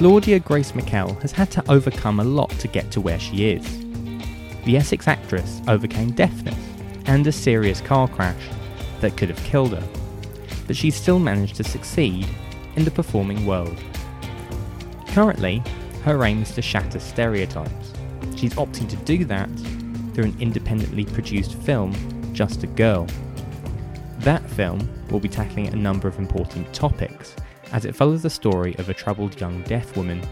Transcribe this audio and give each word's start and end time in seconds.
Claudia 0.00 0.40
Grace 0.40 0.72
McKell 0.72 1.20
has 1.20 1.30
had 1.30 1.50
to 1.50 1.70
overcome 1.70 2.20
a 2.20 2.24
lot 2.24 2.48
to 2.52 2.68
get 2.68 2.90
to 2.90 3.02
where 3.02 3.20
she 3.20 3.50
is. 3.50 3.84
The 4.64 4.78
Essex 4.78 5.06
actress 5.06 5.60
overcame 5.68 6.12
deafness 6.12 6.56
and 7.04 7.26
a 7.26 7.32
serious 7.32 7.82
car 7.82 8.08
crash 8.08 8.42
that 9.02 9.18
could 9.18 9.28
have 9.28 9.44
killed 9.44 9.72
her, 9.72 9.88
but 10.66 10.74
she 10.74 10.90
still 10.90 11.18
managed 11.18 11.56
to 11.56 11.64
succeed 11.64 12.26
in 12.76 12.86
the 12.86 12.90
performing 12.90 13.44
world. 13.44 13.78
Currently, 15.08 15.62
her 16.04 16.24
aim 16.24 16.40
is 16.40 16.52
to 16.52 16.62
shatter 16.62 16.98
stereotypes. 16.98 17.92
She's 18.36 18.54
opting 18.54 18.88
to 18.88 18.96
do 19.04 19.26
that 19.26 19.50
through 20.14 20.24
an 20.24 20.36
independently 20.40 21.04
produced 21.04 21.56
film, 21.56 21.92
Just 22.32 22.62
a 22.62 22.68
Girl. 22.68 23.06
That 24.20 24.48
film 24.48 24.88
will 25.10 25.20
be 25.20 25.28
tackling 25.28 25.66
a 25.66 25.76
number 25.76 26.08
of 26.08 26.18
important 26.18 26.72
topics 26.72 27.36
as 27.72 27.84
it 27.84 27.94
follows 27.94 28.22
the 28.22 28.30
story 28.30 28.74
of 28.78 28.88
a 28.88 28.94
troubled 28.94 29.40
young 29.40 29.62
deaf 29.62 29.96
woman 29.96 30.22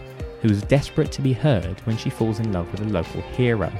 who 0.43 0.49
is 0.49 0.63
desperate 0.63 1.11
to 1.13 1.23
be 1.23 1.33
heard 1.33 1.81
when 1.81 1.97
she 1.97 2.11
falls 2.11 2.41
in 2.41 2.53
love 2.53 2.71
with 2.71 2.81
a 2.81 2.85
local 2.85 3.21
hero. 3.23 3.73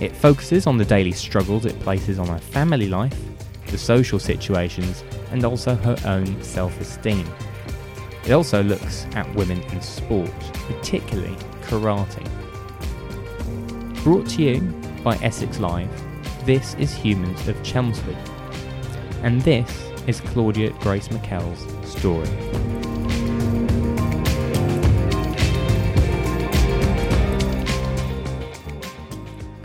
It 0.00 0.16
focuses 0.16 0.66
on 0.66 0.78
the 0.78 0.84
daily 0.84 1.12
struggles 1.12 1.66
it 1.66 1.78
places 1.80 2.18
on 2.18 2.26
her 2.28 2.38
family 2.38 2.88
life, 2.88 3.16
the 3.66 3.78
social 3.78 4.18
situations, 4.18 5.04
and 5.30 5.44
also 5.44 5.74
her 5.76 5.96
own 6.06 6.42
self 6.42 6.80
esteem. 6.80 7.26
It 8.24 8.32
also 8.32 8.62
looks 8.62 9.06
at 9.14 9.32
women 9.34 9.62
in 9.62 9.80
sport, 9.80 10.30
particularly 10.66 11.36
karate. 11.62 12.24
Brought 14.02 14.28
to 14.30 14.42
you 14.42 14.60
by 15.04 15.16
Essex 15.16 15.58
Live, 15.58 15.90
this 16.46 16.74
is 16.74 16.94
Humans 16.94 17.48
of 17.48 17.62
Chelmsford. 17.62 18.16
And 19.22 19.42
this 19.42 19.90
is 20.06 20.20
Claudia 20.20 20.70
Grace 20.80 21.08
McKell's 21.08 21.79
story. 21.90 22.28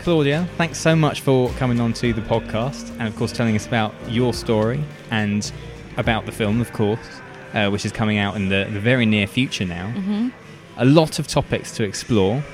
Claudia, 0.06 0.48
thanks 0.56 0.78
so 0.78 0.94
much 0.94 1.20
for 1.20 1.50
coming 1.54 1.80
on 1.80 1.92
to 1.94 2.12
the 2.12 2.20
podcast 2.20 2.90
and, 3.00 3.08
of 3.08 3.16
course, 3.16 3.32
telling 3.32 3.56
us 3.56 3.66
about 3.66 3.92
your 4.08 4.32
story 4.32 4.80
and 5.10 5.50
about 5.96 6.26
the 6.26 6.30
film, 6.30 6.60
of 6.60 6.72
course, 6.72 7.00
uh, 7.54 7.68
which 7.70 7.84
is 7.84 7.90
coming 7.90 8.16
out 8.16 8.36
in 8.36 8.48
the, 8.48 8.68
the 8.70 8.78
very 8.78 9.04
near 9.04 9.26
future 9.26 9.64
now. 9.64 9.92
Mm-hmm. 9.96 10.28
A 10.76 10.84
lot 10.84 11.18
of 11.18 11.26
topics 11.26 11.72
to 11.72 11.82
explore, 11.82 12.44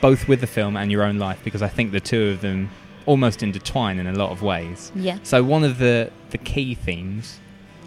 both 0.00 0.28
with 0.28 0.40
the 0.40 0.46
film 0.46 0.78
and 0.78 0.90
your 0.90 1.02
own 1.02 1.18
life, 1.18 1.38
because 1.44 1.60
I 1.60 1.68
think 1.68 1.92
the 1.92 2.00
two 2.00 2.28
of 2.28 2.40
them 2.40 2.70
almost 3.04 3.42
intertwine 3.42 3.98
in 3.98 4.06
a 4.06 4.14
lot 4.14 4.30
of 4.30 4.40
ways. 4.40 4.90
Yeah. 4.94 5.18
So, 5.24 5.44
one 5.44 5.64
of 5.64 5.76
the, 5.76 6.10
the 6.30 6.38
key 6.38 6.74
themes 6.74 7.38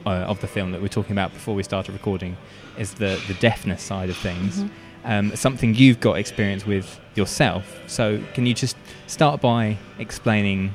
uh, 0.06 0.10
of 0.32 0.40
the 0.42 0.48
film 0.48 0.72
that 0.72 0.82
we're 0.82 0.88
talking 0.88 1.12
about 1.14 1.34
before 1.34 1.56
we 1.56 1.64
started 1.64 1.94
recording 1.94 2.38
is 2.78 2.94
the, 2.96 3.22
the 3.28 3.34
deafness 3.36 3.82
side 3.84 4.10
of 4.10 4.18
things. 4.18 4.60
Mhm. 4.64 4.70
Um, 5.04 5.36
something 5.36 5.74
you've 5.76 6.00
got 6.00 6.14
experience 6.20 6.66
with 6.66 7.00
yourself. 7.16 7.80
So, 7.88 8.22
can 8.34 8.46
you 8.46 8.54
just 8.54 8.78
start 9.08 9.42
by 9.42 9.78
explaining 10.00 10.74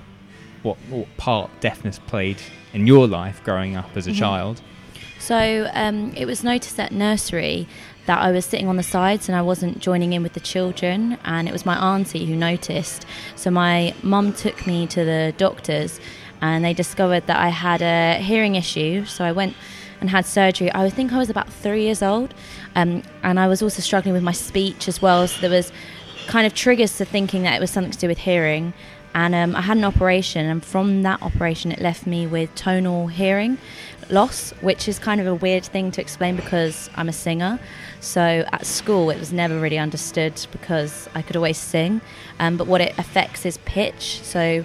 what, 0.63 0.77
what 0.91 1.07
part 1.17 1.51
deafness 1.61 1.99
played 2.01 2.39
in 2.75 2.87
your 2.87 3.07
life 3.07 3.41
growing 3.45 3.77
up 3.77 3.97
as 3.97 4.07
a 4.07 4.11
Mhm. 4.11 4.19
child? 4.19 4.61
So 5.19 5.71
um, 5.73 6.13
it 6.17 6.27
was 6.27 6.45
noticed 6.45 6.79
at 6.79 6.93
nursery 6.93 7.67
that 8.07 8.19
I 8.21 8.31
was 8.31 8.45
sitting 8.45 8.69
on 8.69 8.77
the 8.77 8.83
sides 8.83 9.29
and 9.29 9.37
I 9.37 9.43
wasn't 9.43 9.79
joining 9.81 10.13
in 10.13 10.23
with 10.23 10.35
the 10.35 10.41
children, 10.41 11.19
and 11.25 11.49
it 11.49 11.53
was 11.53 11.65
my 11.67 11.77
auntie 11.95 12.27
who 12.27 12.37
noticed. 12.37 13.07
So 13.35 13.51
my 13.51 13.95
mum 14.03 14.33
took 14.33 14.67
me 14.67 14.87
to 14.89 15.05
the 15.05 15.35
doctors, 15.39 16.01
and 16.41 16.65
they 16.65 16.75
discovered 16.75 17.27
that 17.27 17.39
I 17.39 17.49
had 17.49 17.83
a 17.83 18.21
hearing 18.23 18.55
issue. 18.55 19.05
So 19.05 19.25
I 19.25 19.33
went 19.33 19.55
and 20.01 20.11
had 20.11 20.27
surgery. 20.27 20.73
I 20.75 20.89
think 20.91 21.13
I 21.13 21.19
was 21.19 21.31
about 21.31 21.49
three 21.49 21.83
years 21.83 22.03
old, 22.03 22.35
um, 22.75 23.03
and 23.23 23.41
I 23.41 23.49
was 23.49 23.63
also 23.63 23.81
struggling 23.81 24.13
with 24.13 24.23
my 24.23 24.33
speech 24.33 24.89
as 24.89 25.01
well. 25.01 25.27
So 25.27 25.41
there 25.41 25.51
was 25.51 25.73
kind 26.27 26.47
of 26.47 26.55
triggers 26.55 26.97
to 26.99 27.05
thinking 27.05 27.43
that 27.45 27.55
it 27.55 27.61
was 27.61 27.71
something 27.71 27.93
to 27.93 27.99
do 27.99 28.09
with 28.09 28.19
hearing. 28.19 28.75
And 29.15 29.35
um, 29.35 29.57
I 29.57 29.63
had 29.63 29.79
an 29.79 29.85
operation, 29.85 30.45
and 30.45 30.63
from 30.63 31.03
that 31.03 31.23
operation, 31.23 31.73
it 31.73 31.81
left 31.81 32.07
me 32.07 32.27
with 32.27 32.55
tonal 32.55 33.07
hearing 33.07 33.57
loss, 34.11 34.53
which 34.61 34.89
is 34.89 34.99
kind 34.99 35.21
of 35.21 35.27
a 35.27 35.35
weird 35.35 35.65
thing 35.65 35.91
to 35.93 36.01
explain 36.01 36.37
because 36.37 36.91
I'm 36.95 37.09
a 37.09 37.13
singer. 37.13 37.59
So 38.01 38.21
at 38.53 38.67
school, 38.67 39.11
it 39.11 39.19
was 39.19 39.33
never 39.33 39.59
really 39.59 39.79
understood 39.79 40.47
because 40.53 41.09
I 41.15 41.23
could 41.23 41.37
always 41.37 41.59
sing. 41.59 42.01
Um, 42.39 42.57
but 42.57 42.67
what 42.67 42.81
it 42.81 42.97
affects 42.99 43.45
is 43.47 43.59
pitch. 43.59 44.21
So 44.23 44.65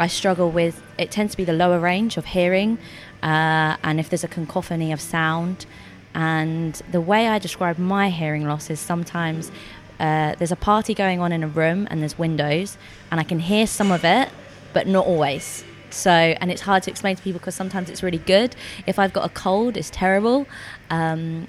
I 0.00 0.06
struggle 0.06 0.50
with 0.50 0.82
it, 0.98 1.10
tends 1.10 1.32
to 1.32 1.36
be 1.36 1.44
the 1.44 1.52
lower 1.52 1.78
range 1.78 2.16
of 2.16 2.24
hearing, 2.24 2.78
uh, 3.22 3.76
and 3.82 4.00
if 4.00 4.08
there's 4.08 4.24
a 4.24 4.28
cacophony 4.28 4.92
of 4.92 5.00
sound. 5.00 5.66
And 6.14 6.74
the 6.90 7.02
way 7.02 7.28
I 7.28 7.38
describe 7.38 7.78
my 7.78 8.08
hearing 8.08 8.48
loss 8.48 8.70
is 8.70 8.80
sometimes 8.80 9.52
uh, 10.00 10.34
there's 10.36 10.52
a 10.52 10.56
party 10.56 10.94
going 10.94 11.20
on 11.20 11.32
in 11.32 11.42
a 11.44 11.48
room 11.48 11.86
and 11.90 12.00
there's 12.00 12.18
windows, 12.18 12.78
and 13.10 13.20
I 13.20 13.24
can 13.24 13.40
hear 13.40 13.66
some 13.66 13.92
of 13.92 14.02
it, 14.04 14.30
but 14.72 14.86
not 14.86 15.06
always. 15.06 15.64
So, 15.90 16.10
and 16.10 16.50
it's 16.50 16.62
hard 16.62 16.82
to 16.84 16.90
explain 16.90 17.16
to 17.16 17.22
people 17.22 17.38
because 17.38 17.54
sometimes 17.54 17.90
it's 17.90 18.02
really 18.02 18.18
good. 18.18 18.56
If 18.86 18.98
I've 18.98 19.12
got 19.12 19.26
a 19.26 19.28
cold, 19.28 19.76
it's 19.76 19.90
terrible. 19.90 20.46
Um, 20.88 21.46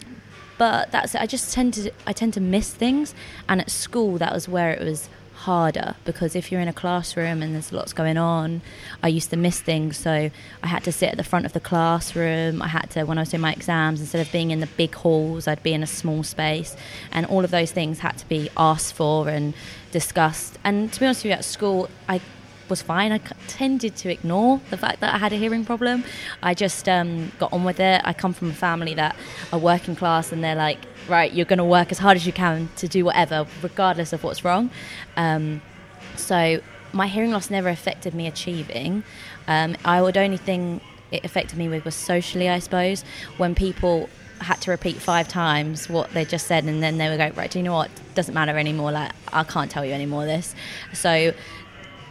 but 0.58 0.92
that's 0.92 1.16
it. 1.16 1.22
I 1.22 1.26
just 1.26 1.54
tend 1.54 1.74
to 1.76 1.92
I 2.06 2.14
tend 2.14 2.34
to 2.34 2.42
miss 2.42 2.74
things, 2.74 3.16
and 3.48 3.62
at 3.62 3.72
school 3.72 4.18
that 4.18 4.34
was 4.34 4.48
where 4.50 4.72
it 4.72 4.84
was 4.84 5.10
harder 5.42 5.96
because 6.06 6.36
if 6.36 6.52
you're 6.52 6.62
in 6.62 6.68
a 6.68 6.74
classroom 6.74 7.42
and 7.42 7.54
there's 7.54 7.72
lots 7.72 7.94
going 7.94 8.18
on, 8.18 8.62
I 9.04 9.08
used 9.08 9.30
to 9.32 9.38
miss 9.38 9.60
things. 9.60 9.98
So 9.98 10.30
I 10.64 10.68
had 10.68 10.84
to 10.86 10.92
sit 10.92 11.10
at 11.10 11.18
the 11.18 11.24
front 11.24 11.46
of 11.46 11.54
the 11.54 11.60
classroom. 11.60 12.62
I 12.62 12.68
had 12.68 12.90
to 12.92 13.04
when 13.04 13.18
I 13.18 13.22
was 13.22 13.30
doing 13.30 13.42
my 13.42 13.54
exams 13.54 14.00
instead 14.00 14.26
of 14.26 14.32
being 14.32 14.52
in 14.52 14.60
the 14.60 14.68
big 14.78 14.94
halls, 14.96 15.48
I'd 15.48 15.64
be 15.64 15.74
in 15.74 15.84
a 15.84 15.88
small 15.88 16.24
space, 16.24 16.76
and 17.12 17.26
all 17.26 17.44
of 17.44 17.52
those 17.52 17.72
things 17.72 18.00
had 18.00 18.18
to 18.20 18.28
be 18.28 18.50
asked 18.56 18.94
for 18.94 19.30
and 19.30 19.54
discussed. 19.92 20.58
And 20.64 20.92
to 20.94 21.00
be 21.00 21.06
honest 21.06 21.24
with 21.24 21.32
you, 21.32 21.34
at 21.34 21.46
school, 21.46 21.90
I 22.08 22.22
was 22.70 22.82
fine. 22.82 23.12
I 23.12 23.20
tended 23.48 23.96
to 23.98 24.12
ignore 24.12 24.62
the 24.70 24.78
fact 24.78 25.02
that 25.02 25.14
I 25.14 25.18
had 25.18 25.34
a 25.34 25.36
hearing 25.36 25.66
problem. 25.66 26.04
I 26.42 26.54
just 26.54 26.88
um, 26.88 27.32
got 27.38 27.52
on 27.54 27.64
with 27.64 27.80
it. 27.80 28.02
I 28.04 28.14
come 28.14 28.34
from 28.34 28.50
a 28.50 28.54
family 28.54 28.94
that 28.96 29.16
are 29.52 29.60
working 29.60 29.96
class 29.96 30.32
and 30.32 30.44
they're 30.44 30.56
like, 30.56 30.80
right, 31.08 31.32
you're 31.32 31.46
going 31.46 31.58
to 31.58 31.64
work 31.64 31.92
as 31.92 32.00
hard 32.00 32.16
as 32.16 32.26
you 32.26 32.34
can 32.34 32.70
to 32.78 32.88
do 32.88 33.06
whatever, 33.06 33.46
regardless 33.62 34.14
of 34.14 34.24
what's 34.24 34.44
wrong. 34.44 34.70
Um, 35.18 35.62
so 36.16 36.62
my 36.94 37.08
hearing 37.08 37.32
loss 37.32 37.50
never 37.50 37.70
affected 37.70 38.14
me 38.14 38.28
achieving. 38.28 39.04
Um, 39.48 39.76
I 39.86 40.02
would 40.02 40.18
only 40.18 40.38
thing 40.38 40.82
it 41.12 41.26
affected 41.26 41.58
me 41.58 41.68
with 41.68 41.86
was 41.86 41.96
socially, 41.96 42.50
I 42.50 42.60
suppose, 42.60 43.04
when 43.38 43.56
people 43.56 44.10
had 44.40 44.60
to 44.62 44.72
repeat 44.72 44.96
five 44.96 45.28
times 45.28 45.88
what 45.88 46.12
they 46.14 46.26
just 46.26 46.48
said 46.48 46.64
and 46.64 46.82
then 46.82 46.98
they 46.98 47.10
would 47.10 47.18
go, 47.18 47.30
right, 47.36 47.52
do 47.52 47.60
you 47.60 47.64
know 47.64 47.74
what? 47.74 47.92
Doesn't 48.16 48.34
matter 48.34 48.58
anymore. 48.58 48.92
Like, 48.92 49.12
I 49.32 49.44
can't 49.44 49.70
tell 49.70 49.86
you 49.86 49.94
any 49.94 50.06
more 50.06 50.26
this. 50.26 50.56
So 50.94 51.34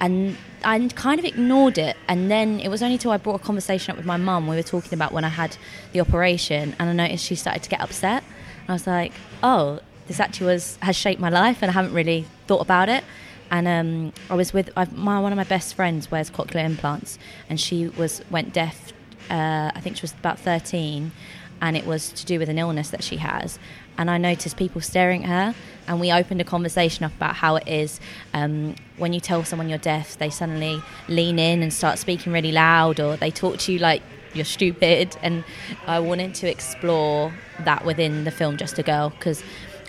and 0.00 0.36
I 0.64 0.88
kind 0.88 1.18
of 1.18 1.24
ignored 1.24 1.78
it. 1.78 1.96
And 2.08 2.30
then 2.30 2.58
it 2.60 2.68
was 2.68 2.82
only 2.82 2.98
till 2.98 3.12
I 3.12 3.18
brought 3.18 3.40
a 3.40 3.44
conversation 3.44 3.92
up 3.92 3.96
with 3.96 4.06
my 4.06 4.16
mum. 4.16 4.48
We 4.48 4.56
were 4.56 4.62
talking 4.62 4.94
about 4.94 5.12
when 5.12 5.24
I 5.24 5.28
had 5.28 5.56
the 5.92 6.00
operation, 6.00 6.74
and 6.78 6.88
I 6.88 6.92
noticed 6.92 7.24
she 7.24 7.34
started 7.34 7.62
to 7.62 7.68
get 7.68 7.80
upset. 7.80 8.24
I 8.68 8.72
was 8.72 8.86
like, 8.86 9.12
"Oh, 9.42 9.80
this 10.06 10.20
actually 10.20 10.46
was 10.48 10.78
has 10.82 10.96
shaped 10.96 11.20
my 11.20 11.30
life, 11.30 11.58
and 11.62 11.70
I 11.70 11.74
haven't 11.74 11.94
really 11.94 12.26
thought 12.46 12.60
about 12.60 12.88
it." 12.88 13.04
and 13.50 13.66
um, 13.66 14.12
I 14.30 14.34
was 14.34 14.52
with 14.52 14.70
my 14.92 15.18
one 15.18 15.32
of 15.32 15.36
my 15.36 15.44
best 15.44 15.74
friends 15.74 16.10
wears 16.10 16.30
cochlear 16.30 16.64
implants, 16.64 17.18
and 17.48 17.60
she 17.60 17.88
was 17.88 18.22
went 18.30 18.52
deaf. 18.52 18.92
Uh, 19.28 19.70
I 19.74 19.80
think 19.80 19.96
she 19.96 20.02
was 20.02 20.12
about 20.12 20.38
thirteen, 20.38 21.12
and 21.60 21.76
it 21.76 21.84
was 21.84 22.10
to 22.12 22.24
do 22.24 22.38
with 22.38 22.48
an 22.48 22.58
illness 22.58 22.90
that 22.90 23.02
she 23.02 23.16
has. 23.16 23.58
And 23.98 24.10
I 24.10 24.16
noticed 24.16 24.56
people 24.56 24.80
staring 24.80 25.24
at 25.24 25.28
her, 25.28 25.54
and 25.86 26.00
we 26.00 26.12
opened 26.12 26.40
a 26.40 26.44
conversation 26.44 27.04
up 27.04 27.14
about 27.16 27.36
how 27.36 27.56
it 27.56 27.68
is 27.68 28.00
um, 28.32 28.76
when 28.96 29.12
you 29.12 29.20
tell 29.20 29.44
someone 29.44 29.68
you're 29.68 29.78
deaf, 29.78 30.16
they 30.16 30.30
suddenly 30.30 30.80
lean 31.08 31.38
in 31.38 31.62
and 31.62 31.72
start 31.72 31.98
speaking 31.98 32.32
really 32.32 32.52
loud, 32.52 33.00
or 33.00 33.16
they 33.16 33.30
talk 33.30 33.58
to 33.58 33.72
you 33.72 33.78
like 33.78 34.02
you're 34.34 34.44
stupid. 34.44 35.16
And 35.22 35.44
I 35.86 36.00
wanted 36.00 36.34
to 36.36 36.50
explore 36.50 37.32
that 37.64 37.84
within 37.84 38.24
the 38.24 38.30
film 38.30 38.56
Just 38.56 38.78
a 38.78 38.82
Girl 38.82 39.10
because 39.10 39.42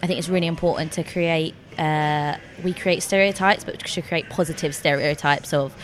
I 0.03 0.07
think 0.07 0.19
it's 0.19 0.29
really 0.29 0.47
important 0.47 0.91
to 0.93 1.03
create. 1.03 1.53
Uh, 1.77 2.37
we 2.63 2.73
create 2.73 3.01
stereotypes, 3.01 3.63
but 3.63 3.79
to 3.79 4.01
create 4.01 4.29
positive 4.29 4.75
stereotypes 4.75 5.53
of 5.53 5.75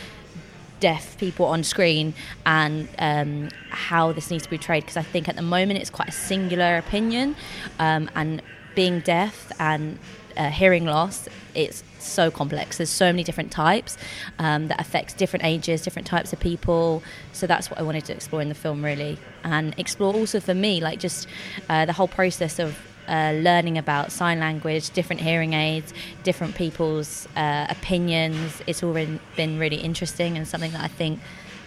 deaf 0.80 1.18
people 1.18 1.46
on 1.46 1.64
screen 1.64 2.14
and 2.46 2.88
um, 3.00 3.50
how 3.70 4.12
this 4.12 4.30
needs 4.30 4.44
to 4.44 4.50
be 4.50 4.58
portrayed. 4.58 4.84
Because 4.84 4.98
I 4.98 5.04
think 5.04 5.28
at 5.28 5.36
the 5.36 5.42
moment 5.42 5.80
it's 5.80 5.90
quite 5.90 6.10
a 6.10 6.14
singular 6.14 6.78
opinion, 6.78 7.36
um, 7.80 8.10
and 8.16 8.42
being 8.76 9.00
deaf 9.00 9.52
and 9.60 9.98
uh, 10.38 10.50
hearing 10.50 10.86
loss, 10.86 11.28
it's 11.56 11.84
so 12.00 12.32
complex. 12.32 12.78
There's 12.78 12.90
so 12.90 13.08
many 13.08 13.24
different 13.24 13.52
types 13.52 13.98
um, 14.40 14.68
that 14.68 14.80
affects 14.80 15.14
different 15.14 15.46
ages, 15.46 15.82
different 15.82 16.08
types 16.08 16.32
of 16.34 16.40
people. 16.40 17.04
So 17.34 17.48
that's 17.48 17.70
what 17.70 17.80
I 17.80 17.84
wanted 17.84 18.06
to 18.06 18.14
explore 18.14 18.42
in 18.42 18.50
the 18.50 18.56
film, 18.56 18.84
really, 18.84 19.18
and 19.44 19.74
explore 19.78 20.14
also 20.14 20.40
for 20.40 20.54
me, 20.54 20.80
like 20.80 21.00
just 21.00 21.28
uh, 21.70 21.86
the 21.86 21.94
whole 21.94 22.08
process 22.08 22.60
of 22.60 22.78
uh, 23.08 23.34
learning 23.36 23.78
about 23.78 24.12
sign 24.12 24.40
language, 24.40 24.90
different 24.92 25.22
hearing 25.22 25.54
aids, 25.54 25.94
different 26.24 26.56
people's 26.56 27.28
uh, 27.36 27.68
opinions. 27.70 28.62
It's 28.68 28.84
all 28.84 28.94
been, 28.94 29.20
been 29.36 29.58
really 29.60 29.78
interesting 29.78 30.38
and 30.38 30.48
something 30.48 30.72
that 30.74 30.82
I 30.82 30.88
think 30.88 31.20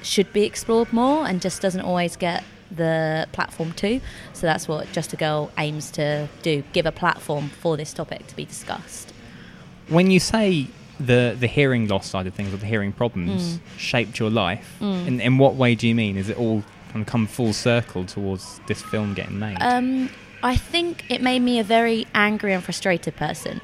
should 0.03 0.33
be 0.33 0.45
explored 0.45 0.93
more 0.93 1.27
and 1.27 1.41
just 1.41 1.61
doesn't 1.61 1.81
always 1.81 2.17
get 2.17 2.45
the 2.71 3.27
platform 3.33 3.73
too. 3.73 4.01
So 4.33 4.47
that's 4.47 4.69
what 4.69 4.91
Just 4.93 5.13
a 5.13 5.17
Girl 5.17 5.51
aims 5.59 5.91
to 5.93 6.29
do 6.43 6.63
give 6.73 6.87
a 6.87 6.93
platform 6.93 7.49
for 7.49 7.77
this 7.77 7.93
topic 7.93 8.27
to 8.29 8.37
be 8.37 8.45
discussed. 8.45 9.13
When 9.89 10.11
you 10.11 10.21
say 10.21 10.69
the 10.99 11.37
the 11.39 11.47
hearing 11.47 11.89
loss 11.89 12.07
side 12.09 12.27
of 12.27 12.35
things 12.35 12.53
or 12.55 12.59
the 12.59 12.67
hearing 12.67 12.93
problems 12.93 13.55
Mm. 13.55 13.61
shaped 13.79 14.19
your 14.19 14.31
life, 14.31 14.77
in, 14.81 15.21
in 15.21 15.39
what 15.39 15.55
way 15.55 15.75
do 15.75 15.89
you 15.89 15.95
mean? 15.95 16.17
Is 16.17 16.29
it 16.29 16.37
all 16.39 16.63
kind 16.93 17.03
of 17.03 17.07
come 17.07 17.27
full 17.27 17.53
circle 17.53 18.05
towards 18.05 18.61
this 18.67 18.83
film 18.83 19.15
getting 19.15 19.39
made? 19.39 19.57
Um, 19.61 20.11
I 20.43 20.57
think 20.57 21.05
it 21.11 21.21
made 21.23 21.41
me 21.41 21.59
a 21.59 21.65
very 21.65 22.07
angry 22.15 22.53
and 22.53 22.63
frustrated 22.63 23.17
person, 23.17 23.61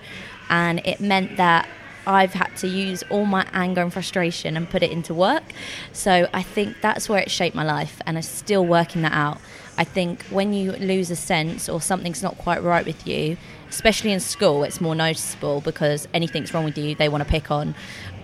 and 0.48 0.80
it 0.84 1.00
meant 1.00 1.36
that 1.36 1.68
I've 2.06 2.32
had 2.32 2.56
to 2.58 2.68
use 2.68 3.02
all 3.10 3.24
my 3.24 3.46
anger 3.52 3.82
and 3.82 3.92
frustration 3.92 4.56
and 4.56 4.68
put 4.68 4.82
it 4.82 4.90
into 4.90 5.12
work. 5.12 5.42
So 5.92 6.28
I 6.32 6.42
think 6.42 6.80
that's 6.80 7.08
where 7.08 7.20
it 7.20 7.30
shaped 7.30 7.56
my 7.56 7.64
life, 7.64 8.00
and 8.06 8.16
I'm 8.16 8.22
still 8.22 8.64
working 8.64 9.02
that 9.02 9.12
out. 9.12 9.38
I 9.78 9.84
think 9.84 10.22
when 10.24 10.52
you 10.52 10.72
lose 10.72 11.10
a 11.10 11.16
sense 11.16 11.68
or 11.68 11.80
something's 11.80 12.22
not 12.22 12.38
quite 12.38 12.62
right 12.62 12.86
with 12.86 13.06
you, 13.06 13.36
especially 13.68 14.12
in 14.12 14.20
school, 14.20 14.64
it's 14.64 14.80
more 14.80 14.94
noticeable 14.94 15.60
because 15.60 16.08
anything's 16.14 16.54
wrong 16.54 16.64
with 16.64 16.78
you, 16.78 16.94
they 16.94 17.08
want 17.08 17.24
to 17.24 17.28
pick 17.28 17.50
on. 17.50 17.74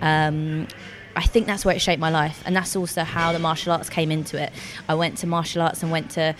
Um, 0.01 0.69
I 1.15 1.25
think 1.25 1.47
that's 1.47 1.65
where 1.65 1.75
it 1.75 1.81
shaped 1.81 2.01
my 2.01 2.09
life, 2.11 2.43
and 2.47 2.57
that's 2.57 2.75
also 2.75 3.05
how 3.05 3.33
the 3.33 3.39
martial 3.39 3.73
arts 3.73 3.91
came 3.91 4.11
into 4.11 4.43
it. 4.43 4.53
I 4.89 4.95
went 4.95 5.19
to 5.19 5.27
martial 5.27 5.61
arts 5.61 5.83
and 5.83 5.93
went 5.93 6.11
to 6.13 6.35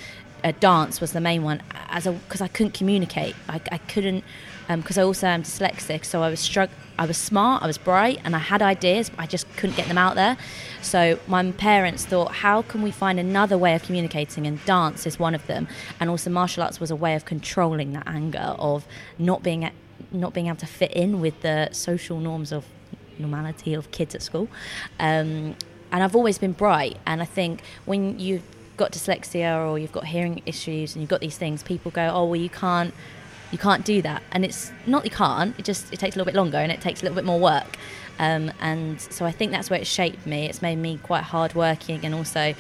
uh, 0.45 0.53
dance 0.61 1.01
was 1.01 1.13
the 1.13 1.21
main 1.21 1.43
one 1.43 1.63
as 1.89 2.07
because 2.07 2.41
I 2.41 2.49
couldn't 2.49 2.75
communicate. 2.75 3.35
I, 3.49 3.61
I 3.71 3.79
couldn't 3.79 4.25
because 4.69 4.99
I 4.99 5.03
also 5.03 5.27
am 5.27 5.43
dyslexic, 5.43 6.05
so 6.05 6.23
I 6.23 6.31
was 6.31 6.41
strugg- 6.41 6.71
I 6.99 7.07
was 7.07 7.17
smart, 7.17 7.63
I 7.63 7.67
was 7.67 7.79
bright, 7.79 8.21
and 8.25 8.35
I 8.37 8.39
had 8.39 8.63
ideas, 8.63 9.11
but 9.11 9.21
I 9.21 9.27
just 9.27 9.47
couldn't 9.57 9.77
get 9.77 9.89
them 9.89 9.99
out 9.99 10.15
there. 10.15 10.37
So 10.83 11.19
my 11.27 11.51
parents 11.53 12.05
thought, 12.05 12.33
how 12.33 12.63
can 12.63 12.83
we 12.83 12.91
find 12.91 13.19
another 13.19 13.57
way 13.59 13.75
of 13.75 13.83
communicating? 13.83 14.47
And 14.47 14.65
dance 14.65 15.07
is 15.07 15.19
one 15.19 15.35
of 15.35 15.47
them, 15.47 15.69
and 16.01 16.11
also 16.11 16.31
martial 16.31 16.63
arts 16.63 16.81
was 16.81 16.91
a 16.91 16.97
way 16.97 17.15
of 17.15 17.25
controlling 17.25 17.93
that 17.95 18.05
anger 18.07 18.55
of 18.59 18.87
not 19.19 19.43
being 19.43 19.65
a- 19.65 19.73
not 20.11 20.35
being 20.35 20.49
able 20.49 20.57
to 20.59 20.67
fit 20.67 20.93
in 20.93 21.21
with 21.21 21.41
the 21.43 21.69
social 21.73 22.19
norms 22.19 22.53
of 22.53 22.65
normality 23.19 23.73
of 23.75 23.91
kids 23.91 24.15
at 24.15 24.23
school. 24.23 24.49
Um, 24.99 25.55
and 25.91 26.03
I've 26.03 26.17
always 26.17 26.39
been 26.39 26.53
bright, 26.53 26.97
and 27.07 27.23
I 27.23 27.25
think 27.25 27.63
when 27.85 28.19
you've 28.19 28.43
got 28.77 28.93
dyslexia 28.93 29.69
or 29.71 29.79
you've 29.79 29.93
got 29.93 30.07
hearing 30.07 30.43
issues 30.47 30.95
and 30.95 31.03
you've 31.03 31.11
got 31.11 31.21
these 31.21 31.37
things, 31.37 31.63
people 31.63 31.91
go, 31.91 32.11
"Oh, 32.13 32.25
well, 32.25 32.37
you 32.37 32.49
can't, 32.49 32.93
you 33.53 33.59
can't 33.59 33.85
do 33.85 34.03
that," 34.03 34.23
and 34.33 34.45
it's 34.45 34.73
not 34.87 35.05
you 35.05 35.11
can't. 35.11 35.57
It 35.59 35.65
just 35.65 35.93
it 35.93 35.99
takes 35.99 36.17
a 36.17 36.19
little 36.19 36.31
bit 36.31 36.37
longer 36.37 36.59
and 36.59 36.73
it 36.73 36.81
takes 36.81 37.01
a 37.01 37.05
little 37.05 37.15
bit 37.15 37.25
more 37.25 37.39
work. 37.39 37.77
Um, 38.19 38.53
and 38.61 39.01
so 39.01 39.25
I 39.25 39.31
think 39.31 39.53
that's 39.53 39.71
where 39.71 39.81
it 39.81 39.87
shaped 39.87 40.27
me. 40.27 40.47
It's 40.47 40.63
made 40.63 40.77
me 40.77 40.99
quite 41.03 41.23
hardworking, 41.23 42.05
and 42.05 42.15
also 42.15 42.55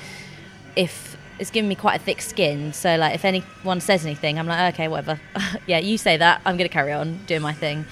if 0.76 1.16
it's 1.38 1.50
given 1.50 1.68
me 1.68 1.74
quite 1.74 2.00
a 2.00 2.04
thick 2.04 2.22
skin. 2.22 2.72
So 2.72 2.96
like 2.96 3.14
if 3.14 3.24
anyone 3.24 3.80
says 3.80 4.04
anything, 4.06 4.38
I'm 4.38 4.46
like, 4.46 4.74
okay, 4.74 4.88
whatever. 4.88 5.20
yeah, 5.66 5.78
you 5.78 5.98
say 5.98 6.16
that. 6.16 6.40
I'm 6.44 6.56
gonna 6.56 6.68
carry 6.68 6.92
on 6.92 7.24
doing 7.26 7.42
my 7.42 7.52
thing. 7.52 7.84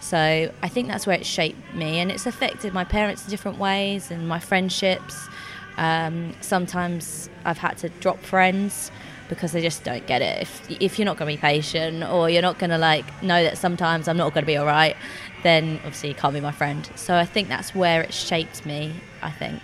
So 0.00 0.52
I 0.62 0.68
think 0.68 0.88
that's 0.88 1.06
where 1.06 1.16
it 1.16 1.26
shaped 1.26 1.74
me, 1.74 2.00
and 2.00 2.10
it's 2.10 2.26
affected 2.26 2.72
my 2.72 2.84
parents 2.84 3.24
in 3.24 3.30
different 3.30 3.58
ways 3.58 4.10
and 4.10 4.28
my 4.28 4.38
friendships. 4.38 5.28
Um, 5.76 6.34
sometimes 6.40 7.30
I've 7.44 7.58
had 7.58 7.78
to 7.78 7.88
drop 7.88 8.18
friends 8.20 8.90
because 9.28 9.52
they 9.52 9.62
just 9.62 9.84
don't 9.84 10.06
get 10.06 10.22
it. 10.22 10.42
If 10.42 10.70
if 10.80 10.98
you're 10.98 11.06
not 11.06 11.16
going 11.16 11.30
to 11.30 11.36
be 11.36 11.40
patient 11.40 12.02
or 12.04 12.28
you're 12.30 12.42
not 12.42 12.58
going 12.58 12.70
to 12.70 12.78
like 12.78 13.04
know 13.22 13.42
that 13.42 13.58
sometimes 13.58 14.08
I'm 14.08 14.16
not 14.16 14.32
going 14.34 14.42
to 14.42 14.46
be 14.46 14.56
all 14.56 14.66
right, 14.66 14.96
then 15.42 15.76
obviously 15.84 16.08
you 16.10 16.14
can't 16.14 16.34
be 16.34 16.40
my 16.40 16.52
friend. 16.52 16.88
So 16.96 17.14
I 17.16 17.24
think 17.24 17.48
that's 17.48 17.74
where 17.74 18.02
it 18.02 18.12
shaped 18.12 18.64
me. 18.66 18.94
I 19.22 19.30
think. 19.30 19.60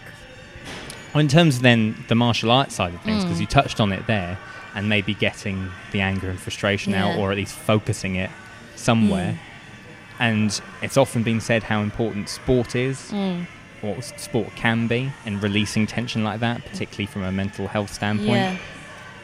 Well, 1.15 1.21
in 1.21 1.29
terms 1.29 1.57
of 1.57 1.63
then 1.63 2.05
the 2.09 2.17
martial 2.17 2.51
arts 2.51 2.75
side 2.75 2.93
of 2.95 3.01
things, 3.03 3.23
Mm. 3.23 3.27
because 3.27 3.41
you 3.41 3.47
touched 3.47 3.79
on 3.81 3.93
it 3.93 4.07
there, 4.09 4.37
and 4.75 4.89
maybe 4.89 5.15
getting 5.15 5.71
the 5.93 6.01
anger 6.01 6.29
and 6.29 6.41
frustration 6.41 6.93
out, 6.95 7.17
or 7.19 7.31
at 7.31 7.37
least 7.37 7.55
focusing 7.55 8.17
it 8.17 8.31
somewhere. 8.75 9.39
And 10.19 10.61
it's 10.83 10.97
often 10.97 11.23
been 11.23 11.41
said 11.41 11.63
how 11.63 11.83
important 11.83 12.29
sport 12.29 12.75
is, 12.75 13.11
Mm. 13.13 13.47
sport 14.03 14.49
can 14.57 14.89
be, 14.89 15.13
in 15.25 15.41
releasing 15.41 15.87
tension 15.87 16.25
like 16.25 16.41
that, 16.41 16.65
particularly 16.65 17.07
from 17.07 17.23
a 17.23 17.31
mental 17.31 17.69
health 17.69 17.93
standpoint. 17.95 18.31
Yeah. 18.31 18.57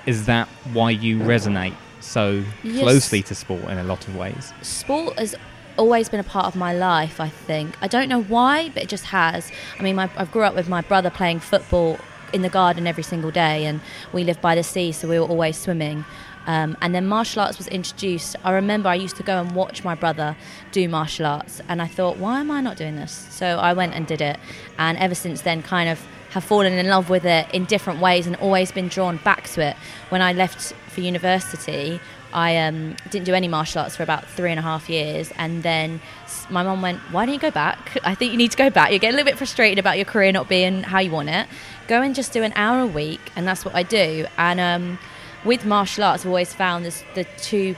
Is 0.07 0.27
that 0.27 0.49
why 0.73 0.91
you 0.91 1.19
resonate 1.19 1.75
so 2.01 2.45
Yes. 2.63 2.81
closely 2.81 3.23
to 3.23 3.35
sport 3.35 3.65
in 3.65 3.79
a 3.79 3.85
lot 3.85 4.07
of 4.09 4.17
ways? 4.17 4.53
sport 4.63 5.19
has 5.19 5.35
always 5.77 6.09
been 6.09 6.21
a 6.21 6.25
part 6.25 6.47
of 6.47 6.57
my 6.57 6.73
life. 6.75 7.21
I 7.21 7.29
think 7.29 7.77
I 7.81 7.89
don't 7.89 8.09
know 8.09 8.23
why, 8.23 8.71
but 8.71 8.83
it 8.83 8.89
just 8.89 9.07
has. 9.07 9.51
I 9.79 9.83
mean, 9.83 9.97
my, 9.97 10.11
I 10.17 10.25
grew 10.25 10.43
up 10.43 10.55
with 10.55 10.69
my 10.69 10.81
brother 10.81 11.11
playing 11.11 11.41
football 11.41 11.99
in 12.33 12.43
the 12.43 12.49
garden 12.49 12.87
every 12.87 13.03
single 13.03 13.31
day, 13.31 13.65
and 13.67 13.81
we 14.13 14.25
lived 14.25 14.41
by 14.41 14.55
the 14.55 14.63
sea, 14.63 14.93
so 14.93 15.09
we 15.09 15.19
were 15.19 15.27
always 15.27 15.57
swimming. 15.59 16.05
Um, 16.47 16.77
and 16.81 16.95
then 16.95 17.07
martial 17.07 17.43
arts 17.43 17.59
was 17.59 17.69
introduced. 17.69 18.35
I 18.45 18.53
remember 18.53 18.89
I 18.89 18.95
used 18.95 19.17
to 19.17 19.23
go 19.23 19.41
and 19.41 19.53
watch 19.53 19.85
my 19.85 19.95
brother 19.95 20.37
do 20.73 20.89
martial 20.89 21.27
arts, 21.27 21.61
and 21.69 21.83
I 21.83 21.87
thought, 21.87 22.17
why 22.19 22.41
am 22.41 22.51
I 22.51 22.61
not 22.61 22.77
doing 22.77 22.97
this? 22.97 23.13
So 23.31 23.59
I 23.59 23.73
went 23.73 23.95
and 23.95 24.07
did 24.07 24.21
it, 24.21 24.39
and 24.79 24.97
ever 24.99 25.15
since 25.15 25.43
then, 25.43 25.63
kind 25.63 25.89
of 25.89 26.01
have 26.31 26.45
fallen 26.45 26.73
in 26.73 26.87
love 26.89 27.11
with 27.11 27.25
it 27.25 27.47
in 27.53 27.65
different 27.65 28.01
ways 28.01 28.27
and 28.27 28.37
always 28.37 28.73
been 28.73 28.89
drawn 28.89 29.17
back 29.19 29.49
to 29.49 29.61
it. 29.61 29.77
When 30.11 30.23
I 30.23 30.33
left 30.33 30.73
for 30.89 31.01
university, 31.01 32.01
I 32.33 32.57
um, 32.59 32.97
didn't 33.11 33.27
do 33.27 33.35
any 33.35 33.49
martial 33.49 33.83
arts 33.83 33.97
for 33.97 34.03
about 34.03 34.25
three 34.27 34.51
and 34.51 34.59
a 34.59 34.63
half 34.63 34.89
years, 34.89 35.33
and 35.37 35.63
then 35.63 36.01
my 36.49 36.63
mum 36.63 36.83
went, 36.83 37.01
"Why 37.11 37.27
don't 37.27 37.35
you 37.35 37.41
go 37.41 37.51
back? 37.51 37.99
I 38.05 38.15
think 38.15 38.33
you 38.33 38.39
need 38.39 38.53
to 38.53 38.57
go 38.57 38.71
back. 38.71 38.93
You 38.93 38.99
get 38.99 39.09
a 39.09 39.17
little 39.17 39.25
bit 39.25 39.39
frustrated 39.39 39.79
about 39.79 39.97
your 39.97 40.05
career 40.05 40.31
not 40.31 40.49
being 40.49 40.85
how 40.85 41.01
you 41.01 41.11
want 41.11 41.29
it. 41.29 41.49
Go 41.89 42.03
and 42.03 42.15
just 42.15 42.33
do 42.33 42.43
an 42.43 42.53
hour 42.55 42.81
a 42.81 42.87
week, 42.87 43.21
and 43.35 43.47
that's 43.47 43.65
what 43.65 43.75
I 43.75 43.83
do." 43.83 44.27
And 44.39 44.61
um, 44.61 44.99
with 45.45 45.65
martial 45.65 46.05
arts, 46.05 46.23
I've 46.23 46.29
always 46.29 46.55
found 46.55 46.85
this 46.85 47.03
the 47.15 47.25
two 47.37 47.75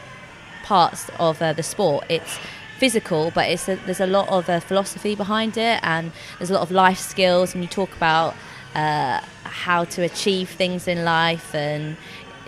parts 0.65 1.11
of 1.19 1.41
uh, 1.41 1.55
the 1.55 1.63
sport. 1.63 2.05
It's 2.11 2.39
physical, 2.83 3.31
but 3.33 3.49
it's 3.49 3.69
a, 3.69 3.77
there's 3.87 4.01
a 4.01 4.09
lot 4.09 4.29
of 4.29 4.49
uh, 4.49 4.59
philosophy 4.59 5.15
behind 5.15 5.57
it, 5.57 5.79
and 5.85 6.11
there's 6.39 6.51
a 6.51 6.55
lot 6.59 6.63
of 6.63 6.73
life 6.73 6.99
skills. 6.99 7.55
And 7.55 7.63
you 7.63 7.69
talk 7.69 7.93
about 7.95 8.35
uh, 8.75 9.21
how 9.45 9.85
to 9.95 10.03
achieve 10.03 10.49
things 10.51 10.89
in 10.89 11.05
life, 11.05 11.55
and 11.55 11.97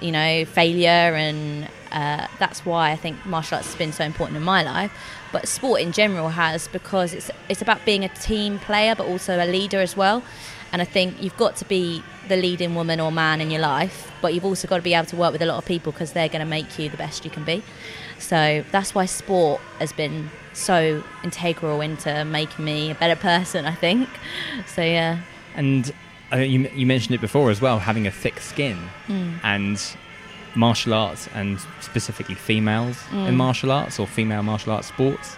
you 0.03 0.11
know 0.11 0.45
failure, 0.45 1.15
and 1.27 1.69
uh, 1.93 2.27
that's 2.41 2.67
why 2.67 2.91
I 2.91 2.97
think 2.97 3.25
martial 3.25 3.59
arts 3.59 3.69
has 3.69 3.77
been 3.77 3.93
so 3.93 4.03
important 4.03 4.37
in 4.37 4.43
my 4.43 4.65
life. 4.65 4.91
But 5.31 5.47
sport 5.47 5.81
in 5.81 5.93
general 5.93 6.31
has 6.31 6.67
because 6.67 7.15
it's 7.15 7.31
it's 7.49 7.63
about 7.63 7.85
being 7.85 8.03
a 8.05 8.09
team 8.09 8.59
player, 8.59 8.97
but 8.97 9.07
also 9.07 9.33
a 9.39 9.47
leader 9.47 9.79
as 9.79 9.97
well. 9.97 10.21
And 10.73 10.83
I 10.83 10.85
think 10.85 11.23
you've 11.23 11.37
got 11.37 11.55
to 11.63 11.65
be 11.65 12.03
the 12.27 12.37
leading 12.37 12.75
woman 12.75 12.99
or 12.99 13.13
man 13.13 13.41
in 13.41 13.53
your 13.53 13.61
life, 13.61 14.11
but 14.21 14.35
you've 14.35 14.45
also 14.45 14.67
got 14.67 14.79
to 14.79 14.83
be 14.83 14.95
able 14.95 15.07
to 15.07 15.17
work 15.17 15.31
with 15.31 15.43
a 15.43 15.47
lot 15.47 15.59
of 15.59 15.65
people 15.65 15.93
because 15.93 16.13
they're 16.13 16.33
going 16.35 16.45
to 16.49 16.53
make 16.59 16.77
you 16.81 16.89
the 16.89 16.97
best 16.97 17.25
you 17.25 17.31
can 17.31 17.45
be. 17.45 17.63
So 18.25 18.65
that's 18.73 18.95
why 18.95 19.05
sport 19.07 19.61
has 19.79 19.93
been 19.93 20.31
so 20.53 21.03
integral 21.23 21.81
into 21.81 22.25
making 22.25 22.65
me 22.65 22.91
a 22.91 22.95
better 22.95 23.17
person, 23.17 23.67
I 23.67 23.75
think. 23.75 24.09
So 24.67 24.83
yeah. 24.83 25.19
And 25.55 25.93
uh, 26.33 26.39
you, 26.39 26.69
you 26.75 26.87
mentioned 26.87 27.15
it 27.15 27.21
before 27.21 27.51
as 27.51 27.61
well, 27.61 27.79
having 27.79 28.07
a 28.07 28.11
thick 28.11 28.41
skin 28.41 28.79
Mm. 29.09 29.39
and 29.43 29.97
martial 30.57 30.95
arts, 30.95 31.29
and 31.35 31.59
specifically 31.81 32.35
females 32.37 32.97
in 33.13 33.19
Mm. 33.19 33.35
martial 33.35 33.71
arts 33.73 33.99
or 34.01 34.07
female 34.07 34.43
martial 34.43 34.73
arts 34.73 34.89
sports. 34.89 35.37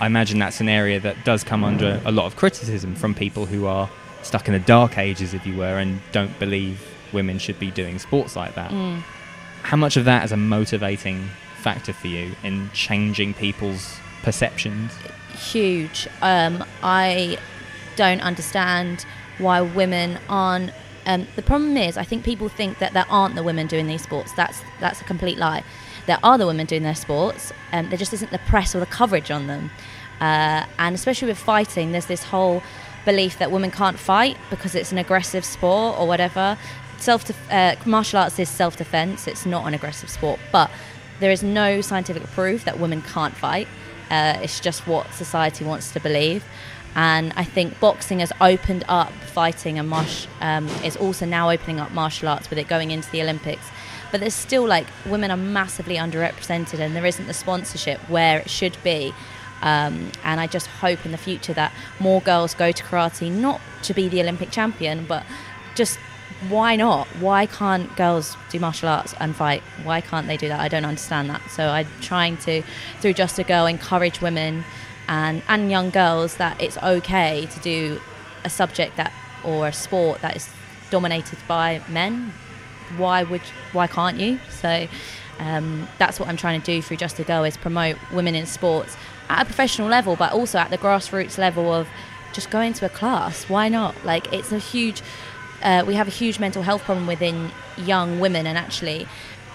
I 0.00 0.06
imagine 0.06 0.38
that's 0.40 0.60
an 0.60 0.68
area 0.68 0.98
that 1.00 1.16
does 1.24 1.44
come 1.44 1.62
under 1.62 2.00
a 2.04 2.10
lot 2.10 2.26
of 2.26 2.34
criticism 2.36 2.94
from 2.96 3.14
people 3.14 3.46
who 3.46 3.66
are 3.66 3.88
stuck 4.22 4.48
in 4.48 4.54
the 4.54 4.58
dark 4.60 4.98
ages, 4.98 5.34
if 5.34 5.46
you 5.46 5.54
were, 5.56 5.78
and 5.78 6.00
don't 6.12 6.36
believe 6.38 6.80
women 7.12 7.38
should 7.38 7.58
be 7.60 7.70
doing 7.70 7.98
sports 7.98 8.34
like 8.36 8.54
that. 8.56 8.70
Mm. 8.72 9.02
How 9.62 9.76
much 9.76 9.96
of 9.96 10.04
that 10.06 10.24
is 10.24 10.32
a 10.32 10.36
motivating 10.36 11.28
factor 11.64 11.92
for 11.92 12.06
you 12.06 12.36
in 12.42 12.70
changing 12.72 13.34
people's 13.34 13.98
perceptions? 14.22 14.92
huge. 15.34 16.08
Um, 16.22 16.64
I 16.82 17.38
don't 17.96 18.20
understand 18.20 19.04
why 19.38 19.60
women 19.60 20.18
aren't. 20.28 20.72
Um, 21.06 21.26
the 21.36 21.42
problem 21.42 21.76
is, 21.76 21.98
I 21.98 22.04
think 22.04 22.24
people 22.24 22.48
think 22.48 22.78
that 22.78 22.94
there 22.94 23.04
aren't 23.10 23.34
the 23.34 23.42
women 23.42 23.66
doing 23.66 23.86
these 23.86 24.02
sports. 24.02 24.32
That's 24.32 24.62
that's 24.80 25.00
a 25.00 25.04
complete 25.04 25.38
lie. 25.38 25.62
There 26.06 26.18
are 26.22 26.38
the 26.38 26.46
women 26.46 26.66
doing 26.66 26.82
their 26.82 26.94
sports, 26.94 27.52
um, 27.72 27.88
there 27.88 27.98
just 27.98 28.12
isn't 28.12 28.30
the 28.30 28.38
press 28.40 28.74
or 28.74 28.80
the 28.80 28.86
coverage 28.86 29.30
on 29.30 29.46
them. 29.46 29.70
Uh, 30.20 30.66
and 30.78 30.94
especially 30.94 31.28
with 31.28 31.38
fighting, 31.38 31.92
there's 31.92 32.06
this 32.06 32.24
whole 32.24 32.62
belief 33.06 33.38
that 33.38 33.50
women 33.50 33.70
can't 33.70 33.98
fight 33.98 34.36
because 34.50 34.74
it's 34.74 34.92
an 34.92 34.98
aggressive 34.98 35.44
sport 35.44 35.98
or 35.98 36.06
whatever. 36.06 36.58
Self 36.98 37.30
uh, 37.50 37.76
martial 37.86 38.18
arts 38.18 38.38
is 38.38 38.48
self 38.48 38.76
defense. 38.76 39.26
It's 39.26 39.46
not 39.46 39.66
an 39.66 39.74
aggressive 39.74 40.10
sport, 40.10 40.40
but 40.52 40.70
there 41.20 41.30
is 41.30 41.42
no 41.42 41.80
scientific 41.80 42.24
proof 42.28 42.64
that 42.64 42.78
women 42.78 43.02
can't 43.02 43.34
fight. 43.34 43.68
Uh, 44.10 44.38
it's 44.42 44.60
just 44.60 44.86
what 44.86 45.12
society 45.12 45.64
wants 45.64 45.92
to 45.92 46.00
believe. 46.00 46.44
And 46.94 47.32
I 47.36 47.44
think 47.44 47.80
boxing 47.80 48.20
has 48.20 48.32
opened 48.40 48.84
up 48.88 49.12
fighting 49.12 49.78
and 49.78 49.88
martial, 49.88 50.30
um, 50.40 50.68
is 50.84 50.96
also 50.96 51.26
now 51.26 51.50
opening 51.50 51.80
up 51.80 51.90
martial 51.90 52.28
arts 52.28 52.48
with 52.50 52.58
it 52.58 52.68
going 52.68 52.90
into 52.90 53.10
the 53.10 53.20
Olympics. 53.20 53.66
But 54.12 54.20
there's 54.20 54.34
still 54.34 54.66
like 54.66 54.86
women 55.06 55.32
are 55.32 55.36
massively 55.36 55.96
underrepresented 55.96 56.78
and 56.78 56.94
there 56.94 57.04
isn't 57.04 57.26
the 57.26 57.34
sponsorship 57.34 57.98
where 58.08 58.38
it 58.38 58.48
should 58.48 58.76
be. 58.84 59.12
Um, 59.62 60.12
and 60.22 60.40
I 60.40 60.46
just 60.46 60.66
hope 60.66 61.04
in 61.04 61.10
the 61.10 61.18
future 61.18 61.54
that 61.54 61.72
more 61.98 62.20
girls 62.20 62.54
go 62.54 62.70
to 62.70 62.82
karate, 62.84 63.32
not 63.32 63.60
to 63.84 63.94
be 63.94 64.08
the 64.08 64.20
Olympic 64.20 64.50
champion, 64.50 65.04
but 65.06 65.24
just 65.74 65.98
why 66.48 66.76
not? 66.76 67.06
Why 67.20 67.46
can't 67.46 67.94
girls 67.96 68.36
do 68.50 68.58
martial 68.58 68.88
arts 68.88 69.14
and 69.20 69.34
fight? 69.34 69.62
Why 69.82 70.00
can't 70.00 70.26
they 70.26 70.36
do 70.36 70.48
that? 70.48 70.60
I 70.60 70.68
don't 70.68 70.84
understand 70.84 71.30
that. 71.30 71.42
So 71.50 71.68
I'm 71.68 71.86
trying 72.00 72.36
to, 72.38 72.62
through 73.00 73.14
Just 73.14 73.38
a 73.38 73.44
Girl, 73.44 73.66
encourage 73.66 74.20
women 74.20 74.64
and, 75.08 75.42
and 75.48 75.70
young 75.70 75.90
girls 75.90 76.36
that 76.36 76.60
it's 76.60 76.78
okay 76.78 77.46
to 77.46 77.60
do 77.60 78.00
a 78.44 78.50
subject 78.50 78.96
that 78.96 79.12
or 79.44 79.68
a 79.68 79.72
sport 79.72 80.20
that 80.22 80.36
is 80.36 80.48
dominated 80.90 81.38
by 81.46 81.82
men. 81.88 82.32
Why 82.96 83.22
would 83.22 83.42
why 83.72 83.86
can't 83.86 84.18
you? 84.18 84.38
So 84.50 84.86
um, 85.38 85.88
that's 85.98 86.20
what 86.20 86.28
I'm 86.28 86.36
trying 86.36 86.60
to 86.60 86.66
do 86.66 86.80
through 86.82 86.98
Just 86.98 87.18
a 87.18 87.24
Girl 87.24 87.44
is 87.44 87.56
promote 87.56 87.96
women 88.12 88.34
in 88.34 88.46
sports 88.46 88.96
at 89.28 89.42
a 89.42 89.44
professional 89.44 89.88
level, 89.88 90.16
but 90.16 90.32
also 90.32 90.58
at 90.58 90.70
the 90.70 90.78
grassroots 90.78 91.38
level 91.38 91.72
of 91.72 91.88
just 92.32 92.50
going 92.50 92.72
to 92.74 92.86
a 92.86 92.88
class. 92.88 93.48
Why 93.48 93.68
not? 93.68 93.94
Like 94.04 94.32
it's 94.32 94.52
a 94.52 94.58
huge 94.58 95.02
uh, 95.64 95.82
we 95.86 95.94
have 95.94 96.06
a 96.06 96.10
huge 96.10 96.38
mental 96.38 96.62
health 96.62 96.82
problem 96.82 97.06
within 97.06 97.50
young 97.78 98.20
women, 98.20 98.46
and 98.46 98.58
actually, 98.58 99.08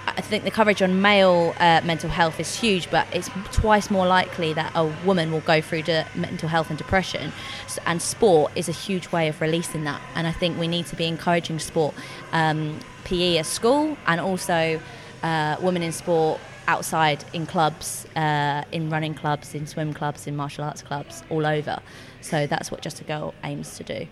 I 0.08 0.22
think 0.22 0.44
the 0.44 0.52
coverage 0.52 0.82
on 0.82 1.02
male 1.02 1.54
uh, 1.60 1.82
mental 1.84 2.10
health 2.10 2.40
is 2.40 2.60
huge, 2.60 2.90
but 2.90 3.08
it's 3.14 3.30
twice 3.52 3.92
more 3.92 4.08
likely 4.08 4.54
that 4.54 4.72
a 4.74 4.86
woman 5.06 5.32
will 5.32 5.42
go 5.42 5.62
through 5.62 5.84
de- 5.84 6.08
mental 6.16 6.50
health 6.50 6.70
and 6.70 6.78
depression. 6.78 7.32
And 7.86 8.02
sport 8.02 8.52
is 8.56 8.68
a 8.68 8.72
huge 8.72 9.12
way 9.12 9.28
of 9.28 9.40
releasing 9.40 9.84
that. 9.84 10.02
And 10.16 10.26
I 10.26 10.32
think 10.32 10.60
we 10.60 10.68
need 10.68 10.88
to 10.88 10.96
be 10.96 11.06
encouraging 11.06 11.60
sport, 11.60 11.94
um, 12.32 12.80
PE 13.04 13.38
at 13.38 13.46
school, 13.46 13.96
and 14.08 14.20
also 14.20 14.82
uh, 15.22 15.58
women 15.62 15.84
in 15.84 15.92
sport 15.92 16.40
outside 16.68 17.24
in 17.34 17.46
clubs, 17.46 18.08
uh, 18.16 18.64
in 18.72 18.90
running 18.90 19.14
clubs, 19.14 19.54
in 19.54 19.68
swim 19.68 19.94
clubs, 19.94 20.26
in 20.26 20.36
martial 20.36 20.64
arts 20.64 20.82
clubs, 20.82 21.24
all 21.30 21.46
over. 21.46 21.80
So 22.22 22.48
that's 22.48 22.72
what 22.72 22.82
Just 22.82 23.00
a 23.00 23.04
Girl 23.04 23.36
aims 23.44 23.78
to 23.78 23.84
do. 23.84 24.08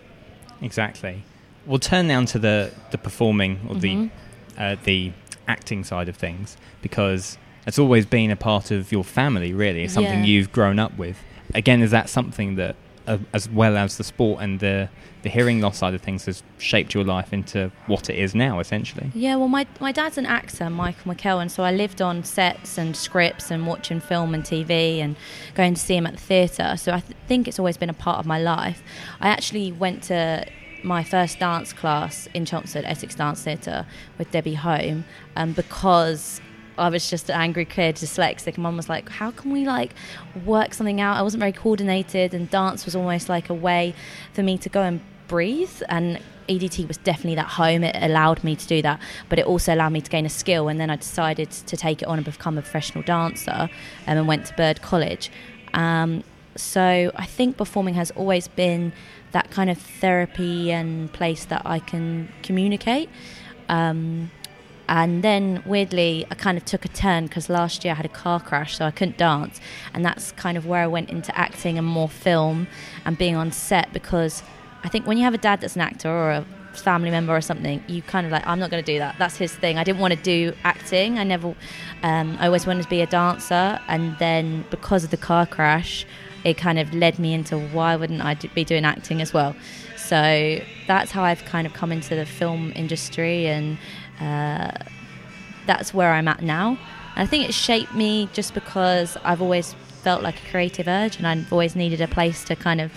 Exactly 0.62 1.24
we'll 1.68 1.78
turn 1.78 2.08
now 2.08 2.24
to 2.24 2.38
the 2.38 2.72
the 2.90 2.98
performing 2.98 3.60
or 3.68 3.76
mm-hmm. 3.76 4.08
the 4.56 4.62
uh, 4.62 4.76
the 4.82 5.12
acting 5.46 5.84
side 5.84 6.08
of 6.08 6.16
things 6.16 6.56
because 6.82 7.38
it's 7.66 7.78
always 7.78 8.06
been 8.06 8.30
a 8.30 8.36
part 8.36 8.70
of 8.70 8.90
your 8.90 9.04
family. 9.04 9.52
Really, 9.52 9.84
it's 9.84 9.94
something 9.94 10.20
yeah. 10.20 10.26
you've 10.26 10.50
grown 10.50 10.78
up 10.78 10.96
with. 10.98 11.18
Again, 11.54 11.82
is 11.82 11.90
that 11.92 12.08
something 12.08 12.56
that, 12.56 12.76
uh, 13.06 13.18
as 13.32 13.48
well 13.48 13.76
as 13.76 13.98
the 13.98 14.04
sport 14.04 14.42
and 14.42 14.58
the 14.58 14.88
the 15.22 15.28
hearing 15.28 15.60
loss 15.60 15.78
side 15.78 15.94
of 15.94 16.00
things, 16.00 16.24
has 16.26 16.42
shaped 16.58 16.94
your 16.94 17.04
life 17.04 17.32
into 17.32 17.70
what 17.86 18.08
it 18.08 18.16
is 18.16 18.34
now, 18.34 18.60
essentially? 18.60 19.10
Yeah. 19.14 19.36
Well, 19.36 19.48
my 19.48 19.66
my 19.80 19.92
dad's 19.92 20.18
an 20.18 20.26
actor, 20.26 20.70
Michael 20.70 21.14
McKell, 21.14 21.50
so 21.50 21.62
I 21.62 21.72
lived 21.72 22.00
on 22.00 22.24
sets 22.24 22.78
and 22.78 22.96
scripts 22.96 23.50
and 23.50 23.66
watching 23.66 24.00
film 24.00 24.34
and 24.34 24.42
TV 24.42 24.98
and 24.98 25.16
going 25.54 25.74
to 25.74 25.80
see 25.80 25.96
him 25.96 26.06
at 26.06 26.14
the 26.14 26.20
theatre. 26.20 26.74
So 26.76 26.92
I 26.92 27.00
th- 27.00 27.16
think 27.26 27.48
it's 27.48 27.58
always 27.58 27.76
been 27.76 27.90
a 27.90 27.94
part 27.94 28.18
of 28.18 28.26
my 28.26 28.38
life. 28.38 28.82
I 29.20 29.28
actually 29.28 29.72
went 29.72 30.04
to 30.04 30.46
my 30.88 31.04
first 31.04 31.38
dance 31.38 31.72
class 31.72 32.28
in 32.34 32.44
Chelmsford, 32.44 32.84
Essex 32.84 33.14
Dance 33.14 33.44
Theatre, 33.44 33.86
with 34.16 34.30
Debbie 34.30 34.54
Home, 34.54 35.04
um, 35.36 35.52
because 35.52 36.40
I 36.78 36.88
was 36.88 37.08
just 37.10 37.28
an 37.28 37.36
angry 37.40 37.64
kid, 37.64 37.96
dyslexic. 37.96 38.56
Mum 38.56 38.76
was 38.76 38.88
like, 38.88 39.08
"How 39.08 39.30
can 39.30 39.52
we 39.52 39.64
like 39.64 39.94
work 40.44 40.74
something 40.74 41.00
out?" 41.00 41.16
I 41.16 41.22
wasn't 41.22 41.40
very 41.40 41.52
coordinated, 41.52 42.34
and 42.34 42.50
dance 42.50 42.84
was 42.84 42.96
almost 42.96 43.28
like 43.28 43.50
a 43.50 43.54
way 43.54 43.94
for 44.32 44.42
me 44.42 44.56
to 44.58 44.68
go 44.68 44.82
and 44.82 45.00
breathe. 45.28 45.82
And 45.88 46.20
EDT 46.48 46.88
was 46.88 46.96
definitely 46.96 47.34
that 47.34 47.48
home. 47.48 47.84
It 47.84 47.94
allowed 48.00 48.42
me 48.42 48.56
to 48.56 48.66
do 48.66 48.80
that, 48.82 48.98
but 49.28 49.38
it 49.38 49.44
also 49.44 49.74
allowed 49.74 49.92
me 49.92 50.00
to 50.00 50.10
gain 50.10 50.24
a 50.24 50.30
skill. 50.30 50.68
And 50.68 50.80
then 50.80 50.88
I 50.88 50.96
decided 50.96 51.50
to 51.50 51.76
take 51.76 52.00
it 52.02 52.08
on 52.08 52.18
and 52.18 52.24
become 52.24 52.56
a 52.56 52.62
professional 52.62 53.04
dancer, 53.04 53.68
um, 54.06 54.18
and 54.18 54.26
went 54.26 54.46
to 54.46 54.54
Bird 54.54 54.80
College. 54.80 55.30
Um, 55.74 56.24
so 56.56 57.12
I 57.14 57.24
think 57.24 57.56
performing 57.56 57.94
has 57.94 58.10
always 58.12 58.48
been 58.48 58.92
that 59.32 59.50
kind 59.50 59.70
of 59.70 59.78
therapy 59.78 60.72
and 60.72 61.12
place 61.12 61.44
that 61.46 61.62
I 61.64 61.78
can 61.78 62.28
communicate. 62.42 63.08
Um, 63.68 64.30
and 64.88 65.22
then 65.22 65.62
weirdly, 65.66 66.26
I 66.30 66.34
kind 66.34 66.56
of 66.56 66.64
took 66.64 66.84
a 66.84 66.88
turn 66.88 67.26
because 67.26 67.50
last 67.50 67.84
year 67.84 67.92
I 67.92 67.96
had 67.96 68.06
a 68.06 68.10
car 68.10 68.40
crash, 68.40 68.76
so 68.78 68.86
I 68.86 68.90
couldn't 68.90 69.18
dance. 69.18 69.60
And 69.92 70.04
that's 70.04 70.32
kind 70.32 70.56
of 70.56 70.64
where 70.64 70.82
I 70.82 70.86
went 70.86 71.10
into 71.10 71.36
acting 71.38 71.76
and 71.76 71.86
more 71.86 72.08
film 72.08 72.66
and 73.04 73.18
being 73.18 73.36
on 73.36 73.52
set 73.52 73.92
because 73.92 74.42
I 74.82 74.88
think 74.88 75.06
when 75.06 75.18
you 75.18 75.24
have 75.24 75.34
a 75.34 75.38
dad 75.38 75.60
that's 75.60 75.76
an 75.76 75.82
actor 75.82 76.08
or 76.08 76.30
a 76.30 76.46
family 76.72 77.10
member 77.10 77.36
or 77.36 77.42
something, 77.42 77.82
you 77.86 78.00
kind 78.00 78.24
of 78.24 78.32
like, 78.32 78.46
I'm 78.46 78.58
not 78.58 78.70
going 78.70 78.82
to 78.82 78.92
do 78.92 78.98
that. 78.98 79.16
That's 79.18 79.36
his 79.36 79.54
thing. 79.54 79.76
I 79.76 79.84
didn't 79.84 80.00
want 80.00 80.14
to 80.14 80.22
do 80.22 80.54
acting. 80.64 81.18
I 81.18 81.24
never, 81.24 81.54
um, 82.02 82.38
I 82.40 82.46
always 82.46 82.66
wanted 82.66 82.84
to 82.84 82.88
be 82.88 83.02
a 83.02 83.06
dancer. 83.06 83.78
And 83.88 84.16
then 84.18 84.64
because 84.70 85.04
of 85.04 85.10
the 85.10 85.16
car 85.18 85.44
crash, 85.44 86.06
it 86.44 86.56
kind 86.56 86.78
of 86.78 86.94
led 86.94 87.18
me 87.18 87.34
into 87.34 87.58
why 87.58 87.96
wouldn't 87.96 88.22
I 88.22 88.34
be 88.34 88.64
doing 88.64 88.84
acting 88.84 89.20
as 89.20 89.32
well. 89.32 89.54
So 89.96 90.60
that's 90.86 91.10
how 91.10 91.22
I've 91.22 91.44
kind 91.44 91.66
of 91.66 91.74
come 91.74 91.92
into 91.92 92.14
the 92.14 92.24
film 92.24 92.72
industry, 92.74 93.46
and 93.46 93.78
uh, 94.20 94.72
that's 95.66 95.92
where 95.92 96.12
I'm 96.12 96.28
at 96.28 96.42
now. 96.42 96.78
And 97.16 97.24
I 97.24 97.26
think 97.26 97.48
it 97.48 97.52
shaped 97.52 97.94
me 97.94 98.28
just 98.32 98.54
because 98.54 99.16
I've 99.24 99.42
always 99.42 99.74
felt 100.02 100.22
like 100.22 100.42
a 100.42 100.50
creative 100.50 100.88
urge, 100.88 101.16
and 101.16 101.26
I've 101.26 101.52
always 101.52 101.76
needed 101.76 102.00
a 102.00 102.08
place 102.08 102.44
to 102.44 102.56
kind 102.56 102.80
of 102.80 102.92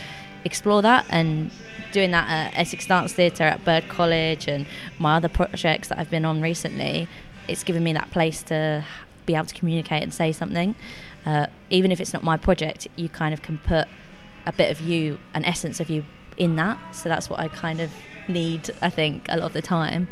explore 0.46 0.82
that. 0.84 1.06
And 1.10 1.52
doing 1.92 2.12
that 2.12 2.30
at 2.30 2.58
Essex 2.58 2.88
Dance 2.88 3.12
Theatre, 3.12 3.44
at 3.44 3.66
Bird 3.66 3.90
College, 3.90 4.48
and 4.48 4.66
my 5.00 5.18
other 5.18 5.30
projects 5.30 5.90
that 5.90 6.00
I've 6.00 6.10
been 6.10 6.24
on 6.24 6.42
recently, 6.42 7.08
it's 7.48 7.64
given 7.64 7.84
me 7.84 7.92
that 7.94 8.12
place 8.12 8.44
to 8.44 8.86
be 9.26 9.36
able 9.36 9.48
to 9.48 9.56
communicate 9.56 10.02
and 10.02 10.14
say 10.14 10.32
something 10.32 10.76
uh, 11.26 11.48
even 11.70 11.92
if 11.92 12.00
it's 12.00 12.14
not 12.14 12.24
my 12.24 12.38
project, 12.38 12.88
you 12.96 13.10
kind 13.10 13.34
of 13.34 13.42
can 13.42 13.58
put 13.60 13.88
a 14.46 14.52
bit 14.52 14.72
of 14.72 14.82
you, 14.82 15.20
an 15.34 15.46
essence 15.46 15.80
of 15.80 15.90
you 15.90 16.04
in 16.38 16.56
that. 16.56 16.80
So 16.96 17.10
that's 17.10 17.30
what 17.30 17.40
I 17.40 17.48
kind 17.48 17.80
of 17.80 17.92
need, 18.28 18.70
I 18.82 18.90
think, 18.90 19.26
a 19.30 19.38
lot 19.38 19.48
of 19.48 19.54
the 19.54 19.62
time. 19.62 20.08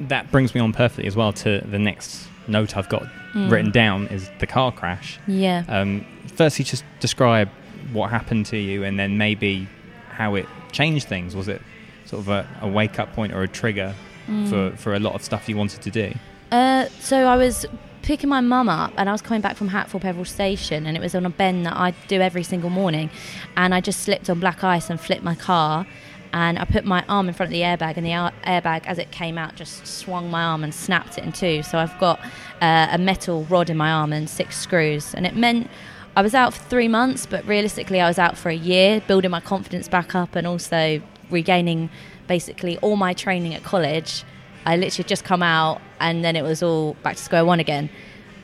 That 0.00 0.30
brings 0.30 0.54
me 0.54 0.60
on 0.60 0.72
perfectly 0.72 1.06
as 1.06 1.14
well 1.14 1.32
to 1.34 1.60
the 1.60 1.78
next 1.78 2.26
note 2.48 2.76
I've 2.76 2.88
got 2.88 3.04
mm. 3.32 3.50
written 3.50 3.70
down 3.70 4.08
is 4.08 4.28
the 4.40 4.46
car 4.46 4.72
crash. 4.72 5.18
Yeah. 5.26 5.64
Um, 5.68 6.04
firstly, 6.34 6.64
just 6.64 6.84
describe 7.00 7.48
what 7.92 8.10
happened 8.10 8.46
to 8.46 8.56
you 8.56 8.82
and 8.82 8.98
then 8.98 9.18
maybe 9.18 9.68
how 10.10 10.34
it 10.34 10.46
changed 10.72 11.06
things. 11.08 11.36
Was 11.36 11.48
it 11.48 11.62
sort 12.06 12.20
of 12.20 12.28
a, 12.28 12.48
a 12.60 12.68
wake 12.68 12.98
up 12.98 13.12
point 13.12 13.32
or 13.32 13.42
a 13.42 13.48
trigger 13.48 13.94
mm. 14.26 14.48
for, 14.48 14.76
for 14.76 14.94
a 14.94 14.98
lot 14.98 15.14
of 15.14 15.22
stuff 15.22 15.48
you 15.48 15.56
wanted 15.56 15.82
to 15.82 15.90
do? 15.90 16.12
Uh, 16.50 16.86
so 17.00 17.26
I 17.26 17.36
was 17.36 17.66
picking 18.04 18.28
my 18.28 18.40
mum 18.42 18.68
up 18.68 18.92
and 18.98 19.08
I 19.08 19.12
was 19.12 19.22
coming 19.22 19.40
back 19.40 19.56
from 19.56 19.68
Hatfield 19.68 20.02
Peveril 20.02 20.26
station 20.26 20.86
and 20.86 20.94
it 20.94 21.00
was 21.00 21.14
on 21.14 21.24
a 21.24 21.30
bend 21.30 21.64
that 21.64 21.74
I 21.74 21.92
do 22.06 22.20
every 22.20 22.42
single 22.42 22.68
morning. 22.68 23.08
And 23.56 23.74
I 23.74 23.80
just 23.80 24.00
slipped 24.00 24.28
on 24.28 24.40
black 24.40 24.62
ice 24.62 24.90
and 24.90 25.00
flipped 25.00 25.22
my 25.22 25.34
car 25.34 25.86
and 26.34 26.58
I 26.58 26.66
put 26.66 26.84
my 26.84 27.02
arm 27.08 27.28
in 27.28 27.34
front 27.34 27.48
of 27.48 27.52
the 27.54 27.62
airbag 27.62 27.96
and 27.96 28.04
the 28.04 28.10
airbag 28.10 28.84
as 28.84 28.98
it 28.98 29.10
came 29.10 29.38
out 29.38 29.56
just 29.56 29.86
swung 29.86 30.30
my 30.30 30.42
arm 30.42 30.62
and 30.62 30.74
snapped 30.74 31.16
it 31.16 31.24
in 31.24 31.32
two. 31.32 31.62
So 31.62 31.78
I've 31.78 31.98
got 31.98 32.20
uh, 32.60 32.88
a 32.90 32.98
metal 32.98 33.44
rod 33.44 33.70
in 33.70 33.78
my 33.78 33.90
arm 33.90 34.12
and 34.12 34.28
six 34.28 34.58
screws. 34.58 35.14
And 35.14 35.26
it 35.26 35.34
meant 35.34 35.70
I 36.14 36.20
was 36.20 36.34
out 36.34 36.52
for 36.52 36.62
three 36.64 36.88
months 36.88 37.24
but 37.24 37.46
realistically 37.46 38.02
I 38.02 38.06
was 38.06 38.18
out 38.18 38.36
for 38.36 38.50
a 38.50 38.54
year 38.54 39.00
building 39.08 39.30
my 39.30 39.40
confidence 39.40 39.88
back 39.88 40.14
up 40.14 40.36
and 40.36 40.46
also 40.46 41.00
regaining 41.30 41.88
basically 42.26 42.76
all 42.78 42.96
my 42.96 43.14
training 43.14 43.54
at 43.54 43.62
college 43.62 44.24
I 44.64 44.76
literally 44.76 45.08
just 45.08 45.24
come 45.24 45.42
out 45.42 45.80
and 46.00 46.24
then 46.24 46.36
it 46.36 46.42
was 46.42 46.62
all 46.62 46.94
back 47.02 47.16
to 47.16 47.22
square 47.22 47.44
one 47.44 47.60
again. 47.60 47.90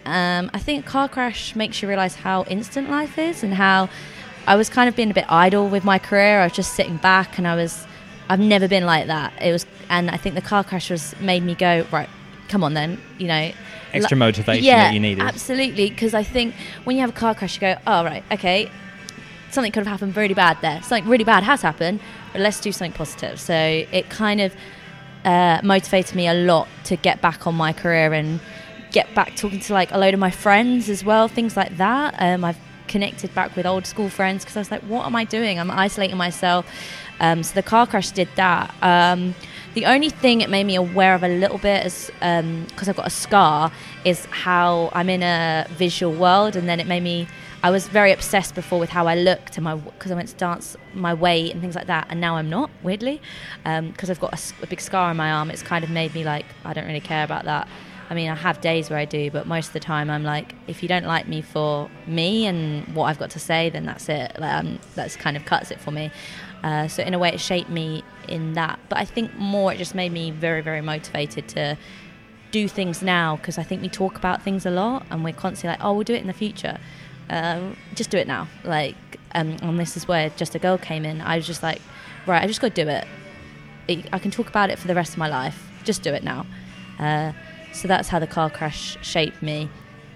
Um, 0.04 0.50
I 0.52 0.58
think 0.58 0.86
car 0.86 1.08
crash 1.08 1.54
makes 1.54 1.82
you 1.82 1.88
realize 1.88 2.14
how 2.14 2.44
instant 2.44 2.90
life 2.90 3.18
is 3.18 3.42
and 3.42 3.54
how 3.54 3.88
I 4.46 4.56
was 4.56 4.68
kind 4.68 4.88
of 4.88 4.96
being 4.96 5.10
a 5.10 5.14
bit 5.14 5.26
idle 5.28 5.68
with 5.68 5.84
my 5.84 5.98
career. 5.98 6.40
I 6.40 6.44
was 6.44 6.52
just 6.52 6.74
sitting 6.74 6.96
back 6.96 7.38
and 7.38 7.46
I 7.46 7.54
was, 7.54 7.86
I've 8.28 8.40
never 8.40 8.68
been 8.68 8.86
like 8.86 9.06
that. 9.06 9.32
It 9.40 9.52
was, 9.52 9.66
and 9.88 10.10
I 10.10 10.16
think 10.16 10.34
the 10.34 10.40
car 10.40 10.64
crash 10.64 10.90
was 10.90 11.14
made 11.20 11.42
me 11.42 11.54
go, 11.54 11.86
right, 11.92 12.08
come 12.48 12.64
on 12.64 12.74
then, 12.74 13.00
you 13.18 13.26
know. 13.26 13.52
Extra 13.92 14.16
motivation 14.16 14.64
yeah, 14.64 14.84
that 14.84 14.94
you 14.94 15.00
needed. 15.00 15.22
Absolutely. 15.22 15.90
Because 15.90 16.14
I 16.14 16.22
think 16.22 16.54
when 16.84 16.96
you 16.96 17.00
have 17.00 17.10
a 17.10 17.14
car 17.14 17.34
crash, 17.34 17.56
you 17.56 17.60
go, 17.60 17.76
oh, 17.86 18.04
right, 18.04 18.24
okay, 18.30 18.70
something 19.50 19.72
could 19.72 19.84
have 19.84 19.98
happened 19.98 20.16
really 20.16 20.34
bad 20.34 20.58
there. 20.60 20.80
Something 20.82 21.08
really 21.08 21.24
bad 21.24 21.42
has 21.42 21.62
happened, 21.62 22.00
but 22.32 22.40
let's 22.40 22.60
do 22.60 22.72
something 22.72 22.92
positive. 22.92 23.40
So 23.40 23.54
it 23.54 24.08
kind 24.08 24.40
of 24.40 24.54
uh, 25.24 25.60
motivated 25.62 26.14
me 26.14 26.28
a 26.28 26.34
lot 26.34 26.68
to 26.84 26.96
get 26.96 27.20
back 27.20 27.46
on 27.46 27.54
my 27.54 27.72
career 27.72 28.12
and 28.12 28.40
get 28.92 29.12
back 29.14 29.36
talking 29.36 29.60
to 29.60 29.72
like 29.72 29.92
a 29.92 29.98
load 29.98 30.14
of 30.14 30.20
my 30.20 30.30
friends 30.30 30.88
as 30.88 31.04
well, 31.04 31.28
things 31.28 31.56
like 31.56 31.76
that. 31.76 32.14
Um, 32.18 32.44
I've 32.44 32.58
connected 32.88 33.32
back 33.34 33.54
with 33.54 33.66
old 33.66 33.86
school 33.86 34.08
friends 34.08 34.44
because 34.44 34.56
I 34.56 34.60
was 34.60 34.70
like, 34.70 34.82
what 34.82 35.06
am 35.06 35.14
I 35.14 35.24
doing? 35.24 35.58
I'm 35.58 35.70
isolating 35.70 36.16
myself. 36.16 36.66
Um, 37.20 37.42
so 37.42 37.54
the 37.54 37.62
car 37.62 37.86
crash 37.86 38.10
did 38.10 38.28
that. 38.36 38.74
Um, 38.82 39.34
the 39.74 39.86
only 39.86 40.10
thing 40.10 40.40
it 40.40 40.50
made 40.50 40.64
me 40.64 40.74
aware 40.74 41.14
of 41.14 41.22
a 41.22 41.28
little 41.28 41.58
bit 41.58 41.86
is 41.86 42.10
because 42.18 42.42
um, 42.42 42.66
I've 42.88 42.96
got 42.96 43.06
a 43.06 43.10
scar, 43.10 43.70
is 44.04 44.24
how 44.26 44.90
I'm 44.92 45.08
in 45.08 45.22
a 45.22 45.66
visual 45.70 46.12
world, 46.12 46.56
and 46.56 46.68
then 46.68 46.80
it 46.80 46.86
made 46.86 47.02
me. 47.02 47.28
I 47.62 47.70
was 47.70 47.88
very 47.88 48.10
obsessed 48.12 48.54
before 48.54 48.78
with 48.78 48.88
how 48.88 49.06
I 49.06 49.14
looked 49.14 49.56
and 49.56 49.64
my 49.64 49.74
because 49.74 50.10
I 50.10 50.14
went 50.14 50.28
to 50.30 50.36
dance 50.36 50.76
my 50.94 51.12
weight 51.12 51.52
and 51.52 51.60
things 51.60 51.74
like 51.74 51.88
that, 51.88 52.06
and 52.08 52.20
now 52.20 52.36
I'm 52.36 52.48
not 52.48 52.70
weirdly 52.82 53.20
because 53.64 54.08
um, 54.08 54.10
I've 54.10 54.20
got 54.20 54.32
a, 54.32 54.64
a 54.64 54.66
big 54.66 54.80
scar 54.80 55.10
on 55.10 55.16
my 55.16 55.30
arm. 55.30 55.50
It's 55.50 55.62
kind 55.62 55.84
of 55.84 55.90
made 55.90 56.14
me 56.14 56.24
like 56.24 56.46
I 56.64 56.72
don't 56.72 56.86
really 56.86 57.00
care 57.00 57.24
about 57.24 57.44
that. 57.44 57.68
I 58.08 58.14
mean, 58.14 58.28
I 58.28 58.34
have 58.34 58.60
days 58.60 58.90
where 58.90 58.98
I 58.98 59.04
do, 59.04 59.30
but 59.30 59.46
most 59.46 59.68
of 59.68 59.72
the 59.72 59.80
time 59.80 60.10
I'm 60.10 60.24
like, 60.24 60.56
if 60.66 60.82
you 60.82 60.88
don't 60.88 61.04
like 61.04 61.28
me 61.28 61.42
for 61.42 61.88
me 62.08 62.44
and 62.46 62.92
what 62.92 63.04
I've 63.04 63.20
got 63.20 63.30
to 63.30 63.38
say, 63.38 63.70
then 63.70 63.86
that's 63.86 64.08
it. 64.08 64.36
Like, 64.36 64.52
um, 64.52 64.80
that's 64.96 65.14
kind 65.14 65.36
of 65.36 65.44
cuts 65.44 65.70
it 65.70 65.78
for 65.78 65.92
me. 65.92 66.10
Uh, 66.64 66.88
so 66.88 67.04
in 67.04 67.14
a 67.14 67.20
way, 67.20 67.28
it 67.28 67.38
shaped 67.38 67.70
me 67.70 68.02
in 68.26 68.54
that. 68.54 68.80
But 68.88 68.98
I 68.98 69.04
think 69.04 69.32
more, 69.36 69.72
it 69.72 69.78
just 69.78 69.94
made 69.94 70.10
me 70.10 70.32
very, 70.32 70.60
very 70.60 70.80
motivated 70.80 71.46
to 71.50 71.78
do 72.50 72.66
things 72.66 73.00
now 73.00 73.36
because 73.36 73.58
I 73.58 73.62
think 73.62 73.80
we 73.80 73.88
talk 73.88 74.16
about 74.16 74.42
things 74.42 74.66
a 74.66 74.70
lot 74.70 75.06
and 75.08 75.22
we're 75.22 75.32
constantly 75.32 75.76
like, 75.76 75.84
oh, 75.84 75.92
we'll 75.92 76.02
do 76.02 76.14
it 76.14 76.20
in 76.20 76.26
the 76.26 76.32
future. 76.32 76.78
Um, 77.30 77.76
just 77.94 78.10
do 78.10 78.18
it 78.18 78.26
now. 78.26 78.48
Like, 78.64 78.96
um, 79.34 79.56
and 79.62 79.78
this 79.78 79.96
is 79.96 80.06
where 80.06 80.30
just 80.30 80.54
a 80.54 80.58
girl 80.58 80.76
came 80.76 81.04
in. 81.04 81.20
I 81.20 81.36
was 81.36 81.46
just 81.46 81.62
like, 81.62 81.80
right, 82.26 82.42
I 82.42 82.46
just 82.46 82.60
got 82.60 82.74
to 82.74 82.84
do 82.84 82.90
it. 82.90 83.06
I 84.12 84.18
can 84.18 84.30
talk 84.30 84.48
about 84.48 84.70
it 84.70 84.78
for 84.78 84.88
the 84.88 84.94
rest 84.94 85.12
of 85.12 85.18
my 85.18 85.28
life. 85.28 85.66
Just 85.84 86.02
do 86.02 86.12
it 86.12 86.22
now. 86.22 86.44
Uh, 86.98 87.32
so 87.72 87.88
that's 87.88 88.08
how 88.08 88.18
the 88.18 88.26
car 88.26 88.50
crash 88.50 88.98
shaped 89.02 89.42
me. 89.42 89.68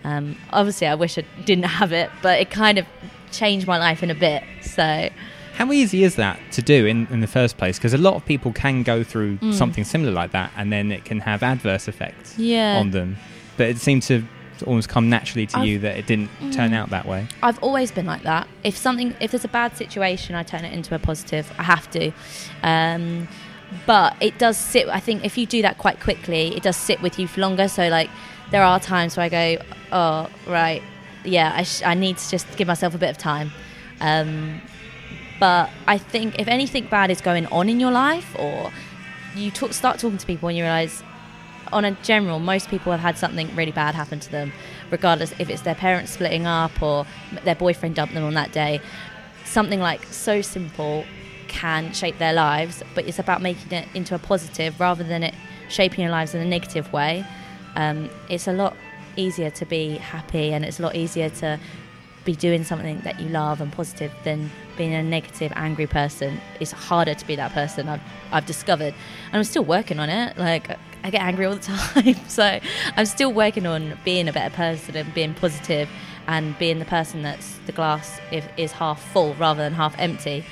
Um, 0.03 0.37
obviously, 0.53 0.87
I 0.87 0.97
wish 0.97 1.17
I 1.17 1.25
didn't 1.45 1.65
have 1.65 1.93
it, 1.93 2.11
but 2.21 2.41
it 2.41 2.51
kind 2.51 2.79
of 2.79 2.87
changed 3.33 3.67
my 3.67 3.79
life 3.79 4.03
in 4.03 4.11
a 4.11 4.15
bit. 4.15 4.43
So, 4.63 5.09
how 5.55 5.73
easy 5.73 6.05
is 6.05 6.17
that 6.17 6.39
to 6.53 6.63
do 6.63 6.85
in, 6.85 7.07
in 7.11 7.21
the 7.21 7.27
first 7.27 7.57
place? 7.57 7.79
Because 7.79 7.95
a 7.95 7.99
lot 7.99 8.15
of 8.15 8.27
people 8.27 8.53
can 8.53 8.83
go 8.83 9.03
through 9.03 9.39
mm. 9.39 9.55
something 9.55 9.85
similar 9.85 10.13
like 10.13 10.33
that, 10.33 10.53
and 10.57 10.73
then 10.73 10.93
it 10.93 11.05
can 11.05 11.21
have 11.21 11.43
adverse 11.43 11.89
effects 11.89 12.39
yeah. 12.39 12.79
on 12.79 12.91
them. 12.91 13.17
But 13.57 13.69
it 13.69 13.79
seemed 13.79 14.03
to 14.05 14.25
almost 14.63 14.89
come 14.89 15.09
naturally 15.09 15.47
to 15.47 15.59
I've, 15.59 15.67
you 15.67 15.79
that 15.81 15.97
it 15.97 16.07
didn't 16.07 16.31
mm, 16.41 16.55
turn 16.55 16.73
out 16.73 16.91
that 16.91 17.07
way. 17.07 17.27
I've 17.43 17.63
always 17.63 17.91
been 17.91 18.07
like 18.07 18.23
that. 18.23 18.47
If 18.63 18.77
something, 18.77 19.15
if 19.21 19.33
there's 19.33 19.45
a 19.45 19.49
bad 19.49 19.77
situation, 19.77 20.35
I 20.35 20.43
turn 20.43 20.65
it 20.65 20.73
into 20.73 20.95
a 20.95 20.99
positive. 20.99 21.53
I 21.59 21.65
have 21.65 21.91
to. 21.91 22.13
Um, 22.63 23.29
but 23.87 24.15
it 24.21 24.39
does 24.39 24.57
sit 24.57 24.89
i 24.89 25.01
think 25.01 25.25
if 25.25 25.37
you 25.37 25.47
do 25.47 25.63
that 25.63 25.79
quite 25.79 26.01
quickly 26.01 26.55
it 26.57 26.63
does 26.63 26.77
sit 26.77 27.01
with 27.03 27.19
you 27.19 27.27
for 27.27 27.41
longer 27.41 27.67
so 27.67 27.89
like 27.89 28.11
there 28.51 28.63
are 28.63 28.79
times 28.79 29.17
where 29.17 29.25
i 29.25 29.29
go 29.29 29.65
oh 29.91 30.29
right 30.47 30.83
yeah 31.25 31.53
i, 31.57 31.63
sh- 31.63 31.83
I 31.83 31.95
need 31.95 32.19
to 32.19 32.31
just 32.31 32.57
give 32.57 32.69
myself 32.69 32.95
a 32.95 32.99
bit 32.99 33.11
of 33.11 33.19
time 33.19 33.51
um, 34.01 34.61
but 35.41 35.71
i 35.87 35.99
think 35.99 36.39
if 36.39 36.47
anything 36.47 36.87
bad 36.87 37.11
is 37.11 37.21
going 37.21 37.47
on 37.47 37.69
in 37.69 37.81
your 37.81 37.91
life 37.91 38.37
or 38.39 38.71
you 39.35 39.51
talk, 39.51 39.73
start 39.73 39.99
talking 39.99 40.19
to 40.19 40.27
people 40.27 40.49
and 40.49 40.57
you 40.57 40.65
realize 40.65 41.03
on 41.75 41.85
a 41.85 41.93
general 42.03 42.39
most 42.39 42.69
people 42.69 42.91
have 42.93 43.01
had 43.01 43.19
something 43.19 43.55
really 43.55 43.73
bad 43.73 43.95
happen 43.95 44.19
to 44.19 44.31
them 44.31 44.53
regardless 44.91 45.35
if 45.39 45.51
it's 45.51 45.63
their 45.63 45.75
parents 45.75 46.13
splitting 46.13 46.47
up 46.47 46.81
or 46.81 47.05
their 47.45 47.55
boyfriend 47.55 47.95
dumped 47.95 48.15
them 48.15 48.25
on 48.25 48.35
that 48.35 48.53
day 48.53 48.81
something 49.45 49.81
like 49.81 50.03
so 50.05 50.41
simple 50.41 51.05
can 51.55 51.93
shape 51.93 52.19
their 52.19 52.33
lives, 52.33 52.83
but 52.95 53.07
it's 53.07 53.21
about 53.21 53.41
making 53.41 53.71
it 53.73 53.89
into 53.95 54.15
a 54.15 54.19
positive 54.19 54.79
rather 54.81 55.05
than 55.05 55.23
it 55.23 55.35
shaping 55.69 56.01
your 56.01 56.11
lives 56.11 56.35
in 56.35 56.41
a 56.41 56.45
negative 56.45 56.93
way. 56.93 57.25
Um, 57.77 58.11
it's 58.29 58.49
a 58.49 58.53
lot 58.53 58.77
easier 59.17 59.51
to 59.51 59.65
be 59.65 59.97
happy 59.99 60.53
and 60.53 60.65
it's 60.65 60.81
a 60.81 60.83
lot 60.83 60.97
easier 60.97 61.31
to 61.31 61.61
be 62.25 62.35
doing 62.35 62.65
something 62.65 63.01
that 63.01 63.21
you 63.21 63.29
love 63.29 63.61
and 63.61 63.73
positive 63.73 64.13
than 64.25 64.51
being 64.77 64.95
a 64.95 65.03
negative, 65.03 65.53
angry 65.55 65.87
person. 65.87 66.41
It's 66.59 66.73
harder 66.73 67.15
to 67.15 67.27
be 67.27 67.37
that 67.37 67.53
person, 67.53 67.89
I've, 67.89 68.01
I've 68.33 68.47
discovered. 68.47 68.95
And 69.27 69.35
I'm 69.35 69.45
still 69.45 69.65
working 69.65 70.01
on 70.01 70.09
it. 70.09 70.37
Like, 70.37 70.77
I 71.05 71.11
get 71.11 71.21
angry 71.21 71.45
all 71.45 71.55
the 71.55 71.61
time. 71.95 72.29
so 72.29 72.59
I'm 72.97 73.07
still 73.07 73.33
working 73.33 73.67
on 73.67 73.97
being 74.05 74.27
a 74.27 74.33
better 74.33 74.55
person 74.55 74.97
and 74.97 75.13
being 75.15 75.35
positive 75.35 75.89
and 76.27 76.59
being 76.59 76.79
the 76.79 76.87
person 76.87 77.23
that's 77.23 77.59
the 77.67 77.73
glass 77.73 78.19
is 78.57 78.73
half 78.73 79.01
full 79.13 79.35
rather 79.35 79.63
than 79.63 79.75
half 79.75 79.95
empty. 79.99 80.45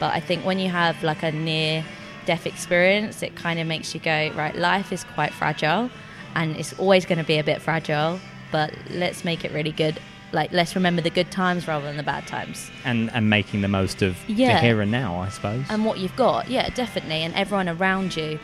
But 0.00 0.14
I 0.14 0.20
think 0.20 0.46
when 0.46 0.58
you 0.58 0.70
have 0.70 1.02
like 1.02 1.22
a 1.22 1.30
near 1.30 1.84
death 2.24 2.46
experience, 2.46 3.22
it 3.22 3.36
kind 3.36 3.60
of 3.60 3.66
makes 3.66 3.94
you 3.94 4.00
go, 4.00 4.32
right, 4.34 4.56
life 4.56 4.92
is 4.92 5.04
quite 5.04 5.34
fragile 5.34 5.90
and 6.34 6.56
it's 6.56 6.72
always 6.78 7.04
going 7.04 7.18
to 7.18 7.24
be 7.24 7.38
a 7.38 7.44
bit 7.44 7.60
fragile, 7.60 8.18
but 8.50 8.72
let's 8.88 9.24
make 9.24 9.44
it 9.44 9.52
really 9.52 9.72
good. 9.72 10.00
Like, 10.32 10.52
let's 10.52 10.74
remember 10.74 11.02
the 11.02 11.10
good 11.10 11.30
times 11.30 11.66
rather 11.66 11.84
than 11.86 11.96
the 11.96 12.02
bad 12.02 12.26
times. 12.26 12.70
And, 12.84 13.10
and 13.12 13.28
making 13.28 13.62
the 13.62 13.68
most 13.68 14.02
of 14.02 14.16
yeah. 14.28 14.54
the 14.54 14.60
here 14.60 14.80
and 14.80 14.90
now, 14.90 15.20
I 15.20 15.28
suppose. 15.28 15.64
And 15.68 15.84
what 15.84 15.98
you've 15.98 16.16
got, 16.16 16.48
yeah, 16.48 16.68
definitely. 16.70 17.22
And 17.22 17.34
everyone 17.34 17.68
around 17.68 18.16
you. 18.16 18.38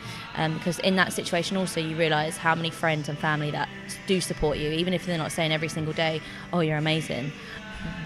Because 0.53 0.79
um, 0.79 0.85
in 0.85 0.95
that 0.97 1.13
situation, 1.13 1.57
also, 1.57 1.79
you 1.79 1.95
realise 1.95 2.37
how 2.37 2.55
many 2.55 2.69
friends 2.69 3.09
and 3.09 3.17
family 3.17 3.51
that 3.51 3.69
do 4.05 4.21
support 4.21 4.57
you, 4.57 4.71
even 4.71 4.93
if 4.93 5.05
they're 5.05 5.17
not 5.17 5.31
saying 5.31 5.51
every 5.51 5.69
single 5.69 5.93
day, 5.93 6.21
oh, 6.53 6.59
you're 6.59 6.77
amazing 6.77 7.31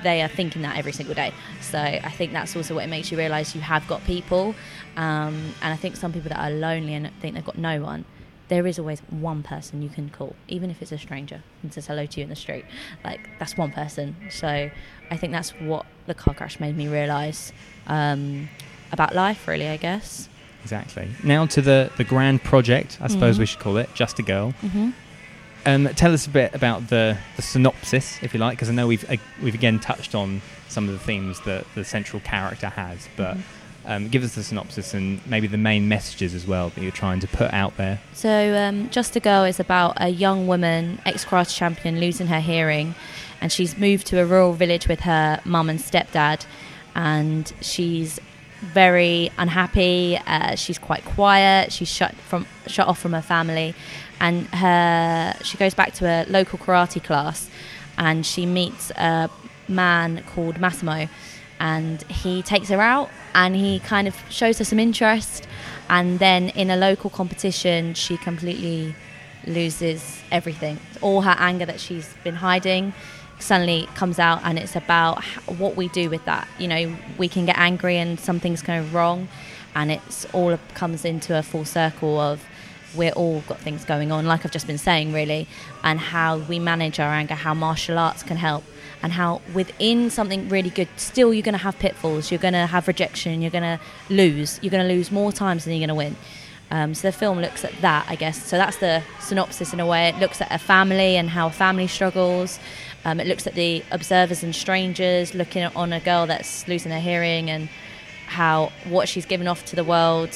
they 0.03 0.21
are 0.21 0.27
thinking 0.27 0.61
that 0.63 0.77
every 0.77 0.91
single 0.91 1.15
day. 1.15 1.33
So 1.61 1.79
I 1.79 2.09
think 2.09 2.33
that's 2.33 2.55
also 2.55 2.75
what 2.75 2.83
it 2.83 2.87
makes 2.87 3.11
you 3.11 3.17
realise 3.17 3.55
you 3.55 3.61
have 3.61 3.87
got 3.87 4.03
people. 4.05 4.55
Um, 4.97 5.53
and 5.61 5.73
I 5.73 5.75
think 5.75 5.95
some 5.95 6.11
people 6.11 6.29
that 6.29 6.39
are 6.39 6.51
lonely 6.51 6.93
and 6.93 7.09
think 7.21 7.35
they've 7.35 7.45
got 7.45 7.57
no 7.57 7.81
one, 7.81 8.05
there 8.51 8.67
is 8.67 8.77
always 8.77 8.99
one 9.09 9.43
person 9.43 9.81
you 9.81 9.87
can 9.87 10.09
call, 10.09 10.35
even 10.49 10.69
if 10.69 10.81
it's 10.81 10.91
a 10.91 10.97
stranger 10.97 11.41
and 11.63 11.73
says 11.73 11.87
hello 11.87 12.05
to 12.05 12.19
you 12.19 12.23
in 12.25 12.29
the 12.29 12.35
street. 12.35 12.65
Like 13.01 13.29
that's 13.39 13.55
one 13.55 13.71
person. 13.71 14.13
So 14.29 14.69
I 15.09 15.17
think 15.17 15.31
that's 15.31 15.51
what 15.51 15.85
the 16.05 16.13
car 16.13 16.33
crash 16.33 16.59
made 16.59 16.75
me 16.75 16.89
realise 16.89 17.53
um, 17.87 18.49
about 18.91 19.15
life, 19.15 19.47
really. 19.47 19.69
I 19.69 19.77
guess. 19.77 20.27
Exactly. 20.63 21.07
Now 21.23 21.45
to 21.45 21.61
the 21.61 21.91
the 21.95 22.03
grand 22.03 22.43
project, 22.43 22.97
I 22.99 23.07
suppose 23.07 23.35
mm-hmm. 23.35 23.43
we 23.43 23.45
should 23.45 23.59
call 23.59 23.77
it, 23.77 23.89
just 23.93 24.19
a 24.19 24.23
girl. 24.23 24.53
Mm-hmm. 24.61 24.89
Um, 25.65 25.87
tell 25.95 26.11
us 26.11 26.27
a 26.27 26.29
bit 26.29 26.53
about 26.53 26.89
the, 26.89 27.17
the 27.35 27.41
synopsis, 27.43 28.17
if 28.21 28.33
you 28.33 28.39
like, 28.39 28.57
because 28.57 28.69
I 28.69 28.73
know 28.73 28.87
we've 28.87 29.09
uh, 29.09 29.15
we've 29.41 29.55
again 29.55 29.79
touched 29.79 30.13
on 30.13 30.41
some 30.67 30.89
of 30.89 30.93
the 30.93 30.99
themes 30.99 31.39
that 31.45 31.65
the 31.73 31.85
central 31.85 32.19
character 32.19 32.67
has, 32.67 33.07
but 33.15 33.37
mm-hmm. 33.37 33.60
Um, 33.85 34.07
give 34.07 34.23
us 34.23 34.35
the 34.35 34.43
synopsis 34.43 34.93
and 34.93 35.25
maybe 35.27 35.47
the 35.47 35.57
main 35.57 35.87
messages 35.87 36.33
as 36.33 36.45
well 36.45 36.69
that 36.69 36.81
you're 36.81 36.91
trying 36.91 37.19
to 37.21 37.27
put 37.27 37.53
out 37.53 37.77
there. 37.77 37.99
So, 38.13 38.55
um, 38.55 38.89
Just 38.89 39.15
a 39.15 39.19
Girl 39.19 39.43
is 39.43 39.59
about 39.59 39.93
a 39.97 40.09
young 40.09 40.47
woman, 40.47 40.99
ex 41.05 41.25
karate 41.25 41.55
champion, 41.55 41.99
losing 41.99 42.27
her 42.27 42.39
hearing, 42.39 42.95
and 43.39 43.51
she's 43.51 43.77
moved 43.77 44.07
to 44.07 44.19
a 44.19 44.25
rural 44.25 44.53
village 44.53 44.87
with 44.87 45.01
her 45.01 45.41
mum 45.45 45.69
and 45.69 45.79
stepdad, 45.79 46.45
and 46.95 47.51
she's 47.61 48.19
very 48.61 49.31
unhappy. 49.37 50.19
Uh, 50.27 50.55
she's 50.55 50.77
quite 50.77 51.03
quiet. 51.03 51.71
She's 51.71 51.87
shut 51.87 52.13
from 52.15 52.45
shut 52.67 52.87
off 52.87 52.99
from 52.99 53.13
her 53.13 53.21
family, 53.21 53.73
and 54.19 54.45
her 54.47 55.35
she 55.43 55.57
goes 55.57 55.73
back 55.73 55.93
to 55.95 56.05
a 56.05 56.25
local 56.29 56.59
karate 56.59 57.03
class 57.03 57.49
and 57.97 58.25
she 58.25 58.45
meets 58.45 58.91
a 58.91 59.29
man 59.67 60.23
called 60.33 60.59
Massimo 60.59 61.07
and 61.59 62.01
he 62.03 62.41
takes 62.41 62.69
her 62.69 62.81
out 62.81 63.09
and 63.33 63.55
he 63.55 63.79
kind 63.79 64.07
of 64.07 64.15
shows 64.29 64.57
her 64.59 64.65
some 64.65 64.79
interest 64.79 65.47
and 65.89 66.19
then 66.19 66.49
in 66.49 66.69
a 66.69 66.77
local 66.77 67.09
competition 67.09 67.93
she 67.93 68.17
completely 68.17 68.95
loses 69.47 70.21
everything. 70.31 70.79
All 71.01 71.21
her 71.21 71.35
anger 71.37 71.65
that 71.65 71.79
she's 71.79 72.13
been 72.23 72.35
hiding 72.35 72.93
suddenly 73.39 73.87
comes 73.95 74.19
out 74.19 74.41
and 74.43 74.59
it's 74.59 74.75
about 74.75 75.23
what 75.47 75.75
we 75.75 75.87
do 75.89 76.09
with 76.09 76.23
that. 76.25 76.47
You 76.59 76.67
know 76.67 76.95
we 77.17 77.27
can 77.27 77.45
get 77.45 77.57
angry 77.57 77.97
and 77.97 78.19
something's 78.19 78.61
going 78.61 78.91
wrong 78.91 79.27
and 79.75 79.91
it's 79.91 80.25
all 80.33 80.57
comes 80.73 81.05
into 81.05 81.37
a 81.37 81.43
full 81.43 81.65
circle 81.65 82.19
of 82.19 82.43
we're 82.95 83.11
all 83.13 83.41
got 83.47 83.59
things 83.59 83.85
going 83.85 84.11
on, 84.11 84.25
like 84.25 84.45
I've 84.45 84.51
just 84.51 84.67
been 84.67 84.77
saying, 84.77 85.13
really, 85.13 85.47
and 85.83 85.99
how 85.99 86.37
we 86.37 86.59
manage 86.59 86.99
our 86.99 87.11
anger, 87.11 87.35
how 87.35 87.53
martial 87.53 87.97
arts 87.97 88.23
can 88.23 88.37
help, 88.37 88.63
and 89.03 89.13
how 89.13 89.41
within 89.53 90.09
something 90.09 90.49
really 90.49 90.69
good, 90.69 90.87
still 90.95 91.33
you're 91.33 91.43
going 91.43 91.53
to 91.53 91.59
have 91.59 91.77
pitfalls, 91.79 92.31
you're 92.31 92.39
going 92.39 92.53
to 92.53 92.67
have 92.67 92.87
rejection, 92.87 93.41
you're 93.41 93.51
going 93.51 93.63
to 93.63 93.79
lose, 94.09 94.59
you're 94.61 94.71
going 94.71 94.87
to 94.87 94.93
lose 94.93 95.11
more 95.11 95.31
times 95.31 95.65
than 95.65 95.73
you're 95.73 95.87
going 95.87 95.89
to 95.89 95.95
win. 95.95 96.15
Um, 96.71 96.93
so 96.93 97.09
the 97.09 97.11
film 97.11 97.39
looks 97.39 97.65
at 97.65 97.73
that, 97.81 98.05
I 98.07 98.15
guess. 98.15 98.41
So 98.45 98.57
that's 98.57 98.77
the 98.77 99.03
synopsis 99.19 99.73
in 99.73 99.81
a 99.81 99.85
way. 99.85 100.07
It 100.07 100.15
looks 100.19 100.39
at 100.39 100.49
a 100.51 100.57
family 100.57 101.17
and 101.17 101.29
how 101.29 101.47
a 101.47 101.51
family 101.51 101.87
struggles. 101.87 102.59
Um, 103.03 103.19
it 103.19 103.27
looks 103.27 103.45
at 103.45 103.55
the 103.55 103.83
observers 103.91 104.41
and 104.41 104.55
strangers 104.55 105.33
looking 105.33 105.63
on 105.63 105.91
a 105.91 105.99
girl 105.99 106.27
that's 106.27 106.67
losing 106.69 106.91
her 106.91 106.99
hearing 106.99 107.49
and 107.49 107.67
how 108.27 108.71
what 108.85 109.09
she's 109.09 109.25
given 109.25 109.47
off 109.47 109.65
to 109.65 109.75
the 109.75 109.83
world, 109.83 110.29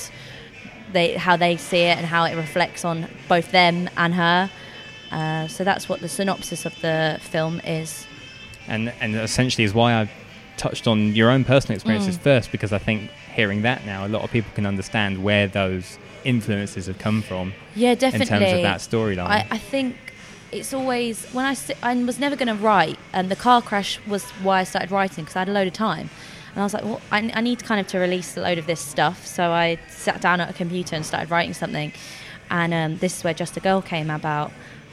they 0.91 1.13
how 1.13 1.37
they 1.37 1.55
see 1.55 1.83
it 1.83 1.97
and 1.97 2.05
how 2.05 2.25
it 2.25 2.35
reflects 2.35 2.83
on 2.83 3.07
both 3.29 3.51
them 3.51 3.89
and 3.95 4.13
her. 4.15 4.51
Uh, 5.11 5.47
so 5.47 5.63
that's 5.63 5.87
what 5.87 6.01
the 6.01 6.09
synopsis 6.09 6.65
of 6.65 6.79
the 6.81 7.17
film 7.21 7.61
is. 7.61 8.05
And 8.67 8.91
and 9.01 9.15
essentially 9.15 9.63
is 9.63 9.73
why 9.73 9.93
I 9.93 10.09
touched 10.57 10.87
on 10.87 11.13
your 11.15 11.29
own 11.29 11.43
personal 11.43 11.75
experiences 11.75 12.17
Mm. 12.17 12.21
first 12.21 12.51
because 12.51 12.71
I 12.71 12.77
think 12.77 13.11
hearing 13.35 13.61
that 13.63 13.85
now, 13.85 14.05
a 14.05 14.09
lot 14.09 14.23
of 14.23 14.31
people 14.31 14.51
can 14.55 14.65
understand 14.65 15.23
where 15.23 15.47
those 15.47 15.99
influences 16.23 16.87
have 16.87 16.97
come 16.97 17.21
from 17.21 17.53
Yeah, 17.75 17.93
definitely. 17.93 18.33
in 18.35 18.41
terms 18.41 18.53
of 18.53 18.61
that 18.61 18.79
storyline. 18.79 19.27
I, 19.27 19.45
I 19.51 19.57
think 19.57 19.95
it's 20.51 20.73
always 20.73 21.25
when 21.33 21.45
I 21.45 21.53
sit, 21.53 21.77
I 21.83 21.93
was 22.03 22.17
never 22.19 22.35
going 22.37 22.47
to 22.47 22.55
write, 22.55 22.97
and 23.13 23.29
the 23.29 23.35
car 23.35 23.61
crash 23.61 23.99
was 24.07 24.23
why 24.41 24.61
I 24.61 24.63
started 24.63 24.91
writing 24.91 25.25
because 25.25 25.35
I 25.35 25.39
had 25.39 25.49
a 25.49 25.51
load 25.51 25.67
of 25.67 25.73
time, 25.73 26.09
and 26.53 26.61
I 26.61 26.63
was 26.63 26.73
like, 26.73 26.83
well, 26.85 27.01
I, 27.11 27.29
I 27.33 27.41
need 27.41 27.63
kind 27.63 27.81
of 27.81 27.87
to 27.87 27.99
release 27.99 28.37
a 28.37 28.41
load 28.41 28.57
of 28.57 28.65
this 28.65 28.79
stuff. 28.79 29.27
So 29.27 29.51
I 29.51 29.77
sat 29.89 30.21
down 30.21 30.39
at 30.39 30.49
a 30.49 30.53
computer 30.53 30.95
and 30.95 31.05
started 31.05 31.29
writing 31.29 31.53
something, 31.53 31.91
and 32.49 32.73
um, 32.73 32.97
this 32.99 33.17
is 33.17 33.23
where 33.25 33.33
Just 33.33 33.57
a 33.57 33.59
Girl 33.59 33.81
came 33.81 34.09
about, 34.09 34.51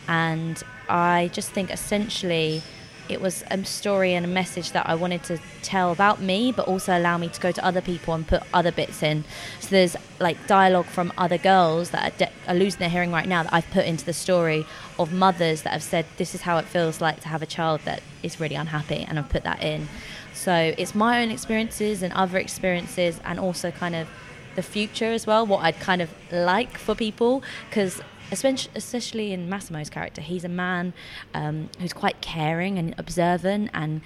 and 0.09 0.61
I 0.89 1.31
just 1.33 1.53
think 1.53 1.71
essentially. 1.71 2.63
It 3.09 3.21
was 3.21 3.45
a 3.51 3.65
story 3.65 4.15
and 4.15 4.25
a 4.25 4.29
message 4.29 4.73
that 4.73 4.89
I 4.89 4.95
wanted 4.95 5.23
to 5.25 5.39
tell 5.63 5.93
about 5.93 6.21
me, 6.21 6.53
but 6.53 6.67
also 6.67 6.97
allow 6.97 7.19
me 7.19 7.29
to 7.29 7.41
go 7.41 7.53
to 7.53 7.65
other 7.65 7.81
people 7.81 8.15
and 8.15 8.27
put 8.27 8.43
other 8.55 8.73
bits 8.73 9.03
in. 9.03 9.25
So 9.61 9.69
there's 9.71 9.97
like 10.19 10.47
dialogue 10.47 10.87
from 10.87 11.13
other 11.19 11.39
girls 11.39 11.91
that 11.91 12.13
are, 12.13 12.17
de- 12.17 12.33
are 12.49 12.55
losing 12.55 12.81
their 12.81 12.89
hearing 12.89 13.13
right 13.13 13.29
now 13.29 13.43
that 13.43 13.53
I've 13.53 13.71
put 13.71 13.85
into 13.85 14.05
the 14.05 14.13
story 14.13 14.65
of 14.99 15.13
mothers 15.13 15.63
that 15.63 15.73
have 15.73 15.83
said 15.83 16.07
this 16.17 16.35
is 16.35 16.43
how 16.43 16.59
it 16.59 16.65
feels 16.65 17.01
like 17.01 17.21
to 17.21 17.29
have 17.29 17.43
a 17.43 17.47
child 17.47 17.81
that 17.85 18.03
is 18.23 18.41
really 18.41 18.55
unhappy, 18.55 19.05
and 19.09 19.19
I've 19.19 19.29
put 19.29 19.43
that 19.45 19.63
in. 19.63 19.89
So 20.33 20.75
it's 20.79 20.95
my 20.95 21.23
own 21.23 21.31
experiences 21.31 22.03
and 22.03 22.13
other 22.15 22.39
experiences, 22.39 23.21
and 23.25 23.39
also 23.39 23.71
kind 23.71 23.95
of 23.95 24.09
the 24.55 24.63
future 24.63 25.13
as 25.13 25.27
well, 25.27 25.47
what 25.47 25.65
I'd 25.65 25.79
kind 25.81 26.03
of 26.03 26.11
like 26.31 26.79
for 26.79 26.95
people, 26.95 27.43
because 27.69 28.01
especially 28.31 29.33
in 29.33 29.49
Massimo's 29.49 29.91
character, 29.91 30.23
he's 30.23 30.45
a 30.45 30.49
man 30.49 30.95
um, 31.35 31.69
who's 31.79 31.93
quite 31.93 32.21
caring 32.21 32.79
and 32.79 32.95
observant, 32.97 33.71
and 33.75 34.01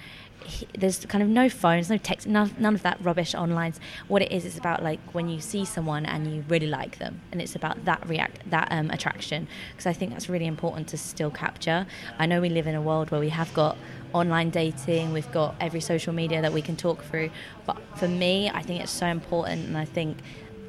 he, 0.47 0.67
there's 0.77 1.05
kind 1.05 1.21
of 1.21 1.29
no 1.29 1.49
phones, 1.49 1.89
no 1.89 1.97
text, 1.97 2.25
none, 2.25 2.55
none 2.57 2.73
of 2.73 2.81
that 2.83 2.97
rubbish 3.01 3.35
online. 3.35 3.73
What 4.07 4.21
it 4.21 4.31
is, 4.31 4.45
it's 4.45 4.57
about 4.57 4.81
like 4.81 4.99
when 5.13 5.29
you 5.29 5.41
see 5.41 5.65
someone 5.65 6.05
and 6.05 6.33
you 6.33 6.43
really 6.47 6.67
like 6.67 6.97
them, 6.99 7.21
and 7.31 7.41
it's 7.41 7.55
about 7.55 7.85
that 7.85 8.07
react, 8.07 8.49
that 8.49 8.69
um, 8.71 8.89
attraction, 8.89 9.47
because 9.71 9.85
I 9.85 9.93
think 9.93 10.11
that's 10.11 10.29
really 10.29 10.47
important 10.47 10.87
to 10.89 10.97
still 10.97 11.29
capture. 11.29 11.85
I 12.17 12.25
know 12.25 12.39
we 12.41 12.49
live 12.49 12.67
in 12.67 12.75
a 12.75 12.81
world 12.81 13.11
where 13.11 13.19
we 13.19 13.29
have 13.29 13.53
got 13.53 13.77
online 14.13 14.49
dating, 14.49 15.13
we've 15.13 15.31
got 15.31 15.55
every 15.59 15.81
social 15.81 16.13
media 16.13 16.41
that 16.41 16.53
we 16.53 16.61
can 16.61 16.75
talk 16.75 17.03
through, 17.03 17.29
but 17.65 17.77
for 17.97 18.07
me, 18.07 18.49
I 18.49 18.61
think 18.61 18.81
it's 18.81 18.91
so 18.91 19.07
important, 19.07 19.67
and 19.67 19.77
I 19.77 19.85
think. 19.85 20.17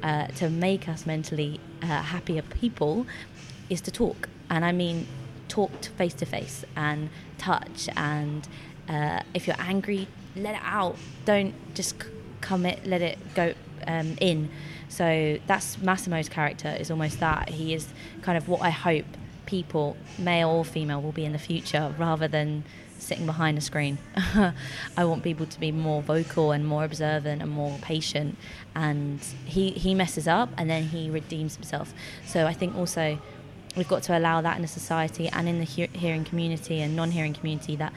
Uh, 0.01 0.27
to 0.27 0.49
make 0.49 0.87
us 0.87 1.05
mentally 1.05 1.59
uh, 1.81 1.87
happier 1.87 2.41
people 2.41 3.05
is 3.69 3.81
to 3.81 3.91
talk. 3.91 4.29
And 4.49 4.63
I 4.63 4.71
mean, 4.71 5.05
talk 5.49 5.71
face 5.97 6.13
to 6.13 6.25
face 6.25 6.63
and 6.77 7.09
touch. 7.37 7.89
And 7.97 8.47
uh, 8.89 9.21
if 9.33 9.47
you're 9.47 9.59
angry, 9.59 10.07
let 10.35 10.55
it 10.55 10.61
out. 10.63 10.97
Don't 11.25 11.53
just 11.75 11.95
come 12.41 12.65
it, 12.65 12.85
let 12.85 13.01
it 13.01 13.17
go 13.35 13.53
um, 13.87 14.17
in. 14.19 14.49
So 14.89 15.37
that's 15.45 15.77
Massimo's 15.77 16.29
character 16.29 16.75
is 16.79 16.89
almost 16.89 17.19
that. 17.19 17.49
He 17.49 17.73
is 17.73 17.87
kind 18.21 18.37
of 18.37 18.49
what 18.49 18.61
I 18.61 18.71
hope 18.71 19.05
people, 19.45 19.95
male 20.17 20.49
or 20.49 20.65
female, 20.65 21.01
will 21.01 21.11
be 21.11 21.25
in 21.25 21.31
the 21.31 21.39
future 21.39 21.93
rather 21.97 22.27
than 22.27 22.63
sitting 22.97 23.25
behind 23.25 23.57
a 23.57 23.61
screen. 23.61 23.97
I 24.97 25.05
want 25.05 25.23
people 25.23 25.45
to 25.45 25.59
be 25.59 25.71
more 25.71 26.01
vocal 26.01 26.51
and 26.51 26.65
more 26.65 26.83
observant 26.83 27.41
and 27.41 27.51
more 27.51 27.77
patient. 27.81 28.37
And 28.75 29.19
he, 29.45 29.71
he 29.71 29.95
messes 29.95 30.27
up 30.27 30.49
and 30.57 30.69
then 30.69 30.83
he 30.83 31.09
redeems 31.09 31.55
himself. 31.55 31.93
So 32.25 32.45
I 32.45 32.53
think 32.53 32.75
also 32.75 33.19
we've 33.75 33.87
got 33.87 34.03
to 34.03 34.17
allow 34.17 34.41
that 34.41 34.55
in 34.55 34.61
the 34.61 34.67
society 34.67 35.29
and 35.29 35.47
in 35.47 35.59
the 35.59 35.65
he- 35.65 35.89
hearing 35.93 36.23
community 36.23 36.81
and 36.81 36.95
non-hearing 36.95 37.33
community 37.33 37.75
that 37.77 37.93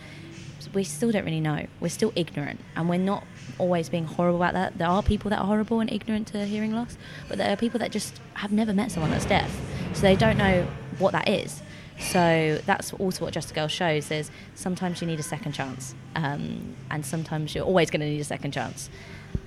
we 0.74 0.84
still 0.84 1.10
don't 1.10 1.24
really 1.24 1.40
know. 1.40 1.66
We're 1.80 1.88
still 1.88 2.12
ignorant, 2.16 2.60
and 2.76 2.88
we're 2.88 2.98
not 2.98 3.24
always 3.58 3.88
being 3.88 4.04
horrible 4.04 4.36
about 4.36 4.54
that. 4.54 4.78
There 4.78 4.88
are 4.88 5.02
people 5.02 5.30
that 5.30 5.38
are 5.38 5.46
horrible 5.46 5.80
and 5.80 5.90
ignorant 5.92 6.28
to 6.28 6.44
hearing 6.44 6.72
loss, 6.74 6.96
but 7.28 7.38
there 7.38 7.52
are 7.52 7.56
people 7.56 7.78
that 7.80 7.90
just 7.90 8.20
have 8.34 8.52
never 8.52 8.72
met 8.72 8.90
someone 8.90 9.10
that's 9.10 9.26
deaf, 9.26 9.50
so 9.94 10.02
they 10.02 10.16
don't 10.16 10.38
know 10.38 10.66
what 10.98 11.12
that 11.12 11.28
is. 11.28 11.62
So 11.98 12.60
that's 12.66 12.92
also 12.94 13.24
what 13.24 13.34
Just 13.34 13.50
a 13.52 13.54
Girl 13.54 13.68
shows. 13.68 14.10
Is 14.10 14.30
sometimes 14.54 15.00
you 15.00 15.06
need 15.06 15.20
a 15.20 15.22
second 15.22 15.52
chance, 15.52 15.94
um, 16.16 16.74
and 16.90 17.04
sometimes 17.04 17.54
you're 17.54 17.64
always 17.64 17.90
going 17.90 18.00
to 18.00 18.06
need 18.06 18.20
a 18.20 18.24
second 18.24 18.52
chance. 18.52 18.90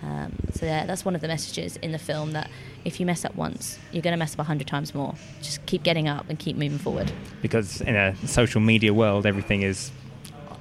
Um, 0.01 0.33
so 0.53 0.65
yeah, 0.65 0.85
that's 0.85 1.03
one 1.03 1.15
of 1.15 1.21
the 1.21 1.27
messages 1.27 1.77
in 1.77 1.91
the 1.91 1.97
film 1.99 2.31
that 2.33 2.49
if 2.83 2.99
you 2.99 3.05
mess 3.05 3.25
up 3.25 3.35
once, 3.35 3.79
you're 3.91 4.01
going 4.03 4.13
to 4.13 4.17
mess 4.17 4.33
up 4.33 4.39
a 4.39 4.43
hundred 4.43 4.67
times 4.67 4.93
more. 4.93 5.15
Just 5.41 5.65
keep 5.65 5.83
getting 5.83 6.07
up 6.07 6.29
and 6.29 6.37
keep 6.37 6.55
moving 6.55 6.77
forward. 6.77 7.11
because 7.41 7.81
in 7.81 7.95
a 7.95 8.15
social 8.27 8.61
media 8.61 8.93
world, 8.93 9.25
everything 9.25 9.63
is 9.63 9.91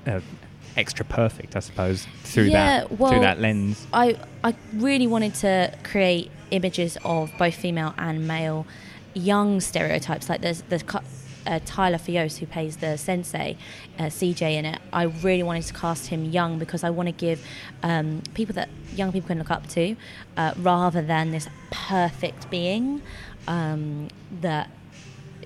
uh, 0.07 0.21
extra 0.77 1.05
perfect, 1.05 1.57
I 1.57 1.61
suppose, 1.61 2.07
through 2.23 2.45
Yeah, 2.45 2.81
that 2.81 2.99
well, 2.99 3.11
through 3.11 3.21
that 3.21 3.41
lens. 3.41 3.87
I 3.93 4.17
I 4.43 4.55
really 4.75 5.07
wanted 5.07 5.35
to 5.37 5.75
create 5.83 6.31
images 6.51 6.99
of 7.05 7.33
both 7.39 7.55
female 7.55 7.95
and 7.99 8.27
male 8.27 8.67
young 9.15 9.61
stereotypes. 9.61 10.29
Like 10.29 10.41
there's 10.41 10.63
cu- 10.83 10.99
uh, 11.47 11.61
Tyler 11.65 11.99
Fios 11.99 12.39
who 12.39 12.47
plays 12.47 12.79
the 12.79 12.97
sensei, 12.97 13.57
uh, 13.99 14.05
CJ 14.05 14.55
in 14.55 14.65
it. 14.65 14.81
I 14.93 15.05
really 15.05 15.43
wanted 15.43 15.65
to 15.65 15.75
cast 15.75 16.07
him 16.07 16.25
young 16.25 16.59
because 16.59 16.83
I 16.85 16.91
want 16.91 17.09
to 17.09 17.13
give 17.13 17.45
um, 17.83 18.23
people 18.35 18.55
that 18.55 18.69
young 18.95 19.13
people 19.13 19.29
can 19.29 19.39
look 19.39 19.51
up 19.51 19.67
to, 19.69 19.97
uh, 20.37 20.55
rather 20.57 21.03
than 21.03 21.31
this 21.33 21.49
perfect 21.71 22.51
being 22.51 23.03
um, 23.47 24.09
that 24.41 24.71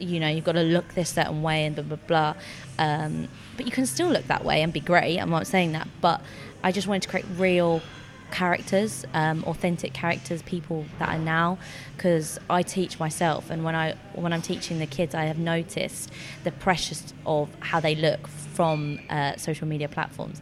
you 0.00 0.20
know, 0.20 0.28
you've 0.28 0.44
got 0.44 0.52
to 0.52 0.62
look 0.62 0.94
this 0.94 1.10
certain 1.10 1.42
way 1.42 1.64
and 1.66 1.74
blah, 1.74 1.84
blah, 1.84 1.98
blah. 2.06 2.34
Um, 2.78 3.28
but 3.58 3.66
you 3.66 3.72
can 3.72 3.84
still 3.84 4.08
look 4.08 4.26
that 4.28 4.44
way 4.44 4.62
and 4.62 4.72
be 4.72 4.80
great. 4.80 5.18
I'm 5.18 5.28
not 5.28 5.46
saying 5.46 5.72
that. 5.72 5.88
But 6.00 6.22
I 6.64 6.72
just 6.72 6.86
wanted 6.86 7.02
to 7.02 7.08
create 7.08 7.26
real 7.36 7.82
characters, 8.30 9.04
um, 9.14 9.42
authentic 9.44 9.92
characters, 9.92 10.42
people 10.42 10.86
that 10.98 11.08
are 11.08 11.18
now, 11.18 11.58
because 11.96 12.38
I 12.48 12.62
teach 12.62 13.00
myself, 13.00 13.50
and 13.50 13.64
when 13.64 13.74
I 13.74 13.96
when 14.14 14.32
I'm 14.32 14.42
teaching 14.42 14.78
the 14.78 14.86
kids, 14.86 15.14
I 15.14 15.24
have 15.24 15.38
noticed 15.38 16.10
the 16.44 16.52
precious 16.52 17.12
of 17.26 17.48
how 17.60 17.80
they 17.80 17.94
look 17.94 18.28
from 18.28 19.00
uh, 19.10 19.36
social 19.36 19.66
media 19.66 19.88
platforms 19.88 20.40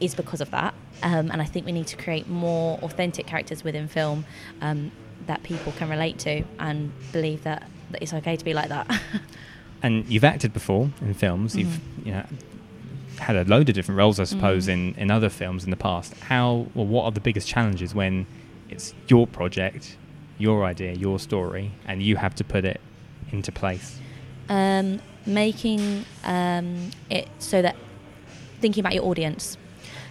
is 0.00 0.14
because 0.14 0.40
of 0.40 0.50
that. 0.50 0.74
Um, 1.02 1.30
and 1.30 1.40
I 1.40 1.44
think 1.44 1.64
we 1.64 1.72
need 1.72 1.86
to 1.88 1.96
create 1.96 2.28
more 2.28 2.78
authentic 2.82 3.26
characters 3.26 3.62
within 3.62 3.86
film 3.88 4.24
um, 4.60 4.90
that 5.26 5.42
people 5.42 5.72
can 5.72 5.88
relate 5.88 6.18
to 6.20 6.42
and 6.58 6.92
believe 7.12 7.44
that, 7.44 7.68
that 7.90 8.02
it's 8.02 8.14
okay 8.14 8.36
to 8.36 8.44
be 8.44 8.54
like 8.54 8.68
that. 8.68 8.90
And 9.86 10.04
you've 10.12 10.24
acted 10.34 10.52
before 10.52 10.84
in 11.00 11.14
films. 11.14 11.54
You've 11.56 11.68
Mm-hmm. 11.78 12.06
you 12.08 12.12
know 12.14 12.26
had 13.28 13.36
a 13.36 13.44
load 13.54 13.66
of 13.70 13.74
different 13.74 13.98
roles, 14.02 14.18
I 14.20 14.24
suppose, 14.34 14.66
Mhm. 14.66 14.72
in 14.74 14.80
in 15.02 15.08
other 15.18 15.30
films 15.40 15.60
in 15.66 15.70
the 15.76 15.76
past. 15.88 16.10
How 16.32 16.48
or 16.78 16.84
what 16.94 17.04
are 17.06 17.12
the 17.18 17.24
biggest 17.28 17.46
challenges 17.54 17.94
when 18.00 18.26
it's 18.72 18.86
your 19.12 19.26
project, 19.38 19.96
your 20.46 20.58
idea, 20.72 20.92
your 21.06 21.18
story, 21.28 21.66
and 21.88 21.96
you 22.02 22.16
have 22.24 22.34
to 22.40 22.44
put 22.54 22.64
it 22.72 22.80
into 23.32 23.50
place? 23.62 23.88
um, 24.48 24.88
making 25.26 25.82
um, 26.24 26.68
it 27.10 27.26
so 27.38 27.56
that 27.66 27.74
thinking 28.60 28.80
about 28.84 28.94
your 28.94 29.04
audience 29.10 29.44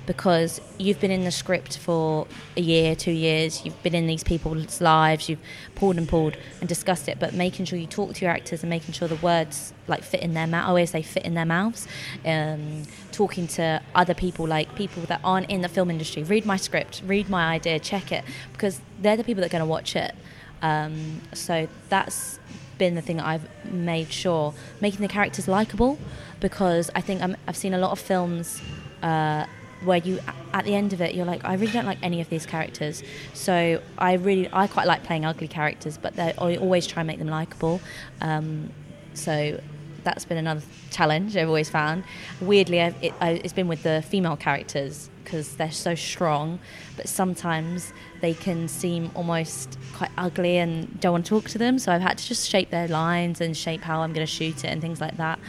because 0.05 0.61
you've 0.77 0.99
been 0.99 1.11
in 1.11 1.23
the 1.23 1.31
script 1.31 1.77
for 1.77 2.27
a 2.57 2.61
year, 2.61 2.95
two 2.95 3.11
years, 3.11 3.65
you've 3.65 3.81
been 3.83 3.95
in 3.95 4.07
these 4.07 4.23
people's 4.23 4.81
lives, 4.81 5.29
you've 5.29 5.39
pulled 5.75 5.97
and 5.97 6.07
pulled 6.07 6.37
and 6.59 6.69
discussed 6.69 7.07
it, 7.07 7.19
but 7.19 7.33
making 7.33 7.65
sure 7.65 7.77
you 7.79 7.87
talk 7.87 8.13
to 8.13 8.25
your 8.25 8.31
actors 8.31 8.63
and 8.63 8.69
making 8.69 8.93
sure 8.93 9.07
the 9.07 9.15
words 9.15 9.73
like 9.87 10.03
fit 10.03 10.21
in 10.21 10.33
their 10.33 10.47
mouth. 10.47 10.65
I 10.65 10.69
always 10.69 10.91
say 10.91 11.01
fit 11.01 11.25
in 11.25 11.33
their 11.33 11.45
mouths. 11.45 11.87
Um, 12.25 12.83
talking 13.11 13.47
to 13.47 13.81
other 13.93 14.13
people, 14.13 14.47
like 14.47 14.75
people 14.75 15.03
that 15.03 15.21
aren't 15.23 15.49
in 15.49 15.61
the 15.61 15.69
film 15.69 15.89
industry, 15.89 16.23
read 16.23 16.45
my 16.45 16.57
script, 16.57 17.01
read 17.05 17.29
my 17.29 17.53
idea, 17.53 17.79
check 17.79 18.11
it, 18.11 18.23
because 18.51 18.81
they're 19.01 19.17
the 19.17 19.23
people 19.23 19.41
that 19.41 19.47
are 19.47 19.57
going 19.57 19.59
to 19.61 19.65
watch 19.69 19.95
it. 19.95 20.13
Um, 20.61 21.21
so 21.33 21.67
that's 21.89 22.39
been 22.77 22.95
the 22.95 23.01
thing 23.01 23.17
that 23.17 23.25
I've 23.25 23.47
made 23.71 24.11
sure 24.11 24.53
making 24.81 25.01
the 25.01 25.07
characters 25.07 25.47
likable 25.47 25.97
because 26.39 26.91
I 26.93 27.01
think 27.01 27.21
I'm, 27.21 27.37
I've 27.47 27.55
seen 27.55 27.73
a 27.73 27.77
lot 27.77 27.91
of 27.91 27.99
films 27.99 28.61
uh, 29.01 29.45
where 29.83 29.97
you 29.97 30.19
at 30.53 30.65
the 30.65 30.73
end 30.73 30.93
of 30.93 31.01
it 31.01 31.13
you're 31.13 31.25
like 31.25 31.43
I 31.43 31.55
really 31.55 31.71
don't 31.71 31.85
like 31.85 31.99
any 32.01 32.21
of 32.21 32.29
these 32.29 32.45
characters 32.45 33.03
so 33.33 33.81
I 33.97 34.13
really 34.13 34.49
I 34.51 34.67
quite 34.67 34.87
like 34.87 35.03
playing 35.03 35.25
ugly 35.25 35.47
characters 35.47 35.97
but 35.97 36.17
I 36.17 36.55
always 36.55 36.87
try 36.87 37.01
and 37.01 37.07
make 37.07 37.19
them 37.19 37.27
likable 37.27 37.81
um, 38.21 38.71
so 39.13 39.59
that's 40.05 40.23
been 40.23 40.37
another 40.37 40.61
challenge 40.91 41.35
I've 41.35 41.49
always 41.49 41.69
found. 41.69 42.05
Weirdly, 42.39 42.81
I've, 42.81 43.03
it, 43.03 43.13
it's 43.21 43.53
been 43.53 43.67
with 43.67 43.83
the 43.83 44.01
female 44.07 44.37
characters 44.37 45.09
because 45.23 45.55
they're 45.55 45.71
so 45.71 45.95
strong, 45.95 46.59
but 46.95 47.09
sometimes 47.09 47.91
they 48.21 48.33
can 48.33 48.67
seem 48.67 49.11
almost 49.15 49.77
quite 49.93 50.11
ugly 50.17 50.57
and 50.57 50.99
don't 51.01 51.11
want 51.11 51.25
to 51.25 51.29
talk 51.29 51.49
to 51.49 51.57
them. 51.57 51.79
So 51.79 51.91
I've 51.91 52.01
had 52.01 52.19
to 52.19 52.25
just 52.25 52.47
shape 52.47 52.69
their 52.69 52.87
lines 52.87 53.41
and 53.41 53.57
shape 53.57 53.81
how 53.81 54.01
I'm 54.01 54.13
going 54.13 54.25
to 54.25 54.31
shoot 54.31 54.63
it 54.63 54.67
and 54.67 54.79
things 54.79 55.01
like 55.01 55.17
that. 55.17 55.39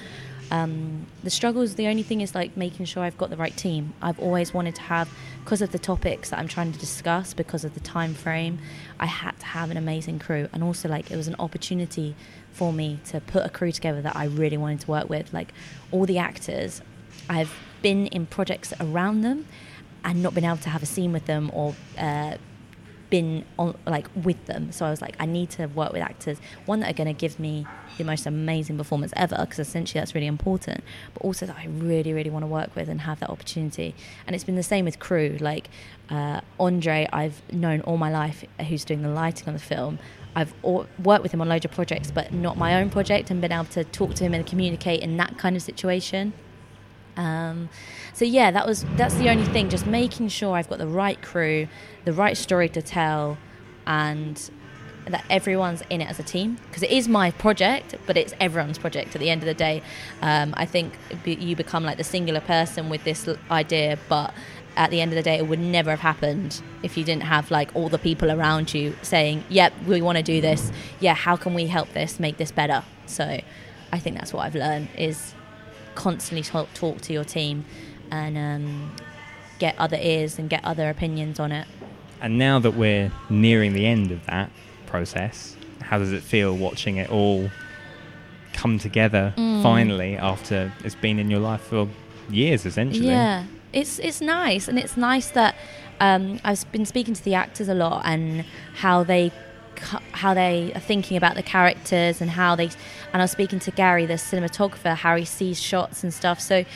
Um, 0.50 1.06
the 1.24 1.30
struggles, 1.30 1.74
the 1.74 1.88
only 1.88 2.02
thing 2.02 2.20
is 2.20 2.34
like 2.34 2.56
making 2.56 2.86
sure 2.86 3.02
I've 3.02 3.18
got 3.18 3.30
the 3.30 3.36
right 3.36 3.56
team. 3.56 3.94
I've 4.00 4.20
always 4.20 4.54
wanted 4.54 4.76
to 4.76 4.82
have, 4.82 5.08
because 5.42 5.60
of 5.60 5.72
the 5.72 5.78
topics 5.78 6.30
that 6.30 6.38
I'm 6.38 6.48
trying 6.48 6.72
to 6.72 6.78
discuss, 6.78 7.34
because 7.34 7.64
of 7.64 7.74
the 7.74 7.80
time 7.80 8.14
frame, 8.14 8.58
I 9.00 9.06
had 9.06 9.38
to 9.40 9.46
have 9.46 9.70
an 9.70 9.76
amazing 9.76 10.18
crew. 10.18 10.48
And 10.52 10.62
also, 10.62 10.88
like, 10.88 11.10
it 11.10 11.16
was 11.16 11.28
an 11.28 11.36
opportunity 11.38 12.14
for 12.52 12.72
me 12.72 13.00
to 13.06 13.20
put 13.20 13.44
a 13.44 13.48
crew 13.48 13.72
together 13.72 14.00
that 14.02 14.16
I 14.16 14.26
really 14.26 14.56
wanted 14.56 14.80
to 14.80 14.90
work 14.90 15.10
with. 15.10 15.32
Like, 15.32 15.52
all 15.90 16.06
the 16.06 16.18
actors, 16.18 16.80
I've 17.28 17.52
been 17.82 18.06
in 18.06 18.26
projects 18.26 18.72
around 18.80 19.22
them 19.22 19.46
and 20.04 20.22
not 20.22 20.34
been 20.34 20.44
able 20.44 20.56
to 20.58 20.70
have 20.70 20.82
a 20.82 20.86
scene 20.86 21.12
with 21.12 21.26
them 21.26 21.50
or 21.52 21.74
uh, 21.98 22.36
been 23.10 23.44
on 23.58 23.76
like 23.86 24.08
with 24.14 24.44
them. 24.46 24.72
So 24.72 24.86
I 24.86 24.90
was 24.90 25.00
like, 25.00 25.16
I 25.20 25.26
need 25.26 25.50
to 25.50 25.66
work 25.66 25.92
with 25.92 26.02
actors, 26.02 26.38
one 26.64 26.80
that 26.80 26.90
are 26.90 26.94
going 26.94 27.06
to 27.06 27.18
give 27.18 27.38
me 27.38 27.66
the 27.98 28.04
most 28.04 28.26
amazing 28.26 28.76
performance 28.76 29.12
ever, 29.16 29.36
because 29.40 29.58
essentially 29.58 30.00
that's 30.00 30.14
really 30.14 30.26
important. 30.26 30.82
But 31.14 31.22
also 31.22 31.46
that 31.46 31.56
I 31.56 31.66
really, 31.66 32.12
really 32.12 32.30
want 32.30 32.42
to 32.42 32.48
work 32.48 32.74
with 32.74 32.88
and 32.88 33.02
have 33.02 33.20
that 33.20 33.30
opportunity. 33.30 33.94
And 34.26 34.34
it's 34.34 34.44
been 34.44 34.56
the 34.56 34.62
same 34.62 34.84
with 34.84 34.98
crew. 34.98 35.36
Like 35.40 35.68
uh, 36.10 36.40
Andre, 36.58 37.08
I've 37.12 37.40
known 37.52 37.80
all 37.82 37.96
my 37.96 38.10
life, 38.10 38.44
who's 38.68 38.84
doing 38.84 39.02
the 39.02 39.08
lighting 39.08 39.48
on 39.48 39.54
the 39.54 39.60
film. 39.60 39.98
I've 40.34 40.52
all, 40.62 40.86
worked 41.02 41.22
with 41.22 41.32
him 41.32 41.40
on 41.40 41.48
loads 41.48 41.64
of 41.64 41.70
projects, 41.70 42.10
but 42.10 42.32
not 42.32 42.58
my 42.58 42.74
own 42.80 42.90
project, 42.90 43.30
and 43.30 43.40
been 43.40 43.52
able 43.52 43.64
to 43.66 43.84
talk 43.84 44.14
to 44.14 44.24
him 44.24 44.34
and 44.34 44.46
communicate 44.46 45.00
in 45.00 45.16
that 45.16 45.38
kind 45.38 45.56
of 45.56 45.62
situation. 45.62 46.34
Um, 47.16 47.68
so 48.12 48.24
yeah, 48.24 48.50
that 48.50 48.66
was 48.66 48.84
that's 48.96 49.14
the 49.14 49.28
only 49.28 49.44
thing. 49.44 49.68
Just 49.68 49.86
making 49.86 50.28
sure 50.28 50.56
I've 50.56 50.68
got 50.68 50.78
the 50.78 50.86
right 50.86 51.20
crew, 51.20 51.68
the 52.04 52.12
right 52.12 52.36
story 52.36 52.68
to 52.70 52.82
tell, 52.82 53.38
and 53.86 54.50
that 55.06 55.24
everyone's 55.30 55.82
in 55.88 56.00
it 56.00 56.10
as 56.10 56.18
a 56.18 56.22
team 56.22 56.58
because 56.66 56.82
it 56.82 56.90
is 56.90 57.08
my 57.08 57.30
project, 57.30 57.94
but 58.06 58.16
it's 58.16 58.34
everyone's 58.40 58.78
project. 58.78 59.14
At 59.14 59.20
the 59.20 59.30
end 59.30 59.42
of 59.42 59.46
the 59.46 59.54
day, 59.54 59.82
um, 60.20 60.52
I 60.56 60.66
think 60.66 60.94
you 61.24 61.54
become 61.54 61.84
like 61.84 61.96
the 61.96 62.04
singular 62.04 62.40
person 62.40 62.88
with 62.88 63.04
this 63.04 63.28
idea, 63.50 63.98
but 64.08 64.34
at 64.76 64.90
the 64.90 65.00
end 65.00 65.12
of 65.12 65.16
the 65.16 65.22
day, 65.22 65.36
it 65.36 65.46
would 65.46 65.60
never 65.60 65.90
have 65.90 66.00
happened 66.00 66.60
if 66.82 66.98
you 66.98 67.04
didn't 67.04 67.22
have 67.22 67.50
like 67.50 67.74
all 67.74 67.88
the 67.88 67.98
people 67.98 68.30
around 68.30 68.74
you 68.74 68.94
saying, 69.02 69.44
"Yep, 69.48 69.72
we 69.86 70.02
want 70.02 70.18
to 70.18 70.22
do 70.22 70.40
this. 70.40 70.70
Yeah, 71.00 71.14
how 71.14 71.36
can 71.36 71.54
we 71.54 71.66
help 71.66 71.92
this 71.92 72.20
make 72.20 72.36
this 72.36 72.52
better?" 72.52 72.82
So, 73.06 73.40
I 73.92 73.98
think 73.98 74.18
that's 74.18 74.32
what 74.32 74.44
I've 74.44 74.54
learned 74.54 74.88
is 74.98 75.34
constantly 75.96 76.42
talk, 76.42 76.72
talk 76.74 77.00
to 77.02 77.12
your 77.12 77.24
team 77.24 77.64
and 78.10 78.38
um, 78.38 78.92
get 79.58 79.76
other 79.78 79.98
ears 80.00 80.38
and 80.38 80.48
get 80.48 80.64
other 80.64 80.88
opinions 80.88 81.40
on 81.40 81.50
it. 81.50 81.66
And 82.20 82.38
now 82.38 82.58
that 82.60 82.74
we're 82.74 83.10
nearing 83.28 83.72
the 83.72 83.86
end 83.86 84.12
of 84.12 84.24
that 84.26 84.50
process, 84.86 85.56
how 85.80 85.98
does 85.98 86.12
it 86.12 86.22
feel 86.22 86.56
watching 86.56 86.96
it 86.96 87.10
all 87.10 87.50
come 88.52 88.78
together 88.78 89.34
mm. 89.36 89.62
finally 89.62 90.16
after 90.16 90.72
it's 90.84 90.94
been 90.94 91.18
in 91.18 91.30
your 91.30 91.40
life 91.40 91.60
for 91.60 91.88
years 92.30 92.64
essentially? 92.64 93.08
Yeah, 93.08 93.44
it's 93.72 93.98
it's 93.98 94.20
nice, 94.20 94.68
and 94.68 94.78
it's 94.78 94.96
nice 94.96 95.30
that 95.30 95.54
um, 96.00 96.40
I've 96.42 96.70
been 96.72 96.86
speaking 96.86 97.14
to 97.14 97.22
the 97.22 97.34
actors 97.34 97.68
a 97.68 97.74
lot 97.74 98.02
and 98.04 98.44
how 98.74 99.04
they 99.04 99.30
how 100.12 100.32
they 100.32 100.72
are 100.74 100.80
thinking 100.80 101.16
about 101.18 101.34
the 101.34 101.42
characters 101.42 102.22
and 102.22 102.30
how 102.30 102.56
they 102.56 102.70
and 103.16 103.22
I 103.22 103.24
was 103.24 103.30
speaking 103.30 103.60
to 103.60 103.70
Gary 103.70 104.04
the 104.04 104.18
cinematographer 104.18 104.94
how 104.94 105.16
he 105.16 105.24
sees 105.24 105.58
shots 105.58 106.02
and 106.02 106.12
stuff. 106.12 106.38
So 106.38 106.66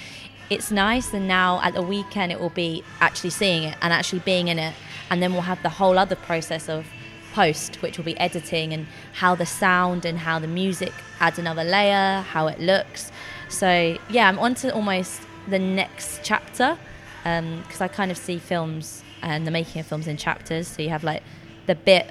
it's 0.48 0.70
nice 0.70 1.12
and 1.12 1.28
now 1.28 1.60
at 1.62 1.74
the 1.74 1.82
weekend 1.82 2.32
it 2.32 2.40
will 2.40 2.48
be 2.48 2.82
actually 2.98 3.28
seeing 3.28 3.64
it 3.64 3.76
and 3.82 3.92
actually 3.92 4.20
being 4.20 4.48
in 4.48 4.58
it. 4.58 4.74
And 5.10 5.22
then 5.22 5.34
we'll 5.34 5.42
have 5.42 5.62
the 5.62 5.68
whole 5.68 5.98
other 5.98 6.16
process 6.16 6.70
of 6.70 6.86
post 7.34 7.82
which 7.82 7.98
will 7.98 8.06
be 8.06 8.18
editing 8.18 8.72
and 8.72 8.86
how 9.12 9.34
the 9.34 9.44
sound 9.44 10.06
and 10.06 10.18
how 10.18 10.38
the 10.38 10.46
music 10.46 10.94
adds 11.20 11.38
another 11.38 11.62
layer 11.62 12.22
how 12.22 12.46
it 12.46 12.58
looks. 12.58 13.12
So 13.50 13.98
yeah 14.08 14.26
I'm 14.26 14.38
on 14.38 14.54
to 14.54 14.72
almost 14.72 15.20
the 15.46 15.58
next 15.58 16.20
chapter 16.22 16.78
because 17.22 17.80
um, 17.80 17.82
I 17.82 17.88
kind 17.88 18.10
of 18.10 18.16
see 18.16 18.38
films 18.38 19.04
and 19.20 19.46
the 19.46 19.50
making 19.50 19.80
of 19.80 19.86
films 19.86 20.06
in 20.06 20.16
chapters. 20.16 20.68
So 20.68 20.80
you 20.80 20.88
have 20.88 21.04
like 21.04 21.22
the 21.66 21.74
bit 21.74 22.08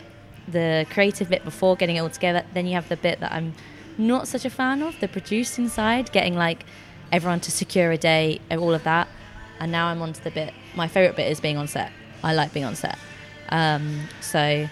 the 0.48 0.86
creative 0.92 1.30
bit 1.30 1.44
before 1.44 1.76
getting 1.76 1.96
it 1.96 2.02
all 2.02 2.12
together. 2.12 2.44
Then 2.54 2.68
you 2.68 2.76
have 2.76 2.90
the 2.90 2.98
bit 2.98 3.22
that 3.22 3.32
I'm 3.32 3.56
not 4.00 4.28
such 4.28 4.46
a 4.46 4.50
fan 4.50 4.82
of, 4.82 5.00
the 5.00 5.08
producing 5.08 5.68
side, 5.68 6.12
getting 6.12 6.36
like 6.36 6.66
everyone 7.12 7.40
to 7.42 7.52
secure 7.52 7.92
a 7.92 7.98
day 7.98 8.40
and 8.50 8.60
all 8.60 8.74
of 8.74 8.84
that. 8.84 9.08
And 9.60 9.72
now 9.72 9.88
I'm 9.88 10.02
onto 10.02 10.22
the 10.22 10.32
bit. 10.32 10.54
My 10.74 10.88
favorite 10.88 11.16
bit 11.16 11.30
is 11.32 11.40
being 11.40 11.58
on 11.58 11.68
set. 11.68 11.92
I 12.24 12.34
like 12.34 12.54
being 12.54 12.66
on 12.66 12.76
set. 12.76 12.98
Um, 13.50 14.08
so, 14.22 14.68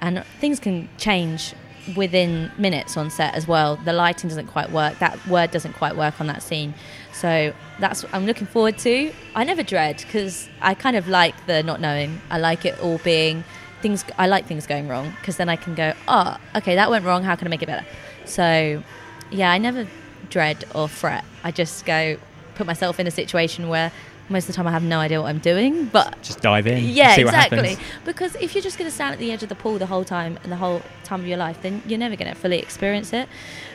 and 0.00 0.24
things 0.40 0.58
can 0.58 0.88
change 0.98 1.54
within 1.94 2.50
minutes 2.58 2.96
on 2.96 3.10
set 3.10 3.34
as 3.34 3.46
well. 3.46 3.76
The 3.76 3.92
lighting 3.92 4.28
doesn't 4.28 4.48
quite 4.48 4.72
work. 4.72 4.98
That 4.98 5.24
word 5.28 5.52
doesn't 5.52 5.74
quite 5.74 5.96
work 5.96 6.20
on 6.20 6.26
that 6.26 6.42
scene. 6.42 6.74
So 7.12 7.52
that's 7.78 8.02
what 8.02 8.12
I'm 8.12 8.26
looking 8.26 8.48
forward 8.48 8.78
to. 8.78 9.12
I 9.34 9.44
never 9.44 9.62
dread 9.62 9.98
because 9.98 10.48
I 10.60 10.74
kind 10.74 10.96
of 10.96 11.06
like 11.06 11.46
the 11.46 11.62
not 11.62 11.80
knowing. 11.80 12.20
I 12.30 12.38
like 12.38 12.64
it 12.64 12.78
all 12.80 12.98
being 12.98 13.44
things 13.82 14.04
I 14.18 14.26
like 14.26 14.46
things 14.46 14.66
going 14.66 14.88
wrong 14.88 15.12
because 15.20 15.36
then 15.36 15.48
I 15.48 15.56
can 15.56 15.74
go, 15.74 15.92
oh, 16.08 16.36
okay, 16.56 16.74
that 16.74 16.90
went 16.90 17.04
wrong. 17.04 17.22
How 17.22 17.36
can 17.36 17.46
I 17.46 17.50
make 17.50 17.62
it 17.62 17.66
better? 17.66 17.86
So, 18.26 18.82
yeah, 19.30 19.50
I 19.50 19.58
never 19.58 19.86
dread 20.28 20.64
or 20.74 20.88
fret. 20.88 21.24
I 21.44 21.50
just 21.50 21.86
go 21.86 22.18
put 22.54 22.66
myself 22.66 22.98
in 22.98 23.06
a 23.06 23.10
situation 23.10 23.68
where 23.68 23.92
most 24.28 24.44
of 24.44 24.48
the 24.48 24.52
time 24.54 24.66
I 24.66 24.72
have 24.72 24.82
no 24.82 24.98
idea 24.98 25.22
what 25.22 25.28
I'm 25.28 25.38
doing, 25.38 25.86
but 25.86 26.20
just 26.22 26.40
dive 26.40 26.66
in. 26.66 26.84
Yeah, 26.84 27.14
exactly. 27.16 27.76
Because 28.04 28.34
if 28.36 28.54
you're 28.54 28.62
just 28.62 28.76
going 28.76 28.90
to 28.90 28.94
stand 28.94 29.12
at 29.12 29.20
the 29.20 29.30
edge 29.30 29.42
of 29.44 29.48
the 29.48 29.54
pool 29.54 29.78
the 29.78 29.86
whole 29.86 30.04
time 30.04 30.38
and 30.42 30.50
the 30.50 30.56
whole 30.56 30.82
time 31.04 31.20
of 31.20 31.28
your 31.28 31.38
life, 31.38 31.62
then 31.62 31.80
you're 31.86 31.98
never 31.98 32.16
going 32.16 32.32
to 32.32 32.34
fully 32.34 32.58
experience 32.58 33.12
it. 33.12 33.28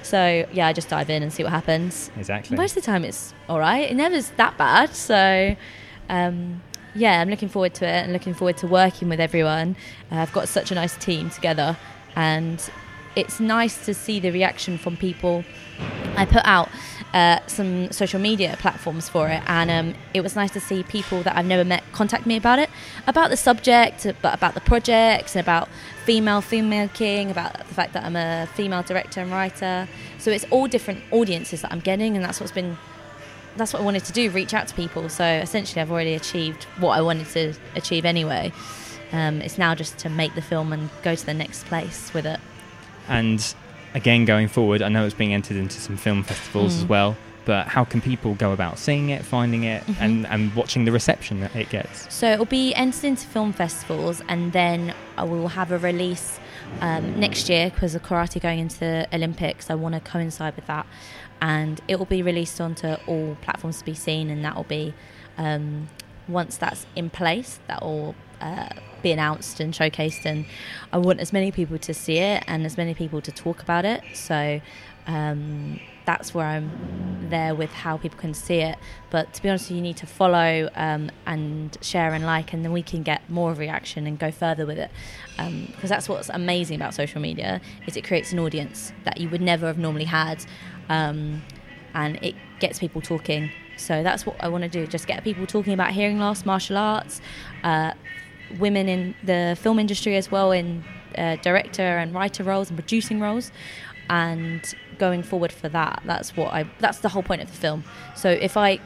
So 0.03 0.45
yeah, 0.51 0.67
I 0.67 0.73
just 0.73 0.89
dive 0.89 1.09
in 1.09 1.23
and 1.23 1.31
see 1.31 1.43
what 1.43 1.53
happens. 1.53 2.11
Exactly. 2.17 2.57
Most 2.57 2.75
of 2.75 2.83
the 2.83 2.85
time, 2.85 3.05
it's 3.05 3.33
all 3.47 3.59
right. 3.59 3.89
It 3.89 3.95
never's 3.95 4.29
that 4.31 4.57
bad. 4.57 4.93
So. 4.95 5.55
Um, 6.09 6.61
yeah, 6.93 7.21
I'm 7.21 7.29
looking 7.29 7.47
forward 7.47 7.73
to 7.75 7.85
it 7.85 8.03
and 8.03 8.11
looking 8.11 8.33
forward 8.33 8.57
to 8.57 8.67
working 8.67 9.07
with 9.07 9.21
everyone. 9.21 9.77
Uh, 10.11 10.15
I've 10.15 10.33
got 10.33 10.49
such 10.49 10.71
a 10.71 10.75
nice 10.75 10.97
team 10.97 11.29
together, 11.29 11.77
and 12.17 12.61
it's 13.15 13.39
nice 13.39 13.85
to 13.85 13.93
see 13.93 14.19
the 14.19 14.31
reaction 14.31 14.77
from 14.77 14.97
people. 14.97 15.43
I 16.15 16.25
put 16.25 16.45
out 16.45 16.69
uh, 17.13 17.39
some 17.47 17.91
social 17.91 18.19
media 18.19 18.55
platforms 18.59 19.09
for 19.09 19.27
it, 19.27 19.41
and 19.47 19.69
um, 19.69 19.93
it 20.13 20.21
was 20.21 20.35
nice 20.35 20.51
to 20.51 20.59
see 20.59 20.83
people 20.83 21.23
that 21.23 21.35
I've 21.35 21.45
never 21.45 21.65
met 21.65 21.83
contact 21.91 22.25
me 22.25 22.37
about 22.37 22.59
it, 22.59 22.69
about 23.07 23.29
the 23.29 23.37
subject, 23.37 24.05
but 24.21 24.33
about 24.33 24.53
the 24.53 24.61
projects, 24.61 25.35
and 25.35 25.41
about 25.41 25.67
female 26.05 26.41
female 26.41 26.87
king, 26.89 27.31
about 27.31 27.57
the 27.57 27.73
fact 27.73 27.93
that 27.93 28.03
I'm 28.05 28.15
a 28.15 28.47
female 28.53 28.83
director 28.83 29.21
and 29.21 29.31
writer. 29.31 29.87
So 30.19 30.31
it's 30.31 30.45
all 30.51 30.67
different 30.67 31.01
audiences 31.11 31.61
that 31.61 31.71
I'm 31.71 31.79
getting, 31.79 32.15
and 32.15 32.23
that's 32.23 32.39
what's 32.39 32.51
been 32.51 32.77
that's 33.57 33.73
what 33.73 33.81
I 33.81 33.85
wanted 33.85 34.05
to 34.05 34.13
do, 34.13 34.29
reach 34.29 34.53
out 34.53 34.67
to 34.69 34.75
people. 34.75 35.09
So 35.09 35.25
essentially, 35.25 35.81
I've 35.81 35.91
already 35.91 36.13
achieved 36.13 36.63
what 36.79 36.97
I 36.97 37.01
wanted 37.01 37.27
to 37.29 37.53
achieve 37.75 38.05
anyway. 38.05 38.53
Um, 39.11 39.41
it's 39.41 39.57
now 39.57 39.75
just 39.75 39.97
to 39.99 40.09
make 40.09 40.35
the 40.35 40.41
film 40.41 40.71
and 40.71 40.89
go 41.03 41.15
to 41.15 41.25
the 41.25 41.33
next 41.33 41.65
place 41.65 42.13
with 42.13 42.25
it. 42.25 42.39
And 43.11 43.55
again, 43.93 44.25
going 44.25 44.47
forward, 44.47 44.81
I 44.81 44.89
know 44.89 45.05
it's 45.05 45.15
being 45.15 45.33
entered 45.33 45.57
into 45.57 45.79
some 45.79 45.97
film 45.97 46.23
festivals 46.23 46.73
mm. 46.73 46.77
as 46.77 46.85
well. 46.85 47.17
But 47.43 47.67
how 47.67 47.83
can 47.83 48.01
people 48.01 48.35
go 48.35 48.51
about 48.51 48.77
seeing 48.77 49.09
it, 49.09 49.25
finding 49.25 49.63
it, 49.63 49.81
mm-hmm. 49.83 50.03
and, 50.03 50.27
and 50.27 50.53
watching 50.53 50.85
the 50.85 50.91
reception 50.91 51.39
that 51.39 51.55
it 51.55 51.69
gets? 51.69 52.13
So 52.13 52.31
it'll 52.31 52.45
be 52.45 52.71
entered 52.75 53.03
into 53.03 53.25
film 53.25 53.51
festivals, 53.51 54.21
and 54.29 54.53
then 54.53 54.93
I 55.17 55.23
will 55.23 55.47
have 55.47 55.71
a 55.71 55.79
release 55.79 56.39
um, 56.81 57.19
next 57.19 57.49
year 57.49 57.71
because 57.71 57.95
of 57.95 58.03
karate 58.03 58.39
going 58.39 58.59
into 58.59 58.79
the 58.79 59.07
Olympics. 59.11 59.71
I 59.71 59.75
want 59.75 59.95
to 59.95 60.01
coincide 60.01 60.55
with 60.55 60.67
that 60.67 60.85
and 61.41 61.81
it 61.87 61.97
will 61.97 62.05
be 62.05 62.21
released 62.21 62.61
onto 62.61 62.95
all 63.07 63.35
platforms 63.41 63.79
to 63.79 63.85
be 63.85 63.95
seen, 63.95 64.29
and 64.29 64.45
that 64.45 64.55
will 64.55 64.63
be 64.63 64.93
um, 65.37 65.89
once 66.27 66.55
that's 66.55 66.85
in 66.95 67.09
place, 67.09 67.59
that 67.67 67.81
will 67.81 68.15
uh, 68.41 68.69
be 69.01 69.11
announced 69.11 69.59
and 69.59 69.73
showcased. 69.73 70.25
And 70.25 70.45
I 70.91 70.97
want 70.97 71.19
as 71.19 71.31
many 71.33 71.51
people 71.51 71.77
to 71.79 71.93
see 71.93 72.17
it 72.17 72.43
and 72.47 72.65
as 72.65 72.77
many 72.77 72.93
people 72.93 73.21
to 73.21 73.31
talk 73.31 73.61
about 73.61 73.85
it. 73.85 74.03
So 74.13 74.61
um, 75.07 75.79
that's 76.05 76.33
where 76.33 76.45
I'm 76.45 77.29
there 77.29 77.55
with 77.55 77.71
how 77.71 77.97
people 77.97 78.19
can 78.19 78.33
see 78.33 78.59
it. 78.59 78.77
But 79.09 79.33
to 79.33 79.41
be 79.41 79.49
honest, 79.49 79.71
you 79.71 79.81
need 79.81 79.97
to 79.97 80.07
follow 80.07 80.69
um, 80.75 81.09
and 81.25 81.77
share 81.81 82.13
and 82.13 82.25
like, 82.25 82.53
and 82.53 82.63
then 82.63 82.71
we 82.71 82.83
can 82.83 83.03
get 83.03 83.27
more 83.29 83.53
reaction 83.53 84.07
and 84.07 84.19
go 84.19 84.31
further 84.31 84.65
with 84.65 84.77
it. 84.77 84.91
Because 85.37 85.83
um, 85.83 85.89
that's 85.89 86.09
what's 86.09 86.29
amazing 86.29 86.75
about 86.75 86.93
social 86.93 87.21
media 87.21 87.61
is 87.87 87.95
it 87.95 88.03
creates 88.03 88.31
an 88.31 88.39
audience 88.39 88.91
that 89.05 89.19
you 89.19 89.29
would 89.29 89.41
never 89.41 89.67
have 89.67 89.77
normally 89.77 90.05
had 90.05 90.45
um, 90.89 91.41
and 91.93 92.17
it 92.21 92.35
gets 92.59 92.79
people 92.79 93.01
talking. 93.01 93.51
So 93.77 94.03
that's 94.03 94.25
what 94.25 94.35
I 94.39 94.47
want 94.49 94.63
to 94.63 94.69
do: 94.69 94.85
just 94.85 95.07
get 95.07 95.23
people 95.23 95.47
talking 95.47 95.73
about 95.73 95.91
hearing 95.91 96.19
loss, 96.19 96.45
martial 96.45 96.77
arts, 96.77 97.21
uh, 97.63 97.93
women 98.59 98.87
in 98.89 99.15
the 99.23 99.57
film 99.59 99.79
industry 99.79 100.15
as 100.15 100.31
well, 100.31 100.51
in 100.51 100.83
uh, 101.17 101.35
director 101.37 101.81
and 101.83 102.13
writer 102.13 102.43
roles 102.43 102.69
and 102.69 102.77
producing 102.77 103.19
roles, 103.19 103.51
and 104.09 104.73
going 104.97 105.23
forward 105.23 105.51
for 105.51 105.69
that. 105.69 106.01
That's 106.05 106.35
what 106.37 106.53
I. 106.53 106.65
That's 106.79 106.99
the 106.99 107.09
whole 107.09 107.23
point 107.23 107.41
of 107.41 107.47
the 107.47 107.57
film. 107.57 107.83
So 108.15 108.29
if 108.29 108.57
I, 108.57 108.79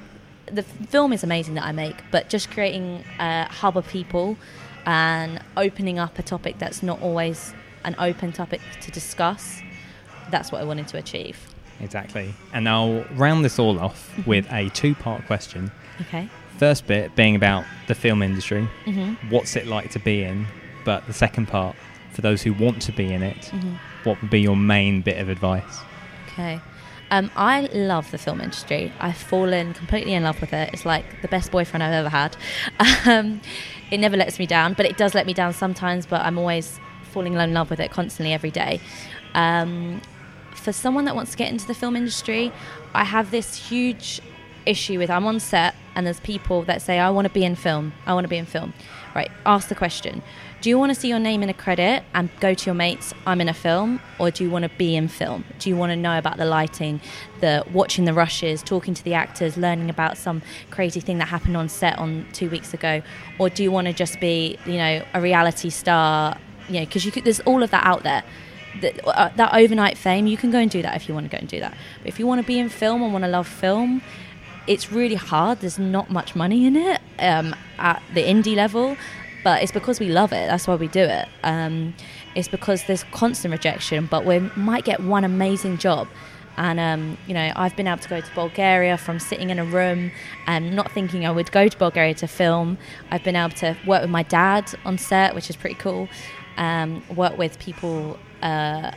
the 0.51 0.63
film 0.63 1.13
is 1.13 1.23
amazing 1.23 1.55
that 1.55 1.65
I 1.65 1.71
make, 1.71 1.95
but 2.11 2.29
just 2.29 2.51
creating 2.51 3.03
a 3.19 3.45
hub 3.45 3.77
of 3.77 3.87
people 3.87 4.37
and 4.85 5.39
opening 5.57 5.97
up 5.99 6.19
a 6.19 6.23
topic 6.23 6.59
that's 6.59 6.83
not 6.83 7.01
always 7.01 7.53
an 7.83 7.95
open 7.99 8.31
topic 8.31 8.61
to 8.81 8.91
discuss. 8.91 9.61
That's 10.31 10.51
what 10.51 10.61
I 10.61 10.63
wanted 10.63 10.87
to 10.89 10.97
achieve. 10.97 11.37
Exactly. 11.79 12.33
And 12.53 12.69
I'll 12.69 13.03
round 13.15 13.43
this 13.43 13.59
all 13.59 13.79
off 13.79 14.11
Mm-hmm. 14.15 14.29
with 14.29 14.51
a 14.51 14.69
two 14.69 14.95
part 14.95 15.25
question. 15.25 15.71
Okay. 16.01 16.29
First 16.57 16.87
bit 16.87 17.15
being 17.15 17.35
about 17.35 17.65
the 17.87 17.95
film 17.95 18.21
industry, 18.21 18.67
Mhm. 18.85 19.17
what's 19.29 19.55
it 19.55 19.67
like 19.67 19.91
to 19.91 19.99
be 19.99 20.23
in? 20.23 20.47
But 20.85 21.05
the 21.07 21.13
second 21.13 21.47
part, 21.47 21.75
for 22.13 22.21
those 22.21 22.41
who 22.43 22.53
want 22.53 22.81
to 22.83 22.91
be 22.91 23.11
in 23.11 23.23
it, 23.23 23.51
Mhm. 23.53 23.77
what 24.03 24.21
would 24.21 24.29
be 24.31 24.39
your 24.41 24.55
main 24.55 25.01
bit 25.01 25.17
of 25.17 25.27
advice? 25.29 25.81
Okay. 26.31 26.59
Um, 27.11 27.29
I 27.35 27.69
love 27.73 28.09
the 28.11 28.17
film 28.17 28.41
industry. 28.41 28.91
I've 28.99 29.17
fallen 29.17 29.73
completely 29.73 30.13
in 30.13 30.23
love 30.23 30.39
with 30.41 30.53
it. 30.53 30.69
It's 30.73 30.85
like 30.85 31.21
the 31.21 31.27
best 31.27 31.51
boyfriend 31.51 31.83
I've 31.83 31.93
ever 31.93 32.09
had. 32.09 32.35
Um, 33.05 33.41
it 33.91 33.99
never 33.99 34.17
lets 34.17 34.39
me 34.39 34.47
down, 34.47 34.73
but 34.73 34.85
it 34.87 34.97
does 34.97 35.13
let 35.13 35.27
me 35.27 35.33
down 35.33 35.53
sometimes. 35.53 36.05
But 36.07 36.21
I'm 36.21 36.37
always 36.39 36.79
falling 37.11 37.33
in 37.33 37.53
love 37.53 37.69
with 37.69 37.79
it 37.79 37.91
constantly 37.91 38.33
every 38.33 38.49
day. 38.49 38.79
Um, 39.35 40.01
for 40.55 40.71
someone 40.73 41.05
that 41.05 41.15
wants 41.15 41.31
to 41.31 41.37
get 41.37 41.51
into 41.51 41.67
the 41.67 41.75
film 41.75 41.95
industry, 41.95 42.51
I 42.95 43.03
have 43.03 43.29
this 43.29 43.69
huge 43.69 44.21
issue 44.65 44.97
with 44.97 45.11
I'm 45.11 45.27
on 45.27 45.39
set 45.39 45.75
and 45.95 46.05
there's 46.05 46.19
people 46.19 46.63
that 46.63 46.81
say 46.81 46.99
I 46.99 47.09
want 47.09 47.25
to 47.25 47.33
be 47.33 47.43
in 47.43 47.55
film. 47.55 47.93
I 48.05 48.13
want 48.13 48.25
to 48.25 48.29
be 48.29 48.37
in 48.37 48.45
film. 48.45 48.73
Right, 49.15 49.31
ask 49.45 49.69
the 49.69 49.75
question. 49.75 50.21
Do 50.59 50.69
you 50.69 50.77
want 50.77 50.93
to 50.93 50.99
see 50.99 51.07
your 51.07 51.19
name 51.19 51.41
in 51.41 51.49
a 51.49 51.53
credit 51.53 52.03
and 52.13 52.29
go 52.39 52.53
to 52.53 52.65
your 52.65 52.75
mates, 52.75 53.13
I'm 53.25 53.39
in 53.39 53.47
a 53.47 53.53
film, 53.53 54.01
or 54.19 54.29
do 54.29 54.43
you 54.43 54.49
want 54.49 54.63
to 54.63 54.69
be 54.77 54.95
in 54.95 55.07
film? 55.07 55.45
Do 55.57 55.69
you 55.69 55.77
want 55.77 55.91
to 55.91 55.95
know 55.95 56.17
about 56.17 56.35
the 56.35 56.45
lighting, 56.45 56.99
the 57.39 57.63
watching 57.71 58.03
the 58.03 58.13
rushes, 58.13 58.61
talking 58.61 58.93
to 58.93 59.03
the 59.03 59.13
actors, 59.13 59.55
learning 59.55 59.89
about 59.89 60.17
some 60.17 60.41
crazy 60.69 60.99
thing 60.99 61.17
that 61.19 61.29
happened 61.29 61.55
on 61.55 61.69
set 61.69 61.97
on 61.97 62.27
2 62.33 62.49
weeks 62.49 62.73
ago, 62.73 63.01
or 63.39 63.49
do 63.49 63.63
you 63.63 63.71
want 63.71 63.87
to 63.87 63.93
just 63.93 64.19
be, 64.19 64.57
you 64.65 64.77
know, 64.77 65.05
a 65.13 65.21
reality 65.21 65.69
star, 65.69 66.37
you 66.67 66.79
know, 66.79 66.85
because 66.85 67.05
there's 67.23 67.39
all 67.41 67.63
of 67.63 67.71
that 67.71 67.85
out 67.85 68.03
there 68.03 68.23
that, 68.81 69.07
uh, 69.07 69.29
that 69.35 69.53
overnight 69.53 69.97
fame, 69.97 70.27
you 70.27 70.35
can 70.35 70.51
go 70.51 70.59
and 70.59 70.69
do 70.69 70.81
that 70.81 70.95
if 70.95 71.07
you 71.07 71.13
want 71.13 71.25
to 71.25 71.29
go 71.29 71.37
and 71.37 71.47
do 71.47 71.59
that. 71.59 71.75
But 71.99 72.07
if 72.07 72.19
you 72.19 72.27
want 72.27 72.41
to 72.41 72.47
be 72.47 72.59
in 72.59 72.69
film 72.69 73.01
and 73.01 73.13
want 73.13 73.23
to 73.23 73.29
love 73.29 73.47
film, 73.47 74.01
it's 74.67 74.91
really 74.91 75.15
hard. 75.15 75.59
There's 75.59 75.79
not 75.79 76.09
much 76.09 76.35
money 76.35 76.65
in 76.65 76.75
it 76.75 77.01
um, 77.19 77.55
at 77.77 78.01
the 78.13 78.23
indie 78.23 78.55
level, 78.55 78.97
but 79.43 79.61
it's 79.61 79.71
because 79.71 79.99
we 79.99 80.09
love 80.09 80.33
it. 80.33 80.47
That's 80.47 80.67
why 80.67 80.75
we 80.75 80.87
do 80.87 81.01
it. 81.01 81.27
Um, 81.43 81.93
it's 82.35 82.47
because 82.47 82.83
there's 82.85 83.03
constant 83.05 83.51
rejection, 83.51 84.07
but 84.07 84.25
we 84.25 84.39
might 84.55 84.83
get 84.85 85.01
one 85.01 85.23
amazing 85.23 85.77
job. 85.77 86.07
And 86.57 86.79
um, 86.79 87.17
you 87.27 87.33
know, 87.33 87.51
I've 87.55 87.75
been 87.75 87.87
able 87.87 88.01
to 88.01 88.09
go 88.09 88.21
to 88.21 88.31
Bulgaria 88.33 88.97
from 88.97 89.19
sitting 89.19 89.49
in 89.49 89.59
a 89.59 89.65
room 89.65 90.11
and 90.47 90.75
not 90.75 90.91
thinking 90.91 91.25
I 91.25 91.31
would 91.31 91.51
go 91.51 91.67
to 91.67 91.77
Bulgaria 91.77 92.13
to 92.15 92.27
film. 92.27 92.77
I've 93.11 93.23
been 93.23 93.35
able 93.35 93.55
to 93.57 93.75
work 93.85 94.01
with 94.01 94.09
my 94.09 94.23
dad 94.23 94.71
on 94.85 94.97
set, 94.97 95.35
which 95.35 95.49
is 95.49 95.55
pretty 95.55 95.75
cool. 95.75 96.07
Um, 96.57 97.03
work 97.13 97.37
with 97.37 97.59
people 97.59 98.17
uh, 98.41 98.91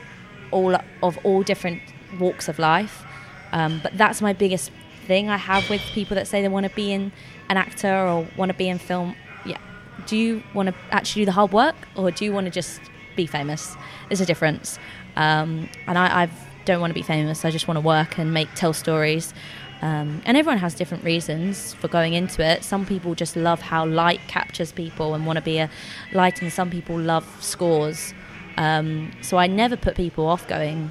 all 0.50 0.76
of 1.02 1.18
all 1.24 1.42
different 1.42 1.82
walks 2.18 2.48
of 2.48 2.58
life. 2.58 3.04
Um, 3.52 3.80
but 3.82 3.96
that's 3.96 4.20
my 4.20 4.32
biggest 4.32 4.70
thing 5.08 5.28
I 5.28 5.38
have 5.38 5.68
with 5.68 5.80
people 5.92 6.14
that 6.14 6.28
say 6.28 6.42
they 6.42 6.48
want 6.48 6.64
to 6.64 6.74
be 6.74 6.92
in 6.92 7.10
an 7.48 7.56
actor 7.56 7.92
or 7.92 8.28
want 8.36 8.50
to 8.52 8.56
be 8.56 8.68
in 8.68 8.78
film. 8.78 9.16
Yeah, 9.44 9.58
do 10.06 10.16
you 10.16 10.42
want 10.54 10.68
to 10.68 10.74
actually 10.92 11.22
do 11.22 11.26
the 11.26 11.32
hard 11.32 11.52
work 11.52 11.74
or 11.96 12.10
do 12.12 12.24
you 12.24 12.32
want 12.32 12.44
to 12.44 12.52
just 12.52 12.80
be 13.16 13.26
famous? 13.26 13.76
There's 14.08 14.20
a 14.20 14.26
difference. 14.26 14.78
Um, 15.16 15.68
and 15.88 15.98
I 15.98 16.22
I've, 16.22 16.32
don't 16.64 16.80
want 16.80 16.90
to 16.90 16.94
be 16.94 17.02
famous. 17.02 17.44
I 17.44 17.50
just 17.50 17.66
want 17.66 17.76
to 17.76 17.80
work 17.80 18.18
and 18.18 18.32
make 18.32 18.48
tell 18.54 18.72
stories. 18.72 19.34
Um, 19.80 20.22
and 20.26 20.36
everyone 20.36 20.58
has 20.58 20.74
different 20.74 21.04
reasons 21.04 21.74
for 21.74 21.88
going 21.88 22.12
into 22.12 22.44
it. 22.44 22.64
Some 22.64 22.84
people 22.84 23.14
just 23.14 23.36
love 23.36 23.60
how 23.60 23.86
light 23.86 24.20
captures 24.26 24.72
people 24.72 25.14
and 25.14 25.24
want 25.24 25.36
to 25.36 25.42
be 25.42 25.58
a 25.58 25.70
light, 26.12 26.42
and 26.42 26.52
some 26.52 26.68
people 26.68 26.98
love 26.98 27.24
scores. 27.40 28.12
Um, 28.56 29.12
so 29.22 29.36
I 29.36 29.46
never 29.46 29.76
put 29.76 29.94
people 29.94 30.26
off 30.26 30.48
going 30.48 30.90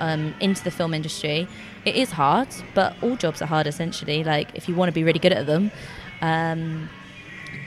um, 0.00 0.34
into 0.40 0.62
the 0.62 0.70
film 0.70 0.92
industry. 0.92 1.48
It 1.84 1.96
is 1.96 2.10
hard, 2.12 2.48
but 2.74 2.96
all 3.02 3.16
jobs 3.16 3.42
are 3.42 3.46
hard 3.46 3.66
essentially. 3.66 4.24
Like 4.24 4.48
if 4.54 4.68
you 4.68 4.74
want 4.74 4.88
to 4.88 4.92
be 4.92 5.04
really 5.04 5.18
good 5.18 5.32
at 5.32 5.46
them, 5.46 5.70
um, 6.20 6.88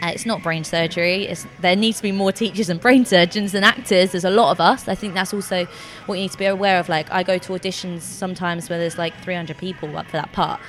it's 0.02 0.26
not 0.26 0.44
brain 0.44 0.64
surgery. 0.64 1.26
It's, 1.26 1.46
there 1.60 1.76
needs 1.76 1.98
to 1.98 2.04
be 2.04 2.12
more 2.12 2.32
teachers 2.32 2.70
and 2.70 2.80
brain 2.80 3.06
surgeons 3.06 3.52
than 3.52 3.64
actors. 3.64 4.12
There's 4.12 4.26
a 4.26 4.30
lot 4.30 4.52
of 4.52 4.60
us. 4.60 4.88
I 4.88 4.96
think 4.96 5.14
that's 5.14 5.34
also 5.34 5.68
what 6.06 6.16
you 6.16 6.24
need 6.24 6.32
to 6.32 6.38
be 6.38 6.46
aware 6.46 6.80
of. 6.80 6.90
Like 6.90 7.12
I 7.12 7.24
go 7.24 7.38
to 7.38 7.54
auditions 7.54 8.02
sometimes 8.02 8.70
where 8.70 8.80
there's 8.80 8.98
like 8.98 9.14
300 9.24 9.58
people 9.58 9.96
up 9.98 10.06
for 10.06 10.14
that 10.14 10.32
part. 10.34 10.60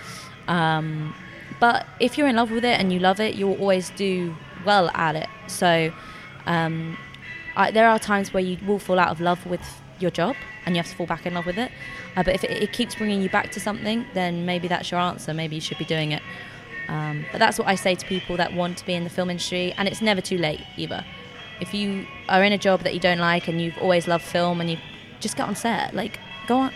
Um, 0.46 1.14
but 1.60 1.86
if 2.00 2.16
you're 2.16 2.28
in 2.28 2.36
love 2.36 2.50
with 2.50 2.64
it 2.64 2.78
and 2.78 2.92
you 2.92 2.98
love 3.00 3.20
it, 3.20 3.34
you'll 3.34 3.58
always 3.58 3.90
do 3.90 4.34
well 4.64 4.90
at 4.94 5.16
it. 5.16 5.28
So 5.46 5.92
um, 6.46 6.96
I, 7.56 7.70
there 7.70 7.88
are 7.88 7.98
times 7.98 8.32
where 8.32 8.42
you 8.42 8.58
will 8.66 8.78
fall 8.78 8.98
out 8.98 9.08
of 9.08 9.20
love 9.20 9.44
with 9.46 9.62
your 10.00 10.10
job 10.10 10.36
and 10.64 10.76
you 10.76 10.82
have 10.82 10.90
to 10.90 10.96
fall 10.96 11.06
back 11.06 11.26
in 11.26 11.34
love 11.34 11.46
with 11.46 11.58
it. 11.58 11.70
Uh, 12.16 12.22
but 12.22 12.34
if 12.34 12.44
it, 12.44 12.50
it 12.50 12.72
keeps 12.72 12.94
bringing 12.94 13.22
you 13.22 13.28
back 13.28 13.50
to 13.52 13.60
something, 13.60 14.06
then 14.14 14.44
maybe 14.46 14.68
that's 14.68 14.90
your 14.90 15.00
answer. 15.00 15.32
Maybe 15.34 15.54
you 15.56 15.60
should 15.60 15.78
be 15.78 15.84
doing 15.84 16.12
it. 16.12 16.22
Um, 16.88 17.26
but 17.30 17.38
that's 17.38 17.58
what 17.58 17.68
I 17.68 17.74
say 17.74 17.94
to 17.94 18.06
people 18.06 18.36
that 18.38 18.54
want 18.54 18.78
to 18.78 18.86
be 18.86 18.94
in 18.94 19.04
the 19.04 19.10
film 19.10 19.30
industry, 19.30 19.74
and 19.76 19.86
it's 19.86 20.00
never 20.00 20.20
too 20.20 20.38
late 20.38 20.60
either. 20.76 21.04
If 21.60 21.74
you 21.74 22.06
are 22.28 22.42
in 22.42 22.52
a 22.52 22.58
job 22.58 22.80
that 22.80 22.94
you 22.94 23.00
don't 23.00 23.18
like 23.18 23.48
and 23.48 23.60
you've 23.60 23.76
always 23.78 24.08
loved 24.08 24.24
film 24.24 24.60
and 24.60 24.70
you 24.70 24.78
just 25.20 25.36
get 25.36 25.48
on 25.48 25.56
set, 25.56 25.94
like 25.94 26.18
go 26.46 26.56
on. 26.56 26.72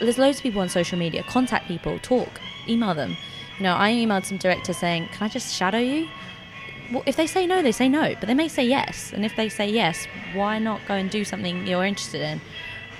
There's 0.00 0.18
loads 0.18 0.38
of 0.38 0.42
people 0.42 0.60
on 0.60 0.68
social 0.68 0.98
media. 0.98 1.22
Contact 1.22 1.68
people, 1.68 1.98
talk, 2.00 2.40
email 2.66 2.94
them. 2.94 3.16
You 3.58 3.64
know, 3.64 3.76
I 3.76 3.92
emailed 3.92 4.24
some 4.24 4.38
directors 4.38 4.78
saying, 4.78 5.08
"Can 5.12 5.26
I 5.26 5.28
just 5.28 5.54
shadow 5.54 5.78
you?" 5.78 6.08
Well, 6.90 7.02
if 7.06 7.16
they 7.16 7.26
say 7.26 7.46
no, 7.46 7.62
they 7.62 7.72
say 7.72 7.88
no, 7.88 8.14
but 8.18 8.26
they 8.26 8.34
may 8.34 8.48
say 8.48 8.64
yes. 8.64 9.12
And 9.12 9.24
if 9.24 9.36
they 9.36 9.48
say 9.48 9.68
yes, 9.68 10.06
why 10.34 10.58
not 10.58 10.80
go 10.86 10.94
and 10.94 11.10
do 11.10 11.24
something 11.24 11.66
you're 11.66 11.84
interested 11.84 12.20
in? 12.22 12.40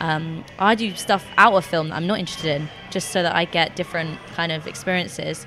Um, 0.01 0.45
I 0.59 0.75
do 0.75 0.95
stuff 0.95 1.27
out 1.37 1.55
of 1.55 1.64
film 1.64 1.88
that 1.90 1.97
I'm 1.97 2.07
not 2.07 2.18
interested 2.18 2.57
in, 2.61 2.68
just 2.90 3.11
so 3.11 3.23
that 3.23 3.35
I 3.35 3.45
get 3.45 3.77
different 3.77 4.18
kind 4.35 4.51
of 4.51 4.66
experiences. 4.66 5.47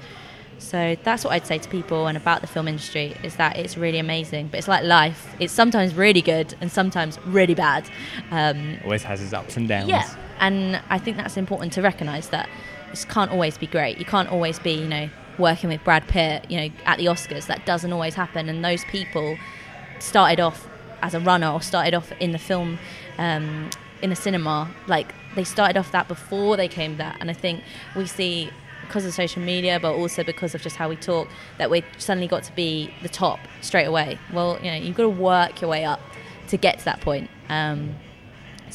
So 0.58 0.96
that's 1.04 1.24
what 1.24 1.32
I'd 1.34 1.46
say 1.46 1.58
to 1.58 1.70
people 1.70 2.08
and 2.08 2.18
about 2.18 2.42
the 2.42 2.48
film 2.48 2.68
industry 2.68 3.16
is 3.24 3.36
that 3.36 3.58
it's 3.58 3.78
really 3.78 4.00
amazing, 4.00 4.48
but 4.48 4.58
it's 4.58 4.68
like 4.68 4.84
life. 4.84 5.36
It's 5.40 5.52
sometimes 5.52 5.94
really 5.94 6.22
good 6.22 6.56
and 6.62 6.72
sometimes 6.72 7.20
really 7.26 7.54
bad. 7.56 7.90
Um, 8.32 8.78
Always 8.84 9.04
has 9.04 9.22
its 9.22 9.34
ups 9.34 9.58
and 9.58 9.68
downs. 9.68 9.90
yeah, 9.90 10.10
and 10.40 10.82
I 10.90 10.98
think 10.98 11.18
that's 11.18 11.36
important 11.38 11.74
to 11.74 11.82
recognise 11.82 12.30
that 12.30 12.48
it 12.94 13.06
can't 13.10 13.32
always 13.32 13.58
be 13.58 13.68
great. 13.68 13.98
You 13.98 14.06
can't 14.06 14.30
always 14.30 14.58
be, 14.60 14.72
you 14.72 14.88
know, 14.88 15.10
working 15.38 15.70
with 15.70 15.84
Brad 15.84 16.08
Pitt, 16.08 16.50
you 16.50 16.58
know, 16.58 16.70
at 16.86 16.98
the 16.98 17.06
Oscars. 17.06 17.48
That 17.48 17.66
doesn't 17.66 17.92
always 17.92 18.16
happen, 18.16 18.50
and 18.50 18.64
those 18.64 18.84
people 18.86 19.38
started 20.00 20.40
off 20.40 20.68
as 21.02 21.14
a 21.14 21.20
runner 21.20 21.50
or 21.50 21.62
started 21.62 21.94
off 21.94 22.12
in 22.20 22.32
the 22.32 22.38
film, 22.38 22.80
um, 23.18 23.70
in 24.02 24.10
the 24.10 24.16
cinema. 24.16 24.74
Like 24.88 25.14
they 25.36 25.44
started 25.44 25.78
off 25.78 25.92
that 25.92 26.08
before 26.08 26.58
they 26.58 26.68
came 26.68 26.98
that, 26.98 27.18
and 27.20 27.30
I 27.30 27.34
think 27.34 27.64
we 27.96 28.06
see 28.06 28.52
because 28.82 29.06
of 29.06 29.14
social 29.14 29.42
media, 29.42 29.80
but 29.80 29.96
also 29.96 30.24
because 30.24 30.54
of 30.54 30.62
just 30.62 30.76
how 30.76 30.88
we 30.88 30.96
talk, 30.96 31.28
that 31.58 31.70
we 31.72 31.84
suddenly 31.98 32.28
got 32.28 32.44
to 32.44 32.54
be 32.54 32.94
the 33.02 33.10
top 33.10 33.40
straight 33.62 33.86
away. 33.86 34.20
Well, 34.32 34.60
you 34.62 34.72
know, 34.72 34.78
you've 34.78 34.96
got 34.96 35.04
to 35.04 35.10
work 35.10 35.62
your 35.62 35.70
way 35.72 35.86
up 35.86 36.00
to 36.50 36.58
get 36.58 36.80
to 36.80 36.86
that 36.86 37.02
point. 37.02 37.30
Um, 37.50 37.96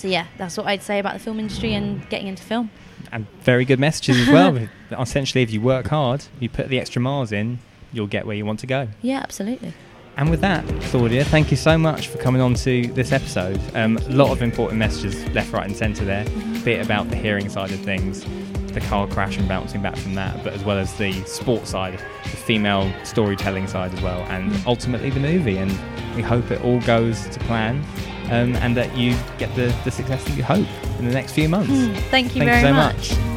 so 0.01 0.09
yeah, 0.09 0.27
that's 0.39 0.57
what 0.57 0.67
I'd 0.67 0.83
say 0.83 0.99
about 0.99 1.13
the 1.13 1.19
film 1.19 1.39
industry 1.39 1.75
and 1.75 2.09
getting 2.09 2.27
into 2.27 2.43
film. 2.43 2.71
And 3.13 3.27
very 3.43 3.67
good 3.67 3.79
messages 3.79 4.19
as 4.19 4.29
well. 4.29 4.59
Essentially, 4.99 5.43
if 5.43 5.51
you 5.51 5.61
work 5.61 5.89
hard, 5.89 6.25
you 6.39 6.49
put 6.49 6.69
the 6.69 6.81
extra 6.81 7.03
miles 7.03 7.33
in, 7.33 7.59
you'll 7.93 8.07
get 8.07 8.27
where 8.27 8.37
you 8.37 8.47
want 8.47 8.61
to 8.61 8.67
go. 8.67 8.89
Yeah, 9.03 9.19
absolutely. 9.19 9.75
And 10.17 10.31
with 10.31 10.41
that, 10.41 10.67
Claudia, 10.85 11.25
thank 11.25 11.51
you 11.51 11.57
so 11.57 11.77
much 11.77 12.09
for 12.09 12.19
coming 12.19 12.41
on 12.41 12.55
to 12.55 12.87
this 12.89 13.13
episode. 13.13 13.61
Um, 13.75 13.99
a 13.99 14.09
lot 14.09 14.31
of 14.33 14.43
important 14.43 14.79
messages 14.79 15.27
left, 15.35 15.53
right, 15.53 15.67
and 15.67 15.77
centre 15.77 16.05
there, 16.05 16.25
be 16.65 16.73
it 16.73 16.85
about 16.85 17.11
the 17.11 17.17
hearing 17.17 17.49
side 17.49 17.71
of 17.71 17.81
things, 17.81 18.25
the 18.73 18.81
car 18.81 19.07
crash 19.07 19.37
and 19.37 19.49
bouncing 19.49 19.83
back 19.83 19.97
from 19.97 20.15
that, 20.15 20.43
but 20.43 20.53
as 20.53 20.65
well 20.65 20.79
as 20.79 20.95
the 20.95 21.13
sports 21.25 21.71
side, 21.71 21.99
the 22.23 22.37
female 22.37 22.93
storytelling 23.05 23.67
side 23.67 23.93
as 23.95 24.01
well, 24.01 24.21
and 24.25 24.53
ultimately 24.67 25.11
the 25.11 25.21
movie. 25.21 25.59
And 25.59 25.71
we 26.17 26.23
hope 26.23 26.51
it 26.51 26.63
all 26.63 26.81
goes 26.81 27.29
to 27.29 27.41
plan 27.41 27.85
um, 28.31 28.57
and 28.57 28.77
that 28.77 28.97
you 28.97 29.17
get 29.39 29.55
the, 29.57 29.75
the 29.85 29.91
success 29.91 30.25
that 30.25 30.37
you 30.37 30.45
hope 30.45 30.67
in 30.99 31.07
the 31.07 31.13
next 31.13 31.33
few 31.33 31.49
months. 31.49 31.71
Thank 32.11 32.35
you 32.35 32.43
Thank 32.43 32.45
you 32.45 32.45
very 32.45 32.63
so 32.63 32.73
much. 32.73 33.11
much. 33.11 33.31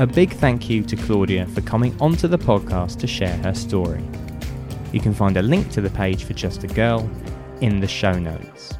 A 0.00 0.06
big 0.06 0.32
thank 0.32 0.70
you 0.70 0.82
to 0.84 0.96
Claudia 0.96 1.44
for 1.48 1.60
coming 1.60 1.94
onto 2.00 2.26
the 2.26 2.38
podcast 2.38 2.98
to 3.00 3.06
share 3.06 3.36
her 3.38 3.52
story. 3.52 4.02
You 4.92 5.00
can 5.00 5.12
find 5.12 5.36
a 5.36 5.42
link 5.42 5.70
to 5.72 5.82
the 5.82 5.90
page 5.90 6.24
for 6.24 6.32
Just 6.32 6.64
a 6.64 6.68
Girl 6.68 7.08
in 7.60 7.80
the 7.80 7.86
show 7.86 8.18
notes. 8.18 8.79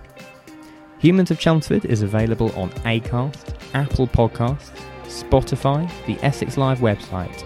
Humans 1.01 1.31
of 1.31 1.39
Chelmsford 1.39 1.87
is 1.87 2.03
available 2.03 2.53
on 2.53 2.69
Acast, 2.85 3.55
Apple 3.73 4.07
Podcasts, 4.07 4.71
Spotify, 5.05 5.91
the 6.05 6.23
Essex 6.23 6.59
Live 6.59 6.81
website, 6.81 7.43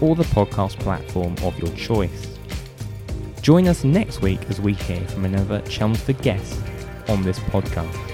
or 0.00 0.16
the 0.16 0.24
podcast 0.24 0.78
platform 0.80 1.36
of 1.42 1.58
your 1.58 1.70
choice. 1.76 2.38
Join 3.42 3.68
us 3.68 3.84
next 3.84 4.22
week 4.22 4.40
as 4.48 4.58
we 4.58 4.72
hear 4.72 5.06
from 5.08 5.26
another 5.26 5.60
Chelmsford 5.68 6.22
guest 6.22 6.58
on 7.08 7.20
this 7.20 7.38
podcast. 7.40 8.13